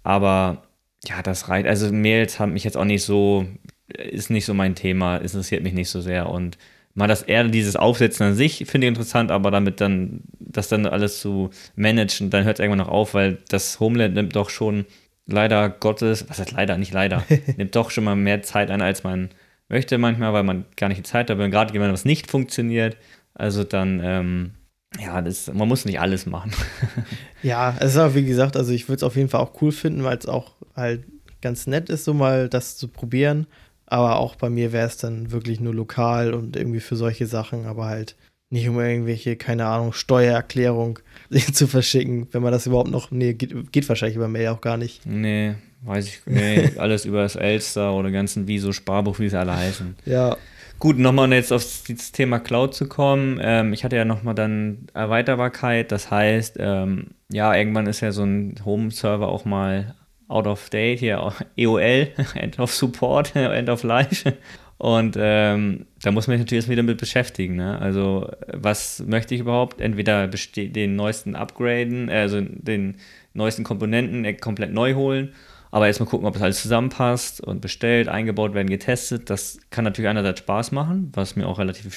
aber 0.02 0.62
ja, 1.06 1.22
das 1.22 1.48
reicht. 1.48 1.66
Also 1.66 1.92
Mails 1.92 2.38
haben 2.38 2.52
mich 2.52 2.64
jetzt 2.64 2.76
auch 2.76 2.84
nicht 2.84 3.02
so, 3.02 3.46
ist 3.88 4.30
nicht 4.30 4.44
so 4.44 4.54
mein 4.54 4.74
Thema, 4.74 5.18
interessiert 5.18 5.62
mich 5.62 5.72
nicht 5.72 5.90
so 5.90 6.00
sehr 6.00 6.28
und 6.28 6.58
mal 6.94 7.06
das 7.06 7.22
eher 7.22 7.44
dieses 7.44 7.76
Aufsetzen 7.76 8.26
an 8.26 8.34
sich 8.34 8.64
finde 8.66 8.86
ich 8.86 8.88
interessant, 8.88 9.30
aber 9.30 9.50
damit 9.50 9.80
dann, 9.80 10.22
das 10.38 10.68
dann 10.68 10.86
alles 10.86 11.20
zu 11.20 11.50
managen, 11.76 12.30
dann 12.30 12.44
hört 12.44 12.56
es 12.56 12.60
irgendwann 12.60 12.86
noch 12.86 12.88
auf, 12.88 13.14
weil 13.14 13.38
das 13.48 13.78
Homeland 13.78 14.14
nimmt 14.14 14.34
doch 14.34 14.50
schon 14.50 14.86
leider 15.26 15.68
Gottes, 15.68 16.28
was 16.28 16.38
heißt 16.38 16.52
leider, 16.52 16.78
nicht 16.78 16.92
leider, 16.92 17.24
nimmt 17.56 17.76
doch 17.76 17.90
schon 17.90 18.04
mal 18.04 18.16
mehr 18.16 18.42
Zeit 18.42 18.70
ein, 18.70 18.80
als 18.80 19.04
man 19.04 19.28
möchte 19.68 19.98
manchmal, 19.98 20.32
weil 20.32 20.42
man 20.42 20.64
gar 20.76 20.88
nicht 20.88 20.98
die 20.98 21.02
Zeit 21.02 21.28
hat, 21.28 21.38
und 21.38 21.50
gerade 21.50 21.74
wenn 21.74 21.92
was 21.92 22.04
nicht 22.04 22.30
funktioniert, 22.30 22.96
also 23.36 23.64
dann, 23.64 24.00
ähm, 24.02 24.50
ja, 24.98 25.20
das, 25.20 25.52
man 25.52 25.68
muss 25.68 25.84
nicht 25.84 26.00
alles 26.00 26.26
machen. 26.26 26.52
ja, 27.42 27.76
es 27.80 27.92
ist 27.94 27.98
auch 27.98 28.14
wie 28.14 28.24
gesagt, 28.24 28.56
also 28.56 28.72
ich 28.72 28.88
würde 28.88 28.96
es 28.96 29.02
auf 29.02 29.16
jeden 29.16 29.28
Fall 29.28 29.40
auch 29.40 29.60
cool 29.60 29.72
finden, 29.72 30.04
weil 30.04 30.16
es 30.16 30.26
auch 30.26 30.52
halt 30.74 31.04
ganz 31.42 31.66
nett 31.66 31.90
ist, 31.90 32.04
so 32.04 32.14
mal 32.14 32.48
das 32.48 32.76
zu 32.76 32.88
probieren. 32.88 33.46
Aber 33.84 34.16
auch 34.16 34.34
bei 34.34 34.50
mir 34.50 34.72
wäre 34.72 34.86
es 34.86 34.96
dann 34.96 35.30
wirklich 35.30 35.60
nur 35.60 35.74
lokal 35.74 36.34
und 36.34 36.56
irgendwie 36.56 36.80
für 36.80 36.96
solche 36.96 37.26
Sachen, 37.26 37.66
aber 37.66 37.86
halt 37.86 38.16
nicht 38.50 38.68
um 38.68 38.80
irgendwelche, 38.80 39.36
keine 39.36 39.66
Ahnung, 39.66 39.92
Steuererklärung 39.92 40.98
zu 41.52 41.66
verschicken, 41.66 42.28
wenn 42.32 42.42
man 42.42 42.52
das 42.52 42.66
überhaupt 42.66 42.90
noch. 42.90 43.10
Nee, 43.10 43.34
geht, 43.34 43.72
geht 43.72 43.88
wahrscheinlich 43.88 44.16
über 44.16 44.28
Mail 44.28 44.48
auch 44.48 44.60
gar 44.60 44.76
nicht. 44.76 45.04
Nee, 45.04 45.54
weiß 45.82 46.06
ich. 46.06 46.20
Nee, 46.26 46.72
alles 46.78 47.04
über 47.04 47.22
das 47.22 47.36
Elster 47.36 47.92
oder 47.92 48.10
ganzen 48.10 48.48
Wieso 48.48 48.72
Sparbuch, 48.72 49.18
wie 49.18 49.28
sie 49.28 49.38
alle 49.38 49.56
heißen. 49.56 49.96
Ja. 50.04 50.36
Gut, 50.78 50.98
nochmal 50.98 51.32
jetzt 51.32 51.52
auf 51.52 51.84
das 51.88 52.12
Thema 52.12 52.38
Cloud 52.38 52.74
zu 52.74 52.86
kommen. 52.86 53.40
Ähm, 53.42 53.72
ich 53.72 53.82
hatte 53.82 53.96
ja 53.96 54.04
nochmal 54.04 54.34
dann 54.34 54.88
Erweiterbarkeit. 54.92 55.90
Das 55.90 56.10
heißt, 56.10 56.56
ähm, 56.60 57.12
ja, 57.30 57.54
irgendwann 57.54 57.86
ist 57.86 58.02
ja 58.02 58.12
so 58.12 58.24
ein 58.24 58.56
Home-Server 58.64 59.26
auch 59.26 59.46
mal 59.46 59.94
out 60.28 60.46
of 60.46 60.68
date, 60.68 60.98
hier 60.98 61.32
EOL, 61.56 62.08
End 62.34 62.58
of 62.58 62.74
Support, 62.74 63.34
End 63.36 63.70
of 63.70 63.84
Life. 63.84 64.34
Und 64.78 65.16
ähm, 65.18 65.86
da 66.02 66.10
muss 66.10 66.26
man 66.26 66.36
sich 66.36 66.44
natürlich 66.44 66.68
wieder 66.68 66.82
mit 66.82 66.98
beschäftigen. 66.98 67.56
Ne? 67.56 67.78
Also, 67.80 68.30
was 68.52 69.02
möchte 69.06 69.34
ich 69.34 69.40
überhaupt? 69.40 69.80
Entweder 69.80 70.28
den 70.28 70.96
neuesten 70.96 71.34
upgraden, 71.34 72.10
also 72.10 72.42
den 72.42 72.96
neuesten 73.32 73.64
Komponenten 73.64 74.26
äh, 74.26 74.34
komplett 74.34 74.74
neu 74.74 74.94
holen, 74.94 75.32
aber 75.70 75.86
erstmal 75.86 76.08
gucken, 76.08 76.26
ob 76.26 76.34
das 76.34 76.42
alles 76.42 76.62
zusammenpasst 76.62 77.40
und 77.40 77.60
bestellt, 77.60 78.08
eingebaut 78.08 78.54
werden, 78.54 78.68
getestet. 78.68 79.30
Das 79.30 79.58
kann 79.70 79.84
natürlich 79.84 80.08
einerseits 80.08 80.40
Spaß 80.40 80.72
machen, 80.72 81.12
was 81.14 81.36
mir 81.36 81.46
auch 81.46 81.58
relativ 81.58 81.94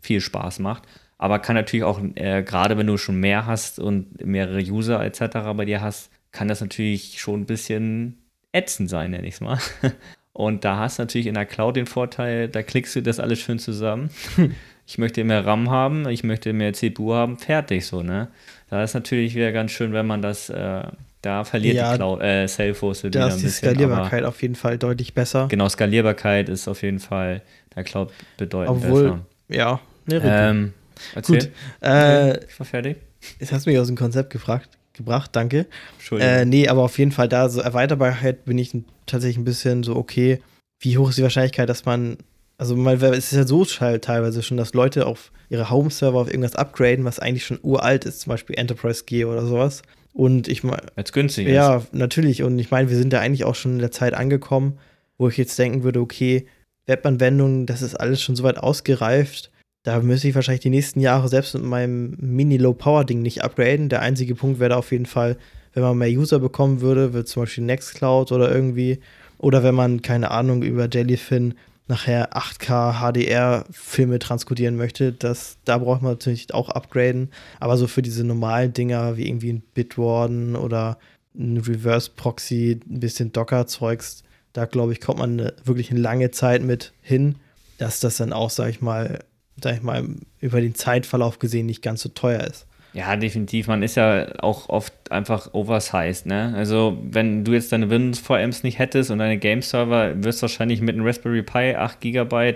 viel 0.00 0.20
Spaß 0.20 0.58
macht. 0.60 0.84
Aber 1.18 1.40
kann 1.40 1.56
natürlich 1.56 1.84
auch, 1.84 2.00
äh, 2.14 2.42
gerade 2.42 2.78
wenn 2.78 2.86
du 2.86 2.96
schon 2.96 3.18
mehr 3.18 3.46
hast 3.46 3.80
und 3.80 4.24
mehrere 4.24 4.60
User 4.60 5.04
etc. 5.04 5.20
bei 5.56 5.64
dir 5.64 5.80
hast, 5.80 6.10
kann 6.30 6.48
das 6.48 6.60
natürlich 6.60 7.20
schon 7.20 7.40
ein 7.40 7.46
bisschen 7.46 8.18
ätzend 8.52 8.88
sein, 8.88 9.10
nenne 9.10 9.26
ich 9.26 9.34
es 9.34 9.40
mal. 9.40 9.58
Und 10.32 10.64
da 10.64 10.76
hast 10.76 10.98
du 10.98 11.02
natürlich 11.02 11.26
in 11.26 11.34
der 11.34 11.46
Cloud 11.46 11.74
den 11.74 11.86
Vorteil, 11.86 12.48
da 12.48 12.62
klickst 12.62 12.94
du 12.94 13.02
das 13.02 13.18
alles 13.18 13.40
schön 13.40 13.58
zusammen. 13.58 14.10
Ich 14.90 14.96
möchte 14.96 15.22
mehr 15.22 15.44
RAM 15.44 15.68
haben, 15.68 16.08
ich 16.08 16.24
möchte 16.24 16.54
mehr 16.54 16.72
CPU 16.72 17.12
haben, 17.12 17.36
fertig 17.36 17.84
so, 17.84 18.02
ne? 18.02 18.28
Da 18.70 18.82
ist 18.82 18.94
natürlich 18.94 19.34
wieder 19.34 19.52
ganz 19.52 19.70
schön, 19.70 19.92
wenn 19.92 20.06
man 20.06 20.22
das, 20.22 20.48
äh, 20.48 20.84
da 21.22 21.44
verliert 21.44 21.76
ja, 21.76 21.92
die 21.92 21.96
Cloud, 21.96 22.22
äh, 22.22 22.46
Salesforce 22.46 23.04
wieder 23.04 23.24
ein 23.24 23.26
bisschen. 23.26 23.42
Da 23.42 23.48
ist 23.48 23.62
die 23.62 23.66
Skalierbarkeit 23.66 24.24
auf 24.24 24.40
jeden 24.42 24.54
Fall 24.54 24.78
deutlich 24.78 25.14
besser. 25.14 25.48
Genau, 25.48 25.68
Skalierbarkeit 25.68 26.48
ist 26.48 26.68
auf 26.68 26.82
jeden 26.82 27.00
Fall 27.00 27.42
der 27.74 27.84
Cloud 27.84 28.12
bedeutend 28.36 28.84
Obwohl, 28.84 29.02
besser. 29.02 29.20
ja, 29.48 29.80
ne, 30.06 30.22
ähm, 30.24 30.72
Gut, 31.22 31.50
äh, 31.82 32.44
ich 32.44 32.58
war 32.58 32.66
fertig. 32.66 32.96
Jetzt 33.38 33.52
hast 33.52 33.66
du 33.66 33.70
mich 33.70 33.78
aus 33.78 33.86
dem 33.86 33.96
Konzept 33.96 34.30
gefragt 34.30 34.78
gebracht, 34.98 35.30
danke. 35.32 35.66
Entschuldigung. 35.96 36.32
Äh, 36.32 36.44
nee, 36.44 36.68
aber 36.68 36.82
auf 36.82 36.98
jeden 36.98 37.12
Fall 37.12 37.28
da, 37.28 37.48
so 37.48 37.60
Erweiterbarkeit 37.60 38.44
bin 38.44 38.58
ich 38.58 38.76
tatsächlich 39.06 39.38
ein 39.38 39.44
bisschen 39.44 39.82
so, 39.82 39.96
okay, 39.96 40.42
wie 40.80 40.98
hoch 40.98 41.08
ist 41.08 41.18
die 41.18 41.22
Wahrscheinlichkeit, 41.22 41.68
dass 41.68 41.86
man, 41.86 42.18
also 42.58 42.76
mal, 42.76 43.02
es 43.02 43.32
ist 43.32 43.36
ja 43.36 43.46
so 43.46 43.64
teilweise 43.64 44.42
schon, 44.42 44.58
dass 44.58 44.74
Leute 44.74 45.06
auf 45.06 45.32
ihre 45.48 45.70
Home-Server 45.70 46.18
auf 46.18 46.28
irgendwas 46.28 46.56
upgraden, 46.56 47.04
was 47.04 47.18
eigentlich 47.18 47.46
schon 47.46 47.58
uralt 47.62 48.04
ist, 48.04 48.20
zum 48.20 48.30
Beispiel 48.30 48.58
Enterprise 48.58 49.04
Gear 49.04 49.30
oder 49.30 49.46
sowas. 49.46 49.82
Und 50.12 50.48
ich 50.48 50.64
meine. 50.64 50.86
Als 50.96 51.12
günstig 51.12 51.48
Ja, 51.48 51.76
ist. 51.76 51.94
natürlich. 51.94 52.42
Und 52.42 52.58
ich 52.58 52.70
meine, 52.70 52.90
wir 52.90 52.96
sind 52.96 53.12
da 53.12 53.20
eigentlich 53.20 53.44
auch 53.44 53.54
schon 53.54 53.72
in 53.74 53.78
der 53.78 53.90
Zeit 53.90 54.14
angekommen, 54.14 54.78
wo 55.16 55.28
ich 55.28 55.36
jetzt 55.36 55.58
denken 55.58 55.82
würde, 55.82 56.00
okay, 56.00 56.46
Webanwendungen, 56.86 57.66
das 57.66 57.82
ist 57.82 57.94
alles 57.94 58.22
schon 58.22 58.34
so 58.36 58.42
weit 58.42 58.58
ausgereift 58.58 59.50
da 59.88 60.00
müsste 60.00 60.28
ich 60.28 60.34
wahrscheinlich 60.34 60.60
die 60.60 60.70
nächsten 60.70 61.00
Jahre 61.00 61.28
selbst 61.28 61.54
mit 61.54 61.62
meinem 61.64 62.14
Mini-Low-Power-Ding 62.20 63.22
nicht 63.22 63.42
upgraden. 63.42 63.88
Der 63.88 64.02
einzige 64.02 64.34
Punkt 64.34 64.60
wäre 64.60 64.70
da 64.70 64.76
auf 64.76 64.92
jeden 64.92 65.06
Fall, 65.06 65.38
wenn 65.72 65.82
man 65.82 65.96
mehr 65.96 66.10
User 66.10 66.38
bekommen 66.40 66.82
würde, 66.82 67.14
wird 67.14 67.26
zum 67.26 67.44
Beispiel 67.44 67.64
Nextcloud 67.64 68.30
oder 68.32 68.52
irgendwie. 68.54 68.98
Oder 69.38 69.62
wenn 69.62 69.74
man, 69.74 70.02
keine 70.02 70.30
Ahnung, 70.30 70.62
über 70.62 70.88
Jellyfin 70.90 71.54
nachher 71.88 72.36
8K 72.36 73.00
HDR-Filme 73.00 74.18
transkodieren 74.18 74.76
möchte, 74.76 75.12
das, 75.12 75.58
da 75.64 75.78
braucht 75.78 76.02
man 76.02 76.12
natürlich 76.12 76.52
auch 76.54 76.68
upgraden. 76.68 77.30
Aber 77.60 77.76
so 77.76 77.86
für 77.86 78.02
diese 78.02 78.24
normalen 78.24 78.72
Dinger 78.72 79.16
wie 79.16 79.26
irgendwie 79.26 79.52
ein 79.52 79.62
Bitwarden 79.74 80.54
oder 80.54 80.98
ein 81.34 81.56
Reverse-Proxy, 81.56 82.80
ein 82.88 83.00
bisschen 83.00 83.32
Docker-Zeugs, 83.32 84.22
da 84.52 84.66
glaube 84.66 84.92
ich, 84.92 85.00
kommt 85.00 85.18
man 85.18 85.52
wirklich 85.64 85.90
eine 85.90 86.00
lange 86.00 86.30
Zeit 86.30 86.62
mit 86.62 86.92
hin, 87.00 87.36
dass 87.78 88.00
das 88.00 88.18
dann 88.18 88.32
auch, 88.32 88.50
sag 88.50 88.68
ich 88.68 88.80
mal, 88.80 89.20
sag 89.62 89.76
ich 89.76 89.82
mal, 89.82 90.04
über 90.40 90.60
den 90.60 90.74
Zeitverlauf 90.74 91.38
gesehen 91.38 91.66
nicht 91.66 91.82
ganz 91.82 92.02
so 92.02 92.08
teuer 92.10 92.44
ist. 92.44 92.67
Ja, 92.92 93.16
definitiv. 93.16 93.68
Man 93.68 93.82
ist 93.82 93.96
ja 93.96 94.26
auch 94.40 94.68
oft 94.68 94.92
einfach 95.10 95.52
oversized, 95.52 96.26
ne? 96.26 96.54
Also, 96.56 96.98
wenn 97.02 97.44
du 97.44 97.52
jetzt 97.52 97.72
deine 97.72 97.90
Windows 97.90 98.18
VMs 98.18 98.62
nicht 98.62 98.78
hättest 98.78 99.10
und 99.10 99.18
deine 99.18 99.38
Game-Server, 99.38 100.22
wirst 100.22 100.40
du 100.40 100.42
wahrscheinlich 100.42 100.80
mit 100.80 100.94
einem 100.94 101.06
Raspberry 101.06 101.42
Pi 101.42 101.74
8 101.76 102.00
GB 102.00 102.54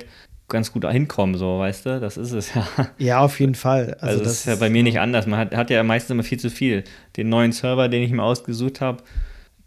ganz 0.49 0.73
gut 0.73 0.89
hinkommen, 0.89 1.35
so, 1.35 1.59
weißt 1.59 1.87
du? 1.87 2.01
Das 2.01 2.17
ist 2.17 2.33
es 2.33 2.55
ja. 2.55 2.67
Ja, 2.99 3.21
auf 3.21 3.41
jeden 3.41 3.55
Fall. 3.55 3.95
Also, 3.95 4.07
also 4.07 4.25
das, 4.25 4.33
ist 4.33 4.47
ja 4.47 4.57
bei 4.57 4.71
mir 4.71 4.83
nicht 4.83 5.01
anders. 5.01 5.27
Man 5.27 5.39
hat, 5.39 5.55
hat 5.55 5.71
ja 5.71 5.83
meistens 5.83 6.11
immer 6.11 6.23
viel 6.23 6.39
zu 6.39 6.51
viel. 6.51 6.85
Den 7.17 7.29
neuen 7.29 7.53
Server, 7.53 7.89
den 7.89 8.03
ich 8.03 8.11
mir 8.11 8.23
ausgesucht 8.23 8.81
habe, 8.81 9.03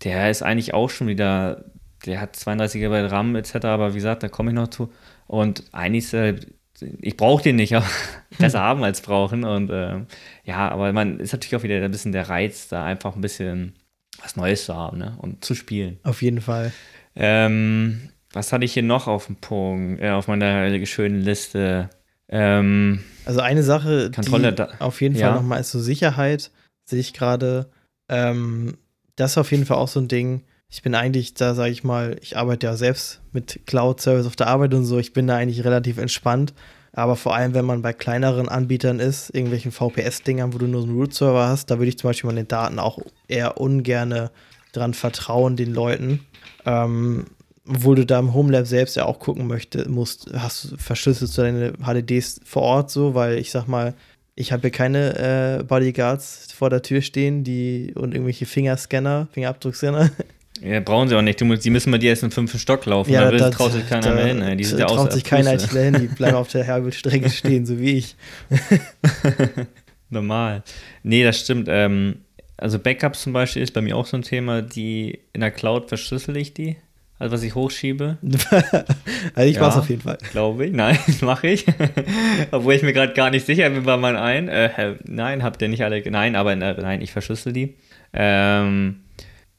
der 0.04 0.30
ist 0.30 0.44
eigentlich 0.44 0.74
auch 0.74 0.90
schon 0.90 1.08
wieder, 1.08 1.66
der 2.06 2.22
hat 2.22 2.36
32 2.36 2.82
GB 2.82 3.02
RAM 3.08 3.36
etc., 3.36 3.56
aber 3.66 3.92
wie 3.92 3.98
gesagt, 3.98 4.24
da 4.24 4.30
komme 4.30 4.52
ich 4.52 4.56
noch 4.56 4.68
zu. 4.68 4.92
Und 5.28 5.64
eigentlich 5.72 6.06
ist 6.06 6.14
er 6.14 6.36
ich 6.80 7.18
brauche 7.18 7.44
den 7.44 7.56
nicht, 7.56 7.76
aber 7.76 7.86
besser 8.38 8.62
haben 8.62 8.84
als 8.84 9.02
brauchen. 9.02 9.44
Und 9.44 9.70
äh, 9.70 10.02
ja, 10.44 10.70
aber 10.70 10.92
man 10.94 11.20
ist 11.20 11.34
natürlich 11.34 11.56
auch 11.56 11.64
wieder 11.64 11.84
ein 11.84 11.92
bisschen 11.92 12.12
der 12.12 12.30
Reiz, 12.30 12.68
da 12.68 12.86
einfach 12.86 13.16
ein 13.16 13.22
bisschen 13.22 13.74
was 14.22 14.36
Neues 14.36 14.66
zu 14.66 14.76
haben 14.76 14.98
ne? 14.98 15.18
und 15.20 15.44
zu 15.44 15.56
spielen. 15.56 16.00
Auf 16.04 16.22
jeden 16.22 16.42
Fall. 16.42 16.72
Ähm, 17.16 18.10
was 18.34 18.52
hatte 18.52 18.66
ich 18.66 18.74
hier 18.74 18.84
noch 18.84 19.08
auf 19.08 19.28
dem 19.28 19.38
Punkt, 19.38 20.02
äh, 20.02 20.10
auf 20.10 20.28
meiner 20.28 20.86
schönen 20.86 21.22
Liste? 21.22 21.90
Ähm, 22.28 23.04
also 23.26 23.40
eine 23.40 23.64
Sache, 23.64 24.12
Kontrolle 24.12 24.54
die 24.54 24.82
auf 24.82 25.02
jeden 25.02 25.16
Fall 25.16 25.22
ja. 25.22 25.36
nochmal 25.36 25.62
ist 25.62 25.72
so 25.72 25.80
Sicherheit, 25.80 26.52
sehe 26.84 27.00
ich 27.00 27.14
gerade. 27.14 27.70
Ähm, 28.10 28.78
das 29.16 29.32
ist 29.32 29.38
auf 29.38 29.52
jeden 29.52 29.66
Fall 29.66 29.78
auch 29.78 29.88
so 29.88 30.00
ein 30.00 30.08
Ding. 30.08 30.44
Ich 30.70 30.82
bin 30.82 30.96
eigentlich, 30.96 31.34
da 31.34 31.54
sage 31.54 31.72
ich 31.72 31.84
mal, 31.84 32.18
ich 32.22 32.38
arbeite 32.38 32.68
ja 32.68 32.76
selbst 32.76 33.22
mit 33.32 33.62
Cloud-Service 33.66 34.28
auf 34.28 34.36
der 34.36 34.48
Arbeit 34.48 34.74
und 34.74 34.86
so. 34.86 34.98
Ich 35.00 35.14
bin 35.14 35.28
da 35.28 35.38
eigentlich 35.38 35.64
relativ 35.64 35.98
entspannt. 35.98 36.54
Aber 36.92 37.16
vor 37.16 37.36
allem, 37.36 37.54
wenn 37.54 37.66
man 37.66 37.82
bei 37.82 37.92
kleineren 37.92 38.48
Anbietern 38.48 39.00
ist, 39.00 39.30
irgendwelchen 39.34 39.72
VPS-Dingern, 39.72 40.54
wo 40.54 40.58
du 40.58 40.68
nur 40.68 40.84
einen 40.84 40.96
Root-Server 40.96 41.48
hast, 41.48 41.70
da 41.70 41.78
würde 41.78 41.90
ich 41.90 41.98
zum 41.98 42.10
Beispiel 42.10 42.30
meine 42.30 42.46
Daten 42.46 42.80
auch 42.80 43.00
eher 43.28 43.60
ungern 43.60 44.30
dran 44.72 44.94
vertrauen, 44.94 45.56
den 45.58 45.74
Leuten. 45.74 46.26
Ähm, 46.66 47.26
obwohl 47.68 47.96
du 47.96 48.06
da 48.06 48.20
im 48.20 48.34
Homelab 48.34 48.68
selbst 48.68 48.96
ja 48.96 49.06
auch 49.06 49.20
gucken 49.20 49.48
möchtest, 49.48 49.90
musst, 49.90 50.30
hast 50.34 50.76
verschlüsselst 50.78 51.38
du 51.38 51.42
deine 51.42 51.74
HDDs 51.74 52.42
vor 52.46 52.62
Ort 52.62 52.92
so, 52.92 53.16
weil 53.16 53.40
ich 53.40 53.52
sag 53.52 53.68
mal, 53.68 53.94
ich 54.36 54.52
habe 54.52 54.62
hier 54.62 54.72
keine 54.72 55.60
äh, 55.60 55.64
Bodyguards 55.64 56.52
vor 56.54 56.70
der 56.70 56.82
Tür 56.82 57.02
stehen, 57.02 57.44
die 57.44 57.94
und 57.96 58.14
irgendwelche 58.14 58.46
Fingerscanner, 58.46 59.28
Fingerabdruckscanner, 59.32 60.12
Ja, 60.62 60.80
brauchen 60.80 61.10
sie 61.10 61.16
auch 61.16 61.22
nicht. 61.22 61.40
Die 61.40 61.70
müssen 61.70 61.92
bei 61.92 61.98
dir 61.98 62.12
erst 62.12 62.24
im 62.24 62.32
fünften 62.32 62.60
Stock 62.60 62.86
laufen. 62.86 63.12
Ja, 63.12 63.30
da, 63.30 63.50
traut 63.50 63.74
sich 63.74 63.88
keiner 63.88 64.10
da, 64.10 64.16
mehr 64.16 64.26
hin. 64.28 64.42
Ey. 64.42 64.56
Die 64.56 64.64
sind 64.64 64.80
da 64.80 64.86
traut 64.86 65.12
sich 65.12 65.24
keiner 65.24 65.54
ITler 65.54 65.84
hin. 65.84 65.98
Die 66.00 66.08
bleiben 66.16 66.38
auf 66.38 66.48
der 66.48 66.64
Herbelstrecke 66.64 67.30
stehen, 67.30 67.66
so 67.66 67.80
wie 67.80 67.98
ich. 67.98 68.16
Normal. 70.10 70.64
Nee, 71.04 71.24
das 71.24 71.40
stimmt. 71.40 71.68
Ähm, 71.70 72.20
also 72.58 72.80
Backups 72.80 73.24
zum 73.24 73.34
Beispiel 73.34 73.62
ist 73.62 73.74
bei 73.74 73.82
mir 73.82 73.98
auch 73.98 74.06
so 74.06 74.16
ein 74.16 74.24
Thema, 74.24 74.62
die 74.62 75.20
in 75.34 75.42
der 75.42 75.52
Cloud 75.52 75.90
verschlüssel 75.90 76.38
ich 76.38 76.54
die. 76.54 76.78
Also 77.20 77.34
was 77.34 77.44
ich 77.44 77.56
hochschiebe. 77.56 78.18
also 79.36 79.50
ich 79.50 79.56
ja, 79.56 79.62
mach's 79.62 79.78
auf 79.78 79.90
jeden 79.90 80.02
Fall. 80.02 80.18
Glaube 80.32 80.66
ich. 80.66 80.74
Nein, 80.74 80.98
mache 81.22 81.48
ich. 81.48 81.66
Obwohl 82.52 82.74
ich 82.74 82.82
mir 82.82 82.94
gerade 82.94 83.14
gar 83.14 83.30
nicht 83.30 83.46
sicher 83.46 83.70
bin 83.70 83.84
bei 83.84 83.98
meinen 83.98 84.18
ein. 84.18 84.48
Äh, 84.50 84.96
nein, 85.06 85.44
habt 85.44 85.62
ihr 85.62 85.68
nicht 85.68 85.84
alle. 85.84 86.02
Nein, 86.10 86.36
aber 86.36 86.54
äh, 86.54 86.56
nein, 86.56 87.02
ich 87.02 87.12
verschlüssel 87.12 87.54
die. 87.54 87.76
Ähm, 88.14 89.02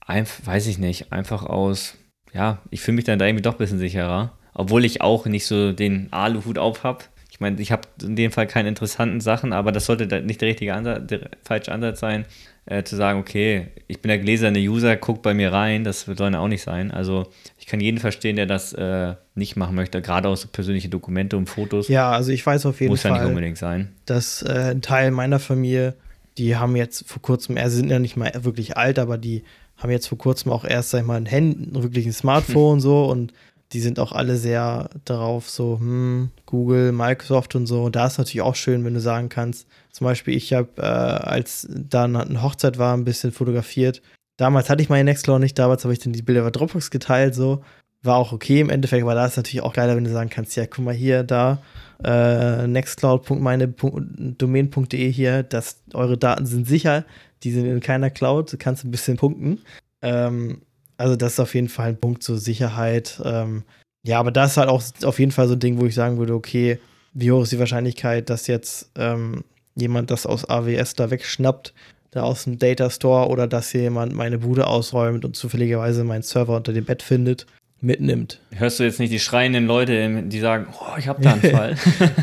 Einf 0.07 0.41
weiß 0.45 0.67
ich 0.69 0.79
nicht, 0.79 1.13
einfach 1.13 1.45
aus, 1.45 1.95
ja, 2.33 2.63
ich 2.71 2.81
fühle 2.81 2.97
mich 2.97 3.05
dann 3.05 3.19
da 3.19 3.27
irgendwie 3.27 3.43
doch 3.43 3.55
ein 3.55 3.59
bisschen 3.59 3.79
sicherer. 3.79 4.33
Obwohl 4.55 4.87
ich 4.87 5.03
auch 5.03 5.27
nicht 5.27 5.45
so 5.45 5.73
den 5.73 6.09
Aluhut 6.13 6.57
auf 6.57 6.83
habe. 6.83 7.05
Ich 7.31 7.41
meine, 7.41 7.61
ich 7.61 7.73
habe 7.73 7.83
in 8.03 8.17
dem 8.17 8.33
Fall 8.33 8.47
keine 8.47 8.71
interessanten 8.71 9.21
Sachen, 9.21 9.53
aber 9.53 9.71
das 9.71 9.85
sollte 9.85 10.23
nicht 10.23 10.41
der 10.41 10.49
richtige 10.49 10.73
Ansatz, 10.73 11.07
der 11.09 11.29
falsche 11.43 11.73
Ansatz 11.73 12.01
sein, 12.01 12.25
äh, 12.65 12.83
zu 12.83 12.97
sagen, 12.97 13.21
okay, 13.21 13.69
ich 13.87 14.01
bin 14.01 14.09
der 14.09 14.19
gläserne 14.19 14.59
User, 14.59 14.97
guck 14.97 15.21
bei 15.21 15.35
mir 15.35 15.53
rein, 15.53 15.85
das 15.85 16.03
soll 16.03 16.33
ja 16.33 16.39
auch 16.39 16.49
nicht 16.49 16.63
sein. 16.63 16.91
Also 16.91 17.27
ich 17.59 17.67
kann 17.67 17.81
jeden 17.81 17.99
verstehen, 17.99 18.37
der 18.37 18.47
das 18.47 18.73
äh, 18.73 19.15
nicht 19.35 19.57
machen 19.57 19.75
möchte, 19.75 20.01
gerade 20.01 20.29
aus 20.29 20.41
so 20.41 20.49
persönliche 20.49 20.89
Dokumente 20.89 21.37
und 21.37 21.51
Fotos. 21.51 21.89
Ja, 21.89 22.11
also 22.13 22.33
ich 22.33 22.47
weiß 22.47 22.65
auf 22.65 22.81
jeden 22.81 22.93
Muss 22.93 23.03
Fall, 23.03 23.11
ja 23.11 23.19
nicht 23.19 23.29
unbedingt 23.29 23.59
sein. 23.59 23.93
dass 24.07 24.41
äh, 24.41 24.71
ein 24.71 24.81
Teil 24.81 25.11
meiner 25.11 25.39
Familie, 25.39 25.95
die 26.39 26.57
haben 26.57 26.75
jetzt 26.77 27.07
vor 27.07 27.21
kurzem, 27.21 27.59
also 27.59 27.77
sind 27.77 27.91
ja 27.91 27.99
nicht 27.99 28.17
mal 28.17 28.33
wirklich 28.39 28.79
alt, 28.79 28.99
aber 28.99 29.19
die 29.19 29.45
haben 29.77 29.91
jetzt 29.91 30.09
vor 30.09 30.19
kurzem 30.19 30.53
auch 30.53 30.65
erst, 30.65 30.91
sag 30.91 31.01
ich 31.01 31.07
mal, 31.07 31.17
ein 31.17 31.27
Handy, 31.27 31.83
wirklich 31.83 32.07
ein 32.07 32.13
Smartphone 32.13 32.81
so 32.81 33.07
und 33.07 33.33
die 33.73 33.81
sind 33.81 33.99
auch 33.99 34.13
alle 34.13 34.37
sehr 34.37 34.91
darauf, 35.05 35.51
so, 35.51 35.81
hm, 35.81 36.31
Google, 36.47 36.93
Microsoft 36.93 37.57
und 37.57 37.67
so. 37.67 37.83
Und 37.83 37.97
da 37.97 38.07
ist 38.07 38.19
natürlich 38.19 38.43
auch 38.43 38.55
schön, 38.55 38.85
wenn 38.85 38.95
du 38.95 39.01
sagen 39.01 39.29
kannst, 39.29 39.67
zum 39.91 40.05
Beispiel, 40.05 40.37
ich 40.37 40.53
habe, 40.53 40.69
äh, 40.77 40.83
als 40.83 41.67
dann 41.71 42.15
eine 42.15 42.43
Hochzeit 42.43 42.79
war, 42.79 42.97
ein 42.97 43.05
bisschen 43.05 43.33
fotografiert. 43.33 44.03
Damals 44.37 44.71
hatte 44.71 44.83
ich 44.83 44.89
meine 44.89 45.05
Nextcloud 45.05 45.41
nicht, 45.41 45.59
damals 45.59 45.83
habe 45.85 45.95
ich 45.95 45.99
dann 45.99 46.13
die 46.13 46.23
Bilder 46.23 46.43
bei 46.43 46.51
Dropbox 46.51 46.91
geteilt, 46.91 47.35
so. 47.35 47.65
War 48.03 48.17
auch 48.17 48.33
okay 48.33 48.61
im 48.61 48.71
Endeffekt, 48.71 49.03
aber 49.03 49.15
da 49.15 49.27
ist 49.27 49.37
natürlich 49.37 49.63
auch 49.63 49.73
geiler, 49.73 49.97
wenn 49.97 50.05
du 50.05 50.13
sagen 50.13 50.31
kannst, 50.31 50.55
ja, 50.55 50.67
guck 50.67 50.85
mal 50.85 50.95
hier, 50.95 51.25
da, 51.25 51.61
äh, 52.05 52.69
nextcloud.meine.domain.de 52.69 55.11
hier, 55.11 55.43
dass 55.43 55.81
eure 55.93 56.19
Daten 56.19 56.47
sind 56.47 56.69
sicher, 56.69 57.05
die 57.43 57.53
sind 57.53 57.67
in 57.67 57.81
keiner 57.81 58.11
Cloud, 58.11 58.53
du 58.53 58.57
kannst 58.57 58.85
ein 58.85 58.91
bisschen 58.91 59.17
punkten. 59.17 59.61
Ähm, 60.03 60.63
also 60.97 61.17
das 61.17 61.35
ist 61.35 61.41
auf 61.41 61.55
jeden 61.55 61.69
Fall 61.69 61.91
ein 61.91 62.01
Punkt 62.01 62.23
zur 62.23 62.39
Sicherheit. 62.39 63.21
Ähm, 63.25 63.65
ja, 64.03 64.19
aber 64.19 64.31
das 64.31 64.53
ist 64.53 64.57
halt 64.57 64.69
auch 64.69 64.83
auf 65.05 65.19
jeden 65.19 65.33
Fall 65.33 65.49
so 65.49 65.55
ein 65.55 65.61
Ding, 65.61 65.81
wo 65.81 65.87
ich 65.87 65.95
sagen 65.95 66.19
würde, 66.19 66.35
okay, 66.35 66.79
wie 67.13 67.33
hoch 67.33 67.43
ist 67.43 67.53
die 67.53 67.59
Wahrscheinlichkeit, 67.59 68.31
dass 68.31 68.47
jetzt 68.47 68.91
ähm, 68.97 69.45
jemand 69.75 70.11
das 70.11 70.27
aus 70.27 70.49
AWS 70.49 70.95
da 70.95 71.11
wegschnappt, 71.11 71.75
da 72.11 72.23
aus 72.23 72.45
dem 72.45 72.59
Data 72.59 72.89
Store 72.91 73.29
oder 73.29 73.47
dass 73.47 73.71
hier 73.71 73.83
jemand 73.83 74.15
meine 74.15 74.39
Bude 74.39 74.67
ausräumt 74.67 75.25
und 75.25 75.37
zufälligerweise 75.37 76.05
meinen 76.05 76.23
Server 76.23 76.57
unter 76.57 76.73
dem 76.73 76.85
Bett 76.85 77.03
findet, 77.03 77.47
mitnimmt. 77.81 78.41
Hörst 78.53 78.81
du 78.81 78.85
jetzt 78.85 79.01
nicht 79.01 79.13
die 79.13 79.19
schreienden 79.19 79.67
Leute, 79.67 80.23
die 80.23 80.41
sagen, 80.41 80.69
oh, 80.81 80.97
ich 80.99 81.09
habe 81.09 81.23
da 81.23 81.33
einen 81.33 81.43
Fall? 81.43 81.77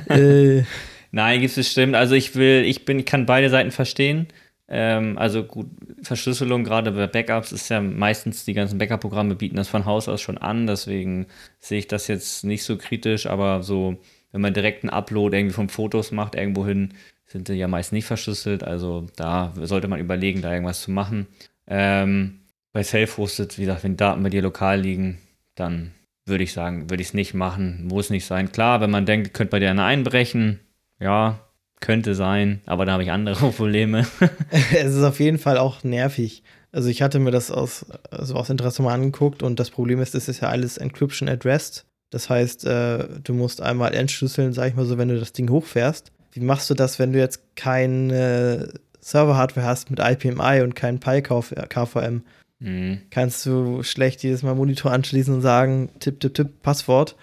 äh, 0.09 0.64
Nein, 1.11 1.41
gibt 1.41 1.51
es 1.51 1.55
bestimmt. 1.57 1.95
Also 1.95 2.16
ich 2.16 2.36
will, 2.36 2.64
ich 2.66 2.86
bin, 2.86 2.97
ich 2.97 3.05
kann 3.05 3.28
beide 3.28 3.51
Seiten 3.51 3.70
verstehen. 3.70 4.28
Ähm, 4.68 5.18
also 5.18 5.43
gut, 5.43 5.68
Verschlüsselung 6.01 6.64
gerade 6.64 6.91
bei 6.91 7.07
Backups 7.07 7.51
ist 7.51 7.70
ja 7.70 7.82
meistens, 7.82 8.45
die 8.45 8.53
ganzen 8.53 8.78
Backup-Programme 8.78 9.36
bieten 9.36 9.57
das 9.57 9.68
von 9.68 9.86
Haus 9.86 10.07
aus 10.07 10.22
schon 10.22 10.38
an, 10.38 10.68
deswegen 10.68 11.28
sehe 11.59 11.80
ich 11.80 11.88
das 11.88 12.07
jetzt 12.07 12.43
nicht 12.45 12.64
so 12.64 12.78
kritisch, 12.78 13.28
aber 13.28 13.61
so, 13.61 13.97
wenn 14.32 14.41
man 14.41 14.53
direkt 14.53 14.84
einen 14.84 14.89
Upload 14.89 15.36
irgendwie 15.36 15.53
von 15.53 15.70
Fotos 15.70 16.11
macht, 16.11 16.36
irgendwo 16.36 16.66
hin, 16.66 16.93
sind 17.26 17.49
die 17.49 17.53
ja 17.53 17.68
meist 17.68 17.91
nicht 17.91 18.05
verschlüsselt, 18.05 18.64
also 18.64 19.07
da 19.16 19.53
sollte 19.55 19.88
man 19.88 19.99
überlegen, 19.99 20.41
da 20.41 20.51
irgendwas 20.53 20.82
zu 20.82 20.91
machen. 20.91 21.28
Ähm, 21.68 22.39
bei 22.72 22.84
Self-Hosted, 22.84 23.57
wie 23.57 23.66
gesagt, 23.66 23.84
wenn 23.84 23.97
Daten 23.97 24.24
bei 24.24 24.30
dir 24.30 24.41
lokal 24.41 24.80
liegen, 24.80 25.20
dann 25.55 25.91
würde 26.26 26.43
ich 26.43 26.53
sagen, 26.53 26.89
würde 26.89 27.01
ich 27.01 27.09
es 27.09 27.14
nicht 27.14 27.34
machen, 27.34 27.86
muss 27.88 28.09
nicht 28.09 28.26
sein. 28.26 28.51
Klar, 28.51 28.82
wenn 28.82 28.91
man 28.91 29.05
denkt, 29.05 29.34
könnte 29.34 29.51
bei 29.51 29.59
dir 29.59 29.70
eine 29.70 29.84
einbrechen, 29.84 30.59
ja, 30.99 31.39
könnte 31.84 32.16
sein, 32.16 32.62
aber 32.66 32.86
da 32.86 32.94
habe 32.94 33.04
ich 33.04 33.12
andere 33.12 33.52
Probleme. 33.52 34.08
es 34.74 34.96
ist 34.96 35.04
auf 35.04 35.20
jeden 35.20 35.38
Fall 35.38 35.58
auch 35.58 35.84
nervig. 35.84 36.44
Also 36.72 36.90
ich 36.90 37.02
hatte 37.02 37.20
mir 37.20 37.32
das 37.32 37.52
aus, 37.52 37.86
also 38.10 38.36
aus 38.36 38.50
Interesse 38.50 38.82
mal 38.82 38.94
angeguckt 38.94 39.44
und 39.44 39.60
das 39.60 39.70
Problem 39.70 40.02
ist, 40.02 40.16
das 40.16 40.28
ist 40.28 40.42
ja 40.42 40.50
alles 40.50 40.78
Encryption 40.78 41.30
addressed. 41.30 41.86
Das 42.10 42.30
heißt, 42.30 42.66
äh, 42.66 43.08
du 43.24 43.34
musst 43.34 43.62
einmal 43.62 43.94
entschlüsseln, 43.94 44.54
sag 44.54 44.70
ich 44.70 44.76
mal 44.76 44.86
so, 44.86 44.98
wenn 44.98 45.10
du 45.10 45.20
das 45.20 45.34
Ding 45.34 45.50
hochfährst. 45.50 46.12
Wie 46.32 46.40
machst 46.40 46.70
du 46.70 46.74
das, 46.74 47.00
wenn 47.00 47.12
du 47.12 47.20
jetzt 47.20 47.56
keine 47.56 48.74
Server-Hardware 49.02 49.66
hast 49.66 49.92
mit 49.92 50.00
IPMI 50.00 50.62
und 50.62 50.76
keinen 50.76 51.00
Pi-KVM? 51.00 52.24
Mhm. 52.60 53.02
Kannst 53.10 53.46
du 53.46 53.84
schlecht 53.84 54.24
jedes 54.24 54.42
Mal 54.42 54.56
Monitor 54.56 54.92
anschließen 54.92 55.34
und 55.34 55.42
sagen, 55.42 55.90
tipp, 56.00 56.20
tipp, 56.22 56.34
tipp, 56.34 56.62
Passwort. 56.62 57.18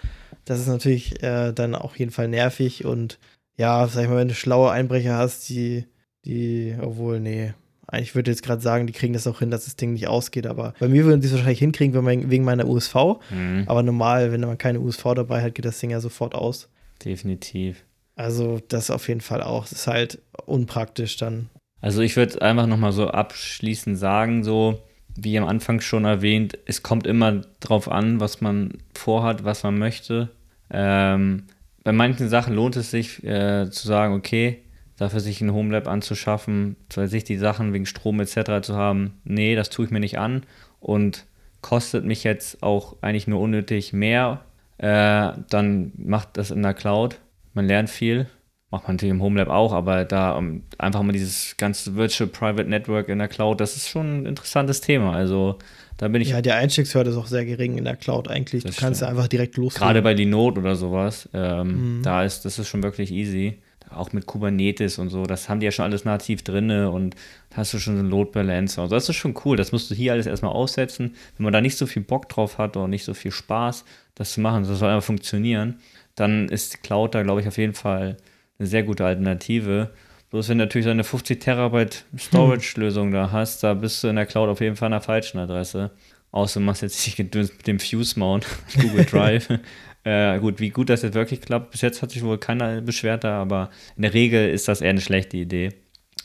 Das 0.45 0.59
ist 0.59 0.67
natürlich 0.67 1.21
äh, 1.23 1.51
dann 1.51 1.73
auf 1.73 1.97
jeden 1.97 2.11
Fall 2.11 2.27
nervig 2.27 2.85
und 2.85 3.17
ja, 3.61 3.87
sag 3.87 4.03
ich 4.03 4.09
mal, 4.09 4.17
wenn 4.17 4.27
du 4.27 4.33
schlaue 4.33 4.71
Einbrecher 4.71 5.17
hast, 5.17 5.47
die, 5.49 5.85
die, 6.25 6.75
obwohl, 6.81 7.19
nee, 7.19 7.53
ich 7.99 8.15
würde 8.15 8.31
jetzt 8.31 8.41
gerade 8.41 8.59
sagen, 8.59 8.87
die 8.87 8.93
kriegen 8.93 9.13
das 9.13 9.27
auch 9.27 9.37
hin, 9.37 9.51
dass 9.51 9.65
das 9.65 9.75
Ding 9.75 9.93
nicht 9.93 10.07
ausgeht, 10.07 10.47
aber 10.47 10.73
bei 10.79 10.87
mir 10.87 11.05
würden 11.05 11.21
sie 11.21 11.27
es 11.27 11.33
wahrscheinlich 11.33 11.59
hinkriegen, 11.59 11.93
wenn 11.93 12.03
man, 12.03 12.31
wegen 12.31 12.43
meiner 12.43 12.67
USV. 12.67 13.19
Mhm. 13.29 13.65
Aber 13.67 13.83
normal, 13.83 14.31
wenn 14.31 14.41
man 14.41 14.57
keine 14.57 14.79
USV 14.79 15.13
dabei 15.15 15.43
hat, 15.43 15.53
geht 15.53 15.65
das 15.65 15.77
Ding 15.77 15.91
ja 15.91 15.99
sofort 15.99 16.33
aus. 16.33 16.69
Definitiv. 17.05 17.83
Also, 18.15 18.59
das 18.67 18.89
auf 18.89 19.07
jeden 19.07 19.21
Fall 19.21 19.43
auch. 19.43 19.63
Das 19.63 19.73
ist 19.73 19.87
halt 19.87 20.19
unpraktisch 20.45 21.17
dann. 21.17 21.49
Also 21.81 22.01
ich 22.01 22.15
würde 22.15 22.41
einfach 22.41 22.65
nochmal 22.65 22.93
so 22.93 23.09
abschließend 23.09 23.97
sagen, 23.97 24.43
so 24.43 24.79
wie 25.15 25.37
am 25.37 25.45
Anfang 25.45 25.81
schon 25.81 26.05
erwähnt, 26.05 26.57
es 26.65 26.81
kommt 26.81 27.05
immer 27.05 27.41
drauf 27.59 27.91
an, 27.91 28.19
was 28.19 28.41
man 28.41 28.77
vorhat, 28.93 29.43
was 29.43 29.63
man 29.63 29.77
möchte. 29.77 30.29
Ähm, 30.71 31.43
bei 31.83 31.91
manchen 31.91 32.29
Sachen 32.29 32.55
lohnt 32.55 32.75
es 32.75 32.91
sich 32.91 33.23
äh, 33.23 33.69
zu 33.69 33.87
sagen, 33.87 34.13
okay, 34.13 34.59
dafür 34.97 35.19
sich 35.19 35.41
ein 35.41 35.53
Homelab 35.53 35.87
anzuschaffen, 35.87 36.75
sich 36.93 37.23
die 37.23 37.37
Sachen 37.37 37.73
wegen 37.73 37.85
Strom 37.85 38.19
etc. 38.19 38.61
zu 38.61 38.75
haben, 38.75 39.19
nee, 39.23 39.55
das 39.55 39.69
tue 39.69 39.85
ich 39.85 39.91
mir 39.91 39.99
nicht 39.99 40.19
an 40.19 40.43
und 40.79 41.25
kostet 41.61 42.05
mich 42.05 42.23
jetzt 42.23 42.61
auch 42.61 42.97
eigentlich 43.01 43.27
nur 43.27 43.39
unnötig 43.39 43.93
mehr, 43.93 44.41
äh, 44.77 45.33
dann 45.49 45.91
macht 45.95 46.37
das 46.37 46.51
in 46.51 46.61
der 46.61 46.73
Cloud. 46.73 47.19
Man 47.53 47.67
lernt 47.67 47.89
viel, 47.89 48.27
macht 48.69 48.87
man 48.87 48.95
natürlich 48.95 49.13
im 49.13 49.21
Homelab 49.21 49.49
auch, 49.49 49.73
aber 49.73 50.05
da 50.05 50.31
um, 50.33 50.63
einfach 50.77 51.01
mal 51.01 51.11
dieses 51.11 51.57
ganze 51.57 51.95
Virtual 51.95 52.29
Private 52.29 52.69
Network 52.69 53.09
in 53.09 53.19
der 53.19 53.27
Cloud, 53.27 53.59
das 53.59 53.75
ist 53.75 53.89
schon 53.89 54.23
ein 54.23 54.25
interessantes 54.25 54.81
Thema. 54.81 55.13
Also 55.13 55.57
da 56.01 56.07
bin 56.07 56.21
ich. 56.21 56.29
Ja, 56.29 56.41
der 56.41 56.55
Einstiegshürde 56.55 57.11
ist 57.11 57.15
auch 57.15 57.27
sehr 57.27 57.45
gering 57.45 57.77
in 57.77 57.85
der 57.85 57.95
Cloud 57.95 58.27
eigentlich. 58.27 58.63
Das 58.63 58.75
du 58.75 58.81
kannst 58.81 59.01
ja 59.01 59.07
einfach 59.07 59.27
direkt 59.27 59.55
loslegen. 59.55 59.85
Gerade 59.87 60.01
bei 60.01 60.13
Linode 60.13 60.59
oder 60.59 60.75
sowas, 60.75 61.29
ähm, 61.33 61.99
Mhm. 61.99 62.03
da 62.03 62.23
ist, 62.25 62.43
das 62.43 62.57
ist 62.59 62.67
schon 62.67 62.81
wirklich 62.83 63.11
easy. 63.11 63.59
Auch 63.91 64.11
mit 64.13 64.25
Kubernetes 64.25 64.97
und 64.99 65.09
so, 65.09 65.23
das 65.25 65.47
haben 65.49 65.59
die 65.59 65.65
ja 65.65 65.71
schon 65.71 65.83
alles 65.85 66.05
nativ 66.05 66.43
drinne 66.43 66.89
und 66.91 67.13
hast 67.53 67.73
du 67.73 67.77
schon 67.79 67.95
so 67.95 67.99
einen 67.99 68.09
Load 68.09 68.31
Balancer. 68.31 68.81
Also 68.83 68.95
das 68.95 69.07
ist 69.09 69.17
schon 69.17 69.35
cool. 69.45 69.57
Das 69.57 69.71
musst 69.73 69.91
du 69.91 69.95
hier 69.95 70.13
alles 70.13 70.27
erstmal 70.27 70.53
aussetzen. 70.53 71.13
Wenn 71.37 71.43
man 71.43 71.53
da 71.53 71.59
nicht 71.61 71.77
so 71.77 71.85
viel 71.85 72.01
Bock 72.01 72.29
drauf 72.29 72.57
hat 72.57 72.75
oder 72.77 72.87
nicht 72.87 73.03
so 73.03 73.13
viel 73.13 73.31
Spaß, 73.31 73.83
das 74.15 74.31
zu 74.33 74.41
machen, 74.41 74.63
das 74.63 74.79
soll 74.79 74.89
einfach 74.89 75.05
funktionieren, 75.05 75.75
dann 76.15 76.47
ist 76.49 76.81
Cloud 76.83 77.13
da, 77.15 77.21
glaube 77.23 77.41
ich, 77.41 77.47
auf 77.47 77.57
jeden 77.57 77.73
Fall 77.73 78.17
eine 78.59 78.67
sehr 78.67 78.83
gute 78.83 79.05
Alternative. 79.05 79.89
Bloß 80.31 80.47
wenn 80.47 80.57
du 80.57 80.63
natürlich 80.63 80.85
so 80.85 80.91
eine 80.91 81.03
50 81.03 81.41
Terabyte 81.41 82.05
Storage-Lösung 82.17 83.11
da 83.11 83.31
hast, 83.31 83.63
da 83.63 83.73
bist 83.73 84.01
du 84.03 84.07
in 84.07 84.15
der 84.15 84.25
Cloud 84.25 84.49
auf 84.49 84.61
jeden 84.61 84.77
Fall 84.77 84.87
an 84.87 84.93
der 84.93 85.01
falschen 85.01 85.39
Adresse. 85.39 85.91
Außer 86.31 86.61
du 86.61 86.65
machst 86.65 86.81
jetzt 86.81 87.19
mit 87.19 87.67
dem 87.67 87.79
Fuse-Mount, 87.79 88.47
Google 88.81 89.05
Drive. 89.05 89.49
äh, 90.05 90.39
gut, 90.39 90.61
wie 90.61 90.69
gut 90.69 90.89
das 90.89 91.01
jetzt 91.01 91.15
wirklich 91.15 91.41
klappt, 91.41 91.71
bis 91.71 91.81
jetzt 91.81 92.01
hat 92.01 92.11
sich 92.11 92.23
wohl 92.23 92.37
keiner 92.37 92.79
beschwert 92.79 93.25
da, 93.25 93.41
aber 93.41 93.69
in 93.97 94.03
der 94.03 94.13
Regel 94.13 94.49
ist 94.49 94.69
das 94.69 94.79
eher 94.79 94.91
eine 94.91 95.01
schlechte 95.01 95.35
Idee. 95.35 95.73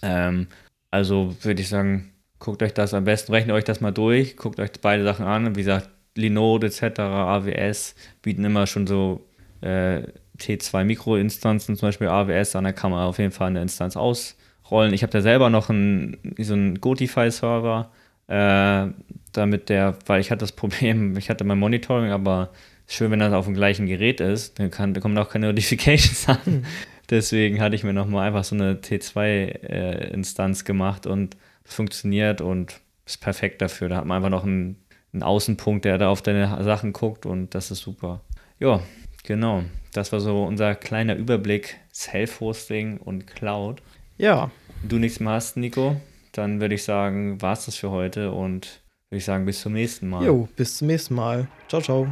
Ähm, 0.03 0.47
also 0.93 1.35
würde 1.43 1.61
ich 1.61 1.69
sagen, 1.69 2.13
guckt 2.39 2.63
euch 2.63 2.75
das 2.75 2.95
am 2.95 3.05
besten, 3.05 3.33
rechnet 3.33 3.57
euch 3.57 3.65
das 3.65 3.81
mal 3.81 3.91
durch, 3.91 4.37
guckt 4.37 4.61
euch 4.61 4.71
beide 4.81 5.03
Sachen 5.03 5.27
an. 5.27 5.57
Wie 5.57 5.61
gesagt, 5.61 5.91
Linode 6.15 6.69
etc., 6.69 7.01
AWS 7.01 7.97
bieten 8.23 8.45
immer 8.45 8.69
schon 8.69 8.87
so 8.87 9.27
äh, 9.63 10.03
T2 10.39 10.85
Mikroinstanzen, 10.85 11.77
zum 11.77 11.89
Beispiel 11.89 12.09
AWS, 12.09 12.57
an 12.57 12.65
da 12.65 12.73
kann 12.73 12.91
man 12.91 13.05
auf 13.05 13.19
jeden 13.19 13.33
Fall 13.33 13.49
eine 13.49 13.63
Instanz 13.63 13.97
ausrollen. 13.97 14.93
Ich 14.93 15.03
habe 15.03 15.13
da 15.13 15.21
selber 15.21 15.51
noch 15.51 15.71
einen, 15.71 16.17
so 16.39 16.55
einen 16.55 16.81
Gotify-Server, 16.81 17.91
äh, 18.29 18.87
damit 19.33 19.69
der, 19.69 19.97
weil 20.07 20.21
ich 20.21 20.31
hatte 20.31 20.41
das 20.41 20.53
Problem, 20.57 21.17
ich 21.17 21.31
hatte 21.31 21.45
mein 21.45 21.59
Monitoring, 21.59 22.11
aber 22.11 22.51
schön, 22.87 23.11
wenn 23.11 23.21
das 23.21 23.33
auf 23.33 23.47
dem 23.47 23.55
gleichen 23.55 23.87
Gerät 23.87 24.21
ist, 24.21 24.59
dann, 24.59 24.71
kann, 24.71 24.95
da 24.95 25.01
kommen 25.01 25.19
auch 25.19 25.29
keine 25.29 25.49
Notifications 25.49 26.29
an. 26.47 26.67
Deswegen 27.11 27.61
hatte 27.61 27.77
ich 27.77 27.85
mir 27.85 27.93
nochmal 27.93 28.27
einfach 28.27 28.45
so 28.45 28.57
eine 28.57 28.75
T2-Instanz 28.75 30.65
gemacht 30.65 31.07
und 31.07 31.37
funktioniert 31.65 32.41
und 32.41 32.81
ist 33.05 33.21
perfekt 33.21 33.63
dafür. 33.63 33.89
Da 33.89 33.97
hat 33.97 34.07
man 34.07 34.17
einfach 34.17 34.31
noch 34.31 34.45
einen, 34.45 34.77
einen 35.13 35.23
Außenpunkt, 35.23 35.85
der 35.85 35.99
da 35.99 36.09
auf 36.09 36.23
deine 36.23 36.63
Sachen 36.65 36.93
guckt 36.93 37.25
und 37.25 37.55
das 37.55 37.71
ist 37.71 37.81
super. 37.81 38.23
Ja, 38.59 38.81
genau. 39.23 39.63
Das 39.97 40.13
war 40.13 40.21
so 40.21 40.45
unser 40.45 40.75
kleiner 40.75 41.17
Überblick 41.17 41.79
Self-Hosting 41.93 42.99
und 42.99 43.27
Cloud. 43.27 43.81
Ja, 44.19 44.51
Wenn 44.83 44.89
du 44.91 44.99
nichts 44.99 45.21
mehr 45.21 45.33
hast, 45.33 45.57
Nico, 45.57 45.99
dann 46.33 46.61
würde 46.61 46.75
ich 46.75 46.85
sagen, 46.85 47.41
war 47.41 47.55
es 47.55 47.65
das 47.65 47.77
für 47.77 47.91
heute 47.91 48.33
und 48.33 48.83
würde 49.09 49.19
ich 49.19 49.25
sagen, 49.25 49.47
bis 49.47 49.63
zum 49.63 49.73
nächsten 49.73 50.09
Mal. 50.09 50.25
jo, 50.25 50.49
bis 50.57 50.79
zum 50.79 50.89
nächsten 50.89 51.15
Mal. 51.15 51.49
Ciao, 51.69 51.81
ciao. 51.81 52.07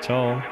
Ciao. 0.00 0.42